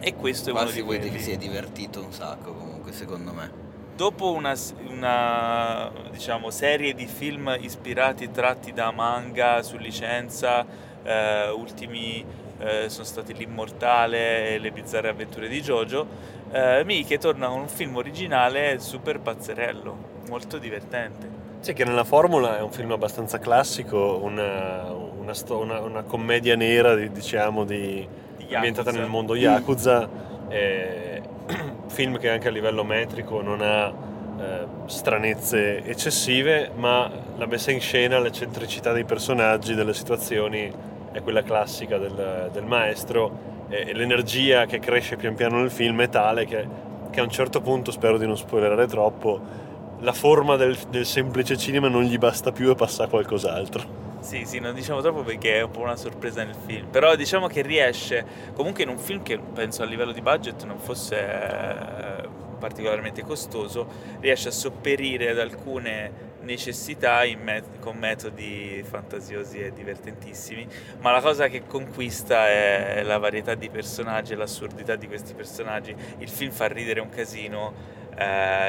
[0.00, 1.12] e questo è uno Quasi di vuoi quelli.
[1.14, 3.50] che si è divertito un sacco comunque secondo me.
[3.96, 4.54] Dopo una,
[4.88, 10.64] una, diciamo, serie di film ispirati e tratti da manga su licenza,
[11.02, 12.24] eh, ultimi
[12.58, 16.06] eh, sono stati L'Immortale e Le bizzarre avventure di Jojo,
[16.50, 19.96] eh, Miike torna con un film originale super pazzerello,
[20.28, 21.28] molto divertente.
[21.60, 26.56] Sì, che nella formula è un film abbastanza classico, una, una sto- una- una commedia
[26.56, 28.06] nera, di- diciamo, di,
[28.38, 30.08] Di ambientata nel mondo Yakuza,
[30.48, 31.20] eh,
[31.90, 33.92] film che anche a livello metrico non ha
[34.40, 40.72] eh, stranezze eccessive, ma la messa in scena, l'eccentricità dei personaggi, delle situazioni
[41.12, 46.00] è quella classica del, del maestro e, e l'energia che cresce pian piano nel film
[46.00, 46.66] è tale che,
[47.10, 49.40] che a un certo punto, spero di non spoilerare troppo,
[50.00, 54.09] la forma del, del semplice cinema non gli basta più e passa a qualcos'altro.
[54.20, 56.88] Sì, sì, non diciamo troppo perché è un po' una sorpresa nel film.
[56.88, 60.78] Però diciamo che riesce, comunque in un film che penso a livello di budget non
[60.78, 62.28] fosse eh,
[62.58, 63.86] particolarmente costoso,
[64.20, 70.66] riesce a sopperire ad alcune necessità met- con metodi fantasiosi e divertentissimi.
[71.00, 75.94] Ma la cosa che conquista è la varietà di personaggi e l'assurdità di questi personaggi.
[76.18, 77.72] Il film fa ridere un casino,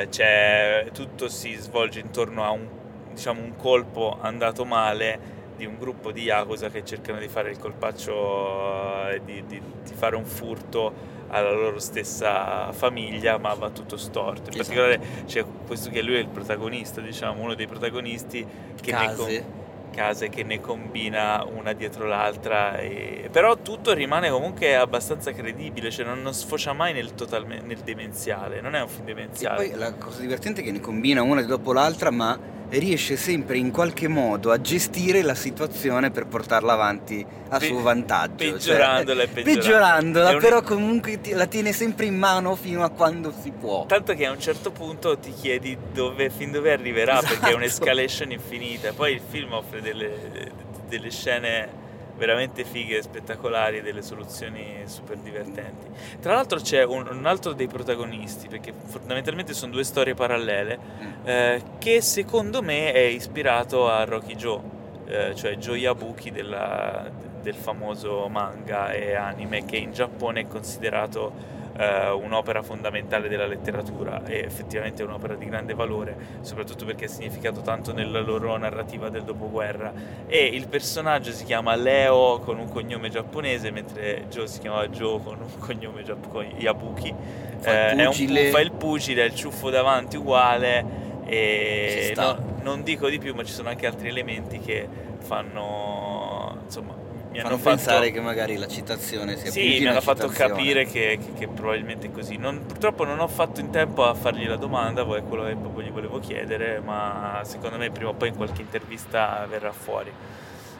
[0.10, 2.68] c'è- tutto si svolge intorno a un,
[3.14, 7.60] diciamo, un colpo andato male di un gruppo di Yakuza che cercano di fare il
[7.60, 10.92] colpaccio e di, di- di fare un furto
[11.28, 14.50] alla loro stessa famiglia, ma va tutto storto.
[14.50, 14.80] In Esatto.
[14.80, 18.44] particolare c'è questo che lui è il protagonista, diciamo, uno dei protagonisti
[18.82, 19.46] che ne, Case.
[19.92, 26.06] case che ne combina una dietro l'altra, e- però tutto rimane comunque abbastanza credibile, cioè
[26.06, 29.68] non, non sfocia mai nel, totalme- nel demenziale, non è un film E demenziale.
[29.70, 32.38] poi la cosa divertente è che ne combina una dopo l'altra, ma
[32.80, 37.82] riesce sempre in qualche modo a gestire la situazione per portarla avanti a Pe- suo
[37.82, 38.44] vantaggio.
[38.44, 39.54] cioè, peggiorandola e peggiorandola.
[39.62, 43.86] peggiorandola, È un- però comunque la tiene sempre in mano fino a quando si può.
[43.88, 47.56] Tanto che a un certo punto ti chiedi dove, fin dove arriverà perché è Esatto.
[47.58, 48.94] un'escalation infinita.
[48.94, 50.52] Poi il film offre delle,
[50.88, 51.80] delle scene
[52.18, 55.88] veramente fighe e spettacolari, delle soluzioni super divertenti.
[56.20, 61.28] Tra l'altro c'è un, un altro dei protagonisti, perché fondamentalmente sono due storie parallele, Mm.
[61.28, 64.62] eh, che secondo me è ispirato a Rocky Joe,
[65.08, 67.10] eh, cioè Joe Yabuki della-
[67.42, 74.24] del famoso manga e anime che in Giappone è considerato eh, un'opera fondamentale della letteratura
[74.26, 79.10] e effettivamente è un'opera di grande valore, soprattutto perché ha significato tanto nella loro narrativa
[79.10, 79.92] del dopoguerra.
[80.28, 85.20] E il personaggio si chiama Leo con un cognome giapponese, mentre Joe si chiama Joe
[85.24, 87.14] con un cognome giapponese, Yabuki.
[87.60, 88.44] Fa il Eh, è un pugile.
[88.46, 90.86] pu- fa il pugile, ha il ciuffo davanti uguale
[91.26, 94.88] e no- non dico di più, ma ci sono anche altri elementi che
[95.20, 96.94] fanno, insomma,
[97.32, 100.24] mi Fanno hanno fatto pensare che magari la citazione sia più sì, mi hanno fatto
[100.30, 100.50] citazione.
[100.54, 102.36] capire che, che- che probabilmente è così.
[102.38, 105.56] Non- purtroppo non ho fatto in tempo a fargli la domanda, poi è quello che
[105.56, 110.12] proprio gli volevo chiedere, ma secondo me prima o poi in qualche intervista verrà fuori.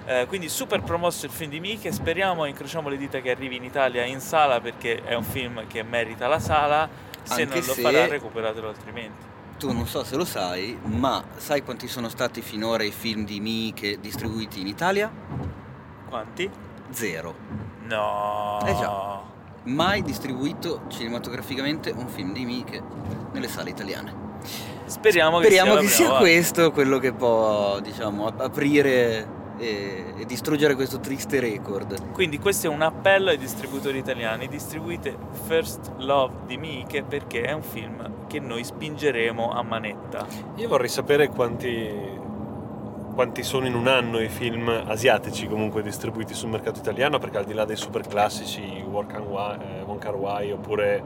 [0.06, 3.64] Eh, quindi super promosso il film di Miche, speriamo, incrociamo le dita che arrivi in
[3.64, 6.90] Italia in sala perché è un film che merita la sala,
[7.24, 9.30] se Anche non lo se- farà recuperatelo altrimenti.
[9.60, 13.40] Tu non so se lo sai, ma sai quanti sono stati finora i film di
[13.40, 13.72] Mi
[14.02, 15.10] distribuiti in Italia?
[16.12, 16.50] Quanti?
[16.90, 17.34] Zero.
[17.88, 18.60] No.
[18.66, 19.22] Eh già.
[19.64, 22.66] Mai distribuito cinematograficamente un film di Mi
[23.32, 24.14] nelle sale italiane.
[24.84, 29.26] Speriamo che Speriamo sia, la che sia questo quello che può, diciamo, ap- aprire
[29.58, 32.12] e, e distruggere questo triste record.
[32.12, 35.16] Quindi questo è un appello ai distributori italiani, distribuite
[35.46, 40.28] First Love di Miike perché è un film che noi spingeremo a manetta.
[40.56, 42.11] Io vorrei sapere quanti,
[43.14, 47.46] quanti sono in un anno i film asiatici comunque distribuiti sul mercato italiano, perché al
[47.46, 49.08] di là dei super classici Wong
[50.00, 51.04] Kar Wai oppure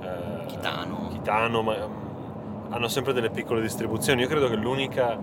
[0.00, 2.06] eh, Kitano, Kitano ma, um,
[2.70, 4.22] hanno sempre delle piccole distribuzioni.
[4.22, 5.18] Io credo che l'unica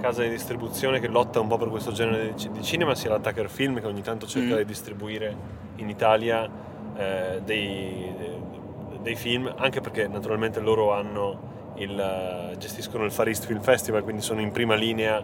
[0.00, 3.18] casa di distribuzione che lotta un po' per questo genere di, di cinema sia la
[3.18, 4.58] Tucker Film che ogni tanto cerca mm.
[4.58, 5.36] di distribuire
[5.76, 6.48] in Italia
[6.96, 8.12] eh, dei,
[9.02, 14.22] dei, film, anche perché naturalmente loro hanno il, gestiscono il Far East Film Festival, quindi
[14.22, 15.22] sono in prima linea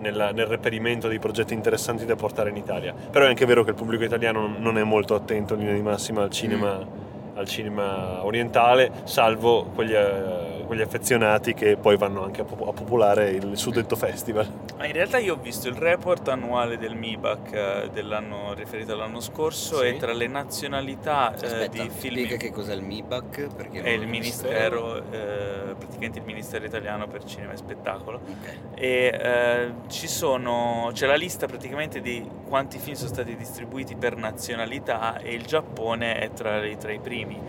[0.00, 2.94] nel, nel, reperimento dei progetti interessanti da portare in Italia.
[3.10, 5.82] Però è anche vero che il pubblico italiano non è molto attento in linea di
[5.82, 7.36] massima al cinema, mm.
[7.36, 13.56] al cinema orientale, salvo quegli, eh, quegli, affezionati che poi vanno anche a, popolare il
[13.56, 14.48] suddetto festival.
[14.76, 19.20] Ma in realtà io ho visto il report annuale del MIBAC eh, dell'anno riferito all'anno
[19.20, 19.86] scorso sì.
[19.86, 22.14] e tra le nazionalità eh, Aspetta, di film...
[22.14, 23.46] Spiega che cos'è il MIBAC?
[23.82, 28.20] è il ministero, eh, praticamente il Ministero Italiano per Cinema e Spettacolo.
[28.38, 28.58] Okay.
[28.74, 34.16] E eh, ci sono, c'è la lista praticamente di quanti film sono stati distribuiti per
[34.16, 37.40] nazionalità e il Giappone è tra, tra i primi,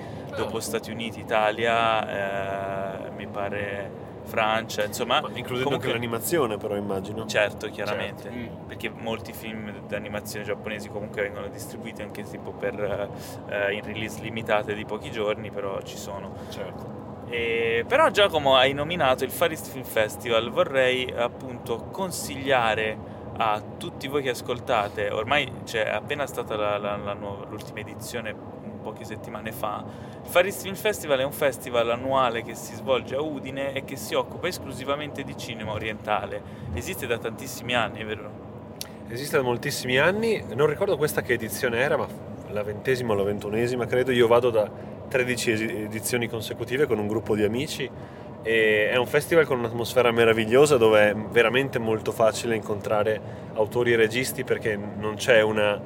[0.43, 0.59] dopo oh.
[0.59, 5.21] Stati Uniti, Italia, eh, mi pare Francia, insomma.
[5.21, 5.87] Ma includendo comunque...
[5.87, 7.25] anche l'animazione, però immagino.
[7.25, 8.23] Certo, chiaramente.
[8.23, 8.37] Certo.
[8.37, 8.67] Mm.
[8.67, 14.73] Perché molti film d'animazione giapponesi comunque vengono distribuiti anche tipo per, uh, in release limitate
[14.73, 16.33] di pochi giorni, però ci sono.
[16.49, 16.97] Certo.
[17.29, 24.07] E, però Giacomo hai nominato il Far East Film Festival, vorrei appunto consigliare a tutti
[24.07, 28.35] voi che ascoltate, ormai c'è appena stata la, la, la l'ultima edizione
[28.79, 29.83] poche settimane fa.
[30.23, 33.83] Il Far East Film Festival è un festival annuale che si svolge a Udine e
[33.83, 36.41] che si occupa esclusivamente di cinema orientale.
[36.73, 38.47] Esiste da tantissimi anni, vero?
[39.07, 42.07] Esiste da moltissimi anni, non ricordo questa che edizione era, ma
[42.51, 44.69] la ventesima o la ventunesima credo, io vado da
[45.07, 45.51] 13
[45.83, 47.89] edizioni consecutive con un gruppo di amici
[48.41, 53.19] e è un festival con un'atmosfera meravigliosa dove è veramente molto facile incontrare
[53.55, 55.79] autori e registi perché non c'è una,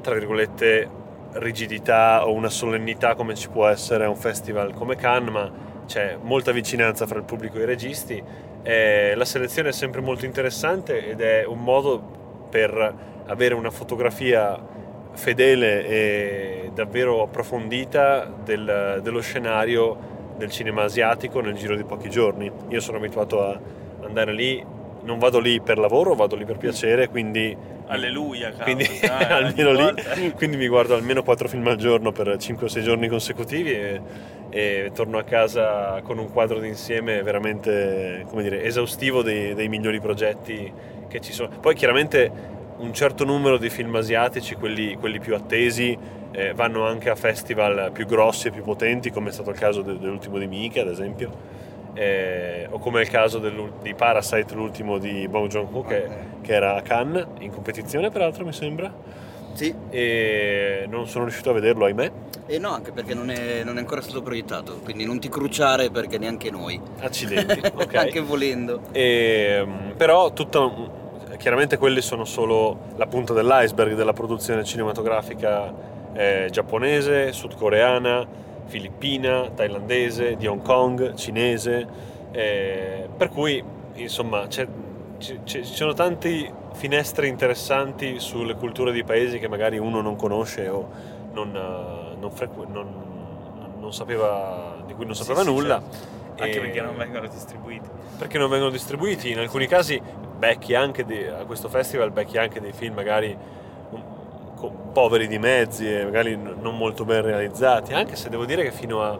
[0.00, 0.88] tra virgolette,
[1.34, 5.50] rigidità o una solennità come ci può essere un festival come Cannes, ma
[5.86, 8.22] c'è molta vicinanza fra il pubblico e i registi.
[8.62, 12.94] E la selezione è sempre molto interessante ed è un modo per
[13.26, 14.58] avere una fotografia
[15.12, 22.50] fedele e davvero approfondita del, dello scenario del cinema asiatico nel giro di pochi giorni.
[22.68, 23.58] Io sono abituato a
[24.02, 24.64] andare lì,
[25.04, 27.56] non vado lì per lavoro, vado lì per piacere, quindi
[27.86, 32.28] Alleluia, cavolo, quindi, dai, almeno lì, quindi mi guardo almeno 4 film al giorno per
[32.28, 34.00] 5-6 giorni consecutivi e,
[34.48, 40.72] e, torno a casa con un quadro d'insieme veramente dire, esaustivo dei, dei, migliori progetti
[41.08, 41.50] che ci sono.
[41.60, 45.96] Poi chiaramente un certo numero di film asiatici, quelli, quelli più attesi,
[46.32, 49.82] eh, vanno anche a festival più grossi e più potenti, come è stato il caso
[49.82, 51.62] dell'ultimo di Mika, ad esempio
[51.94, 56.08] eh, o come è il caso di Parasite, l'ultimo di Bong Joon-ho che,
[56.42, 58.92] che, era a Cannes, in competizione peraltro mi sembra.
[59.54, 59.72] Sì.
[59.88, 62.12] E non sono riuscito a vederlo, ahimè.
[62.46, 65.90] E no, anche perché non è, non è ancora stato proiettato, quindi non ti cruciare
[65.90, 66.80] perché neanche noi.
[66.98, 67.94] Accidenti, ok.
[67.94, 68.80] anche volendo.
[68.92, 70.70] E, ehm, però tutta,
[71.38, 75.72] chiaramente quelli sono solo la punta dell'iceberg della produzione cinematografica
[76.12, 78.26] eh, giapponese, sudcoreana,
[78.66, 81.86] filippina, thailandese, di Hong Kong, cinese,
[82.32, 83.62] eh, per cui
[83.94, 84.66] insomma c'è,
[85.18, 90.68] ci, ci sono tante finestre interessanti sulle culture di paesi che magari uno non conosce
[90.68, 90.88] o
[91.32, 91.50] non,
[92.18, 92.88] non, frequ- non,
[93.78, 95.82] non sapeva, di cui non sapeva sì, nulla.
[95.90, 96.42] Sì, certo.
[96.42, 97.88] Anche perché non vengono distribuiti.
[98.18, 100.00] Perché non vengono distribuiti, in alcuni casi
[100.36, 103.36] becchi anche di, a questo festival becchi anche dei film magari
[104.70, 109.02] poveri di mezzi e magari non molto ben realizzati, anche se devo dire che fino
[109.02, 109.18] a,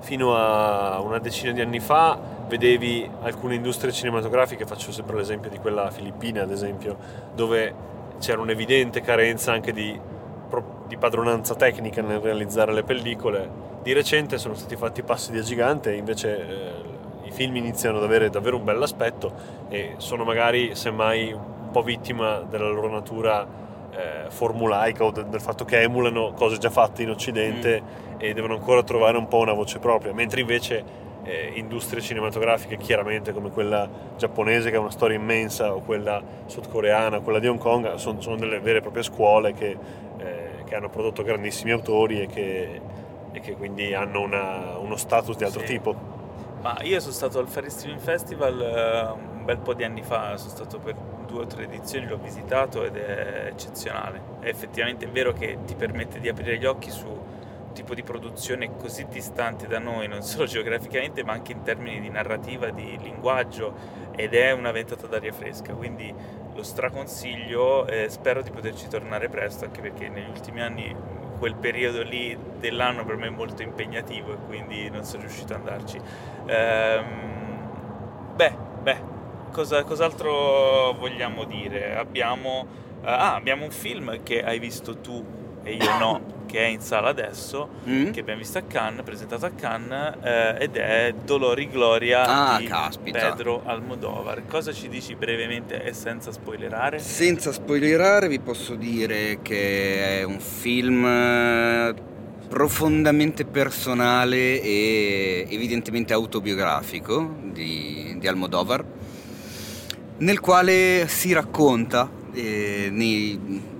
[0.00, 5.58] fino a una decina di anni fa vedevi alcune industrie cinematografiche, faccio sempre l'esempio di
[5.58, 6.96] quella filippina ad esempio,
[7.34, 7.74] dove
[8.18, 9.98] c'era un'evidente carenza anche di,
[10.86, 13.62] di padronanza tecnica nel realizzare le pellicole.
[13.82, 16.72] Di recente sono stati fatti passi di gigante e invece eh,
[17.24, 19.32] i film iniziano ad avere davvero un bell'aspetto
[19.68, 23.46] e sono magari semmai un po' vittima della loro natura
[23.94, 28.14] eh, formulaica o del, del, fatto che emulano cose già fatte in Occidente mm.
[28.18, 30.84] e devono ancora trovare un po' una voce propria, mentre invece
[31.24, 37.20] eh, industrie cinematografiche chiaramente come quella giapponese che ha una storia immensa o quella sudcoreana,
[37.20, 39.76] quella di Hong Kong, sono, sono delle vere e proprie scuole che,
[40.18, 42.80] eh, che hanno prodotto grandissimi autori e che,
[43.32, 45.66] e che quindi hanno una, uno status di altro sì.
[45.66, 46.12] tipo.
[46.60, 50.36] Ma io sono stato al Ferris Film Festival uh, un bel po' di anni fa,
[50.38, 50.94] sono stato per
[51.34, 54.22] due o tre edizioni, l'ho visitato ed è eccezionale.
[54.38, 57.22] È effettivamente vero che ti permette di aprire gli occhi su
[57.72, 62.08] tipo di produzione così distanti da noi, non solo geograficamente ma anche in termini di
[62.08, 63.74] narrativa, di linguaggio
[64.14, 66.14] ed è una ventata d'aria fresca, quindi
[66.54, 70.94] lo straconsiglio e spero di poterci tornare presto anche perché negli ultimi anni
[71.36, 75.58] quel periodo lì dell'anno per me è molto impegnativo e quindi non sono riuscito ad
[75.58, 76.00] andarci.
[76.46, 77.04] Ehm,
[78.36, 79.13] beh, beh,
[79.54, 81.96] cosa, cos'altro vogliamo dire?
[81.96, 82.66] Abbiamo,
[83.02, 85.24] uh, ah, abbiamo un film che hai visto tu
[85.62, 88.10] e io no, che è in sala adesso, mm.
[88.10, 92.66] che abbiamo visto a Cannes, presentato a Cannes, eh, ed è Dolori Gloria ah, di
[92.66, 93.30] caspita.
[93.30, 94.42] Pedro Almodovar.
[94.48, 96.98] Cosa ci dici brevemente e senza spoilerare?
[96.98, 101.94] Senza spoilerare vi posso dire che è un film eh,
[102.48, 108.84] profondamente personale e evidentemente autobiografico di, di Almodovar,
[110.24, 113.72] nel quale si racconta eh, nei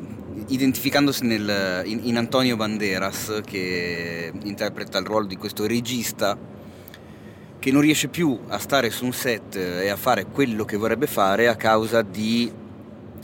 [0.46, 6.36] identificandosi nel, in, in, Antonio Banderas che interpreta il ruolo di questo regista
[7.58, 11.06] che non riesce più a stare su un set e a fare quello che vorrebbe
[11.06, 12.52] fare a causa di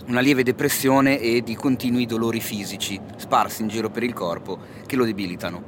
[0.07, 4.97] una lieve depressione e di continui dolori fisici sparsi in giro per il corpo che
[4.97, 5.63] lo debilitano.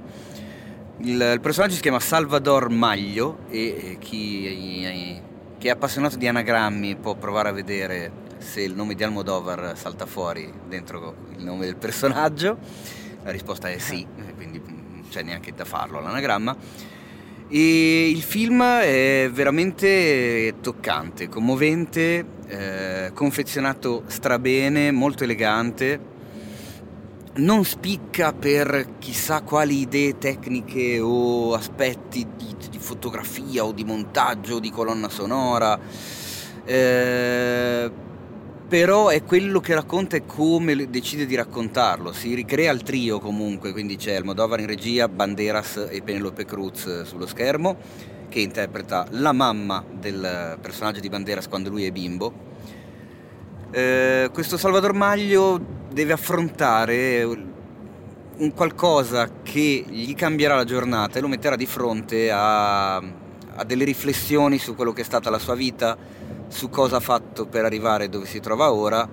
[1.01, 5.21] Il, il personaggio si chiama Salvador Maglio e chi,
[5.63, 10.07] chi è appassionato di anagrammi può provare a vedere se il nome di Almodovar salta
[10.07, 12.59] fuori dentro il nome del personaggio.
[13.23, 16.57] La risposta è sì, quindi non c'è neanche da farlo all'anagramma.
[17.49, 26.01] E il film è veramente toccante, commovente, eh, confezionato strabene, molto elegante.
[27.35, 32.27] Non spicca per chissà quali idee tecniche o aspetti
[32.83, 35.79] fotografia o di montaggio o di colonna sonora.
[36.65, 37.91] Eh,
[38.69, 42.13] però è quello che racconta e come decide di raccontarlo.
[42.13, 47.27] Si ricrea il trio comunque, quindi c'è Almodovar in regia, Banderas e Penelope Cruz sullo
[47.27, 47.77] schermo,
[48.31, 52.33] che interpreta la mamma del personaggio di Banderas quando lui è bimbo.
[53.71, 55.61] Eh, questo Salvador Maglio
[55.93, 57.25] deve affrontare
[58.39, 63.85] un qualcosa che gli cambierà la giornata e lo metterà di fronte a, a delle
[63.85, 65.97] riflessioni su quello che è stata la sua vita,
[66.49, 69.09] su cosa ha fatto per arrivare dove si trova ora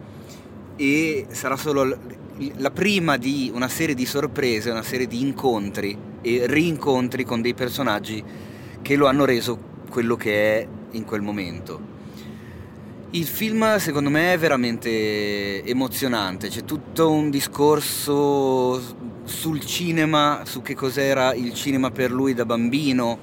[0.75, 1.97] e sarà solo
[2.55, 7.53] la prima di una serie di sorprese, una serie di incontri e rincontri con dei
[7.53, 8.23] personaggi
[8.81, 9.59] che lo hanno reso
[9.89, 11.98] quello che è in quel momento.
[13.11, 18.80] Il film secondo me è veramente emozionante, c'è tutto un discorso
[19.23, 23.18] sul cinema, su che cos'era il cinema per lui da bambino,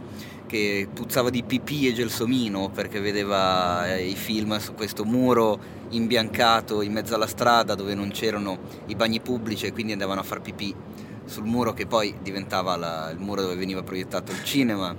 [0.46, 5.56] che puzzava di pipì e gelsomino perché vedeva eh, i film su questo muro
[5.90, 10.24] imbiancato in mezzo alla strada dove non c'erano i bagni pubblici e quindi andavano a
[10.24, 10.74] far pipì
[11.26, 14.94] sul muro che poi diventava la, il muro dove veniva proiettato il cinema.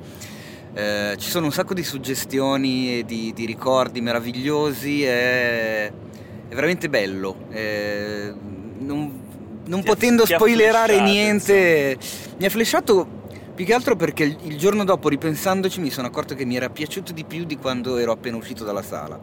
[0.78, 6.88] Eh, ci sono un sacco di suggestioni e di, di ricordi meravigliosi, è, è veramente
[6.88, 7.36] bello.
[7.50, 8.32] È,
[8.78, 9.22] non,
[9.66, 11.98] non potendo spoilerare niente,
[12.38, 13.08] mi ha flashato
[13.56, 17.12] più che altro perché il giorno dopo, ripensandoci, mi sono accorto che mi era piaciuto
[17.12, 19.20] di più di quando ero appena uscito dalla sala.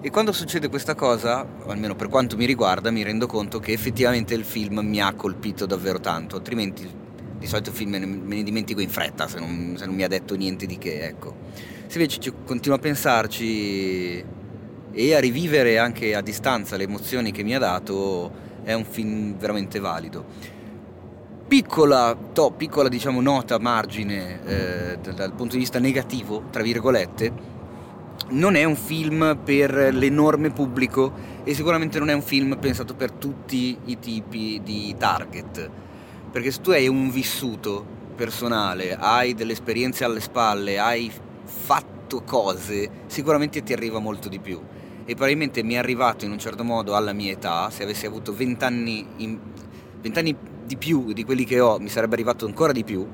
[0.00, 4.34] E quando succede questa cosa, almeno per quanto mi riguarda, mi rendo conto che effettivamente
[4.34, 7.01] il film mi ha colpito davvero tanto, altrimenti
[7.42, 10.08] di solito il film me ne, dimentico in fretta se non, se non, mi ha
[10.08, 11.34] detto niente di che, ecco.
[11.86, 14.24] Se invece continuo a pensarci
[14.94, 18.30] e a rivivere anche a distanza le emozioni che mi ha dato,
[18.62, 20.60] è un film veramente valido
[21.52, 27.32] piccola, to, piccola diciamo, nota margine eh, dal, dal punto di vista negativo, tra virgolette,
[28.30, 31.12] non è un film per l'enorme pubblico
[31.44, 35.70] e sicuramente non è un film pensato per tutti i tipi di target.
[36.32, 37.84] Perché se tu hai un vissuto
[38.16, 41.12] personale, hai delle esperienze alle spalle, hai
[41.44, 44.58] fatto cose, sicuramente ti arriva molto di più.
[45.04, 48.32] E probabilmente mi è arrivato in un certo modo alla mia età, se avessi avuto
[48.34, 49.38] 20 anni, in,
[50.00, 53.06] 20 anni di più di quelli che ho, mi sarebbe arrivato ancora di più,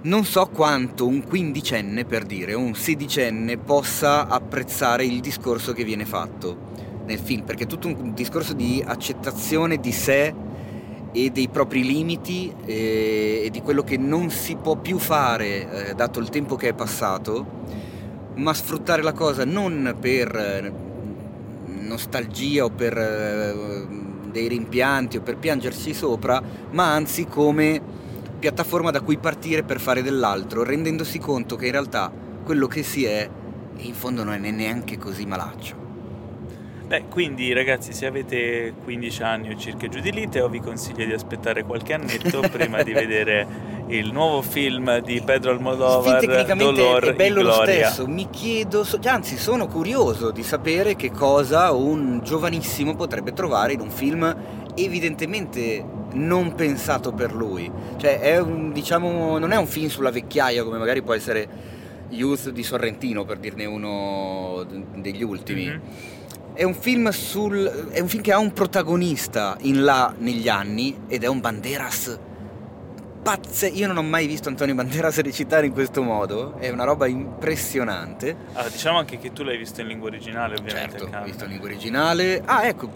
[0.00, 6.04] non so quanto un quindicenne, per dire, un sedicenne possa apprezzare il discorso che viene
[6.04, 6.56] fatto
[7.06, 10.34] nel film, perché è tutto un discorso di accettazione di sé
[11.24, 15.94] e dei propri limiti e, e di quello che non si può più fare eh,
[15.94, 17.46] dato il tempo che è passato,
[18.34, 20.72] ma sfruttare la cosa non per eh,
[21.80, 22.96] nostalgia o per...
[22.98, 26.42] Eh, dei rimpianti o per piangersi sopra,
[26.72, 27.80] ma anzi come
[28.38, 32.12] piattaforma da cui partire per fare dell'altro, rendendosi conto che in realtà
[32.44, 33.28] quello che si è
[33.78, 35.87] in fondo non è neanche così malaccio.
[36.88, 41.04] Beh, quindi ragazzi, se avete 15 anni o circa giù di lì, Teo vi consiglio
[41.04, 43.46] di aspettare qualche annetto prima di vedere
[43.88, 48.06] il nuovo film di Pedro Almodovar, Sì, tecnicamente Dolor è bello lo stesso.
[48.06, 53.90] Mi chiedo, anzi, sono curioso di sapere che cosa un giovanissimo potrebbe trovare in un
[53.90, 54.34] film
[54.74, 57.70] evidentemente non pensato per lui.
[57.98, 61.76] Cioè, è un, diciamo, non è un film sulla vecchiaia come magari può essere
[62.08, 65.66] Youth di Sorrentino, per dirne uno degli ultimi.
[65.66, 65.80] Mhm.
[66.58, 71.02] È un, film sul, è un film che ha un protagonista in là negli anni
[71.06, 72.18] ed è un Banderas
[73.22, 73.68] pazze.
[73.68, 78.36] Io non ho mai visto Antonio Banderas recitare in questo modo, è una roba impressionante.
[78.54, 80.98] Ah, diciamo anche che tu l'hai visto in lingua originale, ovviamente.
[80.98, 81.26] Certo, a ho Cannes.
[81.28, 82.42] visto in lingua originale.
[82.44, 82.90] Ah, ecco.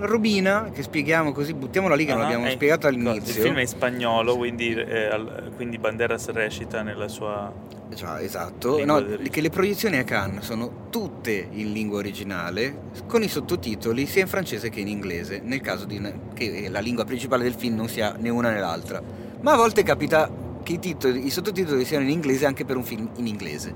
[0.00, 3.42] Robina, che spieghiamo così, buttiamola lì che non Ah, l'abbiamo è- spiegato Il all'inizio.
[3.42, 5.08] film è in spagnolo, quindi, eh,
[5.56, 7.52] quindi Banderas recita nella sua...
[7.92, 13.28] Cioè, esatto, no, che le proiezioni a Cannes sono tutte in lingua originale, con i
[13.28, 16.00] sottotitoli sia in francese che in inglese, nel caso di
[16.34, 19.02] che la lingua principale del film non sia né una né l'altra.
[19.40, 20.30] Ma a volte capita
[20.62, 23.74] che i, titoli, i sottotitoli siano in inglese anche per un film in inglese.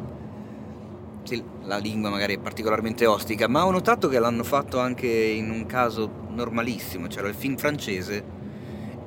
[1.24, 5.48] Sì, la lingua magari è particolarmente ostica, ma ho notato che l'hanno fatto anche in
[5.48, 8.22] un caso normalissimo, c'era il film francese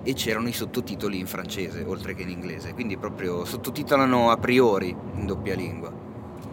[0.01, 4.95] e c'erano i sottotitoli in francese oltre che in inglese, quindi proprio sottotitolano a priori
[5.13, 5.93] in doppia lingua.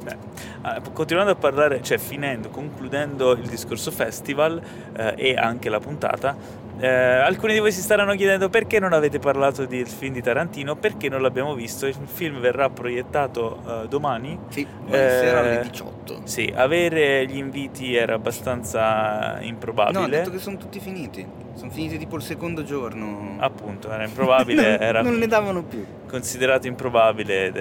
[0.02, 0.16] Beh,
[0.60, 4.60] ah, continuando a parlare, cioè finendo, concludendo il discorso festival
[4.94, 6.36] eh, e anche la puntata,
[6.80, 10.76] eh, alcuni di voi si staranno chiedendo perché non avete parlato del film di Tarantino,
[10.76, 14.38] perché non l'abbiamo visto, il film verrà proiettato eh, domani.
[14.48, 16.20] Sì, Eh, sera alle 18.
[16.24, 19.98] Sì, avere gli inviti era abbastanza improbabile.
[19.98, 21.42] No, ho detto che sono tutti finiti.
[21.54, 23.36] Sono finiti tipo il secondo giorno.
[23.38, 25.84] Appunto, era improbabile, non, era non ne davano più.
[26.08, 27.52] considerato improbabile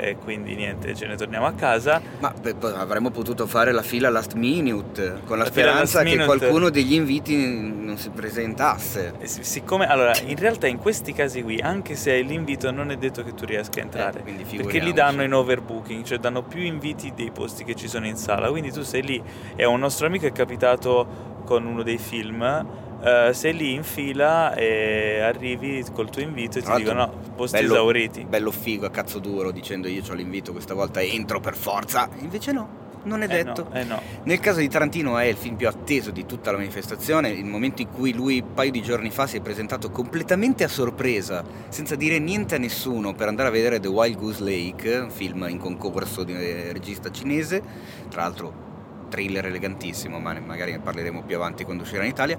[0.00, 2.00] e quindi niente, ce ne torniamo a casa.
[2.18, 6.24] Ma beh, avremmo potuto fare la fila last minute con la, La speranza che minute.
[6.24, 9.14] qualcuno degli inviti non si presentasse.
[9.18, 12.90] E sic- Siccome, allora, in realtà in questi casi qui, anche se hai l'invito, non
[12.90, 14.22] è detto che tu riesca a entrare.
[14.24, 18.06] Eh, perché li danno in overbooking, cioè danno più inviti dei posti che ci sono
[18.06, 18.48] in sala.
[18.48, 19.22] Quindi tu sei lì,
[19.54, 22.84] e a un nostro amico è capitato con uno dei film.
[23.02, 27.58] Eh, sei lì in fila e arrivi col tuo invito e ti dicono no, posti
[27.58, 28.24] bello- esauriti.
[28.24, 32.08] Bello figo a cazzo duro dicendo io ho l'invito questa volta entro per forza.
[32.20, 33.68] Invece no, non è Eh detto.
[33.70, 34.00] no, eh no.
[34.24, 37.82] Nel caso di Tarantino è il film più atteso di tutta la manifestazione, il momento
[37.82, 41.94] in cui lui un paio di giorni fa si è presentato completamente a sorpresa, senza
[41.94, 45.58] dire niente a nessuno, per andare a vedere The Wild Goose Lake, un film in
[45.58, 46.38] concorso di un
[46.72, 47.62] regista cinese,
[48.08, 48.64] tra l'altro
[49.08, 52.36] thriller elegantissimo, ma magari ne parleremo più avanti quando uscirà in Italia.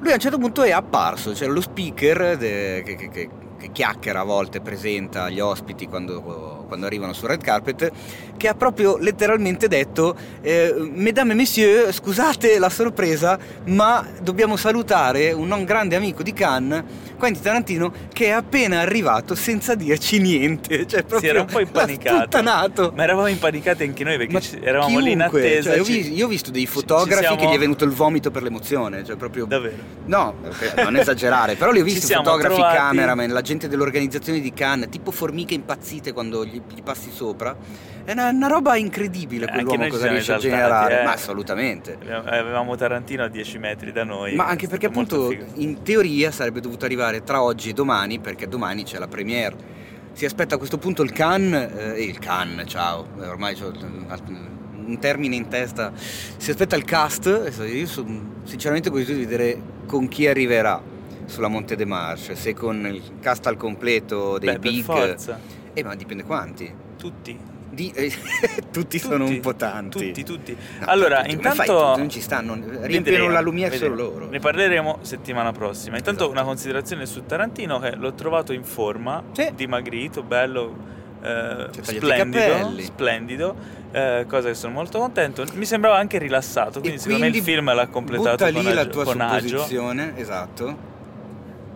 [0.00, 3.72] Lui a un certo punto è apparso, c'era lo speaker de- che, che- che- che
[3.72, 6.22] chiacchiera a volte, presenta gli ospiti quando,
[6.68, 7.90] quando arrivano sul red carpet,
[8.36, 15.32] che ha proprio letteralmente detto eh, Mesdames et messieurs, scusate la sorpresa, ma dobbiamo salutare
[15.32, 16.84] un non grande amico di Cannes,
[17.18, 20.66] Quentin Tarantino, che è appena arrivato senza dirci niente.
[20.86, 22.92] Cioè, proprio era un po' impanicato.
[22.94, 25.70] Ma eravamo impanicati anche noi perché Ma eravamo lì in chiunque, attesa.
[25.70, 27.90] cioè, io, ho ci- io ho visto dei fotografi siamo- che gli è venuto il
[27.90, 29.46] vomito per l'emozione, cioè proprio...
[29.46, 29.76] Davvero.
[30.04, 30.34] No,
[30.76, 35.10] non esagerare, però li ho visti fotografi, trovati- cameraman, la gente dell'organizzazione di Cannes, tipo
[35.10, 37.56] formiche impazzite quando gli, gli passi sopra.
[38.04, 41.04] È una, una roba incredibile Eh, anche quell'uomo ci cosa riesce a generare, eh.
[41.04, 41.98] ma assolutamente.
[42.24, 44.34] Avevamo Tarantino a 10 metri da noi.
[44.34, 48.84] Ma anche perché appunto in teoria sarebbe dovuto arrivare tra oggi e domani, perché domani
[48.84, 49.76] c'è la premiere.
[50.12, 53.72] Si aspetta a questo punto il Cannes, eh, il Cannes, ciao, eh, ormai ho
[54.88, 55.92] un termine in testa.
[55.94, 61.76] Si aspetta il cast, io sono sinceramente curioso di vedere con chi arriverà sulla Monte
[61.76, 65.16] de Marche, se con il cast al completo dei Beh, big...
[65.78, 66.74] Eh ma dipende quanti.
[66.96, 67.38] Tutti.
[67.70, 68.12] Di- eh,
[68.72, 70.06] tutti, sono Tutti, un po' tanti.
[70.08, 70.56] Tutti, tutti.
[70.80, 71.86] No, allora, tutti, fai intanto...
[71.86, 71.98] tutti?
[72.00, 74.28] non ci stanno, riempiono la lumiere solo loro.
[74.28, 75.96] Ne parleremo settimana prossima.
[75.96, 76.36] Intanto Esatto.
[76.36, 79.52] una considerazione su Tarantino che l'ho trovato in forma, Sì.
[79.54, 80.74] dimagrito, bello,
[81.22, 83.56] eh, Si è tagliato i splendido, splendido,
[83.92, 85.44] eh, cosa che sono molto contento.
[85.52, 88.72] Mi sembrava anche rilassato, quindi E secondo me il film l'ha completato butta con, lì
[88.74, 89.64] la tua con agio.
[90.16, 90.96] esatto.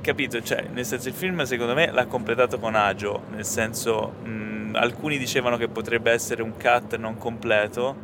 [0.03, 0.43] Capito?
[0.43, 5.17] Cioè, nel senso il film secondo me l'ha completato con agio, nel senso mh, alcuni
[5.17, 7.95] dicevano che potrebbe essere un cut non completo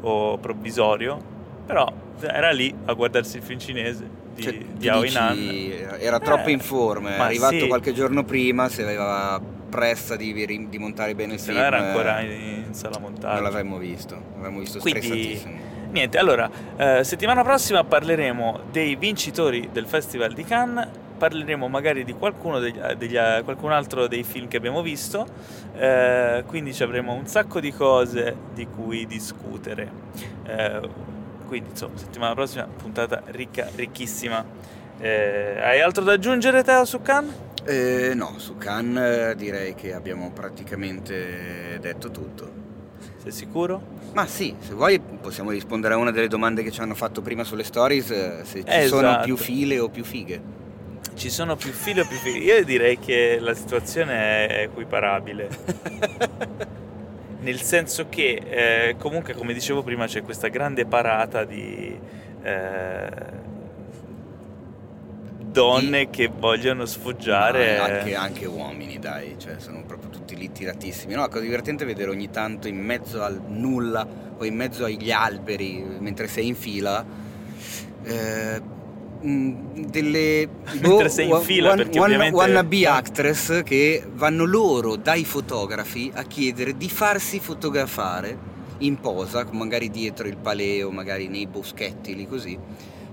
[0.00, 1.18] o provvisorio,
[1.64, 1.90] però
[2.20, 5.96] era lì a guardarsi il film cinese di, Cioè, di tu Ao dici, Inan.
[6.00, 7.66] era troppo Eh, in forma, è arrivato sì.
[7.68, 9.40] qualche giorno prima, se aveva
[9.70, 10.32] pressa di,
[10.68, 11.58] di montare bene il Se film.
[11.58, 12.30] no era eh, ancora in,
[12.66, 13.34] in sala montaggio.
[13.34, 15.74] Non l'avremmo visto, l'avremmo visto Quindi- stressatissimo.
[15.92, 22.12] Niente, allora, eh, settimana prossima parleremo dei vincitori del Festival di Cannes, parleremo magari di
[22.12, 25.26] qualcuno degli, degli- qualcun altro dei film che abbiamo visto,
[25.76, 29.90] eh, quindi ci avremo un sacco di cose di cui discutere.
[30.44, 30.80] Eh,
[31.46, 34.44] quindi insomma, settimana prossima puntata ricca, ricchissima.
[34.98, 37.34] Eh, hai altro da aggiungere Teo su Cannes?
[37.64, 42.64] Eh, no, su eh, direi che abbiamo praticamente detto tutto.
[43.16, 43.82] Sei sicuro?
[44.12, 47.44] Ma sì, se vuoi possiamo rispondere a una delle domande che ci hanno fatto prima
[47.44, 48.86] sulle stories, eh, se ci Esatto.
[49.02, 50.40] sono più file o più fighe.
[51.14, 52.44] Ci sono più fili o più fili?
[52.44, 55.48] Io direi che la situazione è equiparabile.
[57.40, 61.98] Nel senso che eh, comunque, come dicevo prima, c'è questa grande parata di
[62.42, 63.08] eh,
[65.56, 67.78] donne che vogliono sfoggiare.
[67.78, 71.14] Anche, anche uomini, dai, cioè sono proprio tutti lì tiratissimi.
[71.14, 74.06] No, la cosa divertente è vedere ogni tanto in mezzo al nulla
[74.36, 77.04] o in mezzo agli alberi, mentre sei in fila,
[78.02, 78.60] eh,
[79.20, 80.48] delle
[80.80, 86.10] Mentre sei in fila, one- perché one- ovviamente- wannabe actress che vanno loro dai fotografi
[86.14, 92.26] a chiedere di farsi fotografare in posa, magari dietro il paleo, magari nei boschetti lì
[92.26, 92.58] così,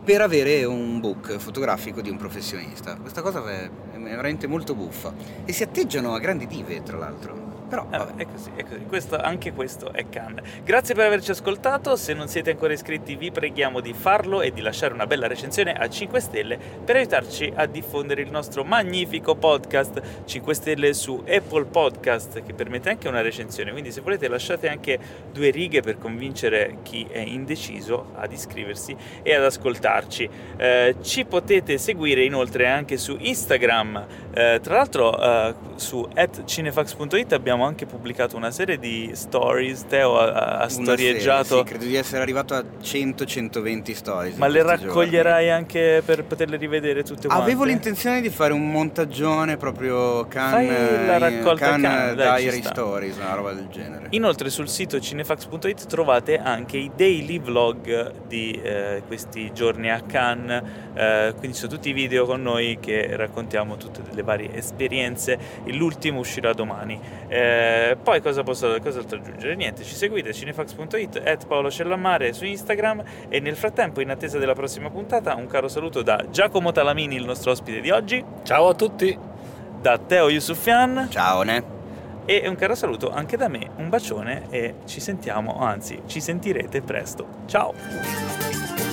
[0.04, 2.96] per avere un book fotografico di un professionista.
[2.98, 5.14] Questa cosa è, è veramente molto buffa.
[5.46, 7.53] E si atteggiano a grandi dive, tra l'altro.
[7.74, 8.22] Però, Eh, vabbè.
[8.22, 8.86] è così, è così.
[8.86, 10.48] Questo- anche questo è Cannes.
[10.64, 11.96] Grazie per averci ascoltato.
[11.96, 15.74] Se non siete ancora iscritti, vi preghiamo di farlo e di lasciare una bella recensione
[15.74, 21.66] a 5 stelle per aiutarci a diffondere il nostro magnifico podcast 5 stelle su Apple
[21.66, 23.72] Podcast, che permette anche una recensione.
[23.72, 25.00] Quindi, se volete, lasciate anche
[25.32, 30.30] due righe per convincere chi è indeciso ad iscriversi e ad ascoltarci.
[30.58, 34.06] Eh, ci potete seguire inoltre anche su Instagram.
[34.32, 36.08] Eh, tra l'altro, eh, su
[36.46, 39.86] cinefax.it abbiamo anche pubblicato una serie di stories.
[39.88, 41.44] Teo ha, ha storieggiato.
[41.44, 44.36] serie, sì, credo di essere arrivato a 100-120 stories.
[44.38, 47.28] Ma le raccoglierai anche per poterle rivedere tutte giorni.
[47.28, 47.52] quante?
[47.52, 51.82] Avevo l'intenzione di fare un montaggione proprio can, Fai la raccolta can,
[52.16, 54.08] dai, ci diary stories, una roba del genere.
[54.12, 60.64] Inoltre sul sito cinefax.it trovate anche i daily vlog di eh, questi giorni a Cannes,
[60.94, 65.38] eh, quindi sono tutti i video con noi che raccontiamo tutte le varie esperienze.
[65.66, 67.00] L'ultimo uscirà domani.
[67.54, 69.56] Eh, poi cosa posso cos'altro aggiungere?
[69.56, 74.54] Niente, ci seguite cinefax.it, at Paolo Cellammare su Instagram e nel frattempo in attesa della
[74.54, 78.74] prossima puntata un caro saluto da Giacomo Talamini, il nostro ospite di oggi, Ciao a
[78.74, 79.32] tutti!
[79.80, 81.82] da Teo Yusufian Ciao, ne?
[82.26, 86.82] e un caro saluto anche da me, un bacione e ci sentiamo, anzi ci sentirete
[86.82, 87.28] presto.
[87.46, 88.93] Ciao!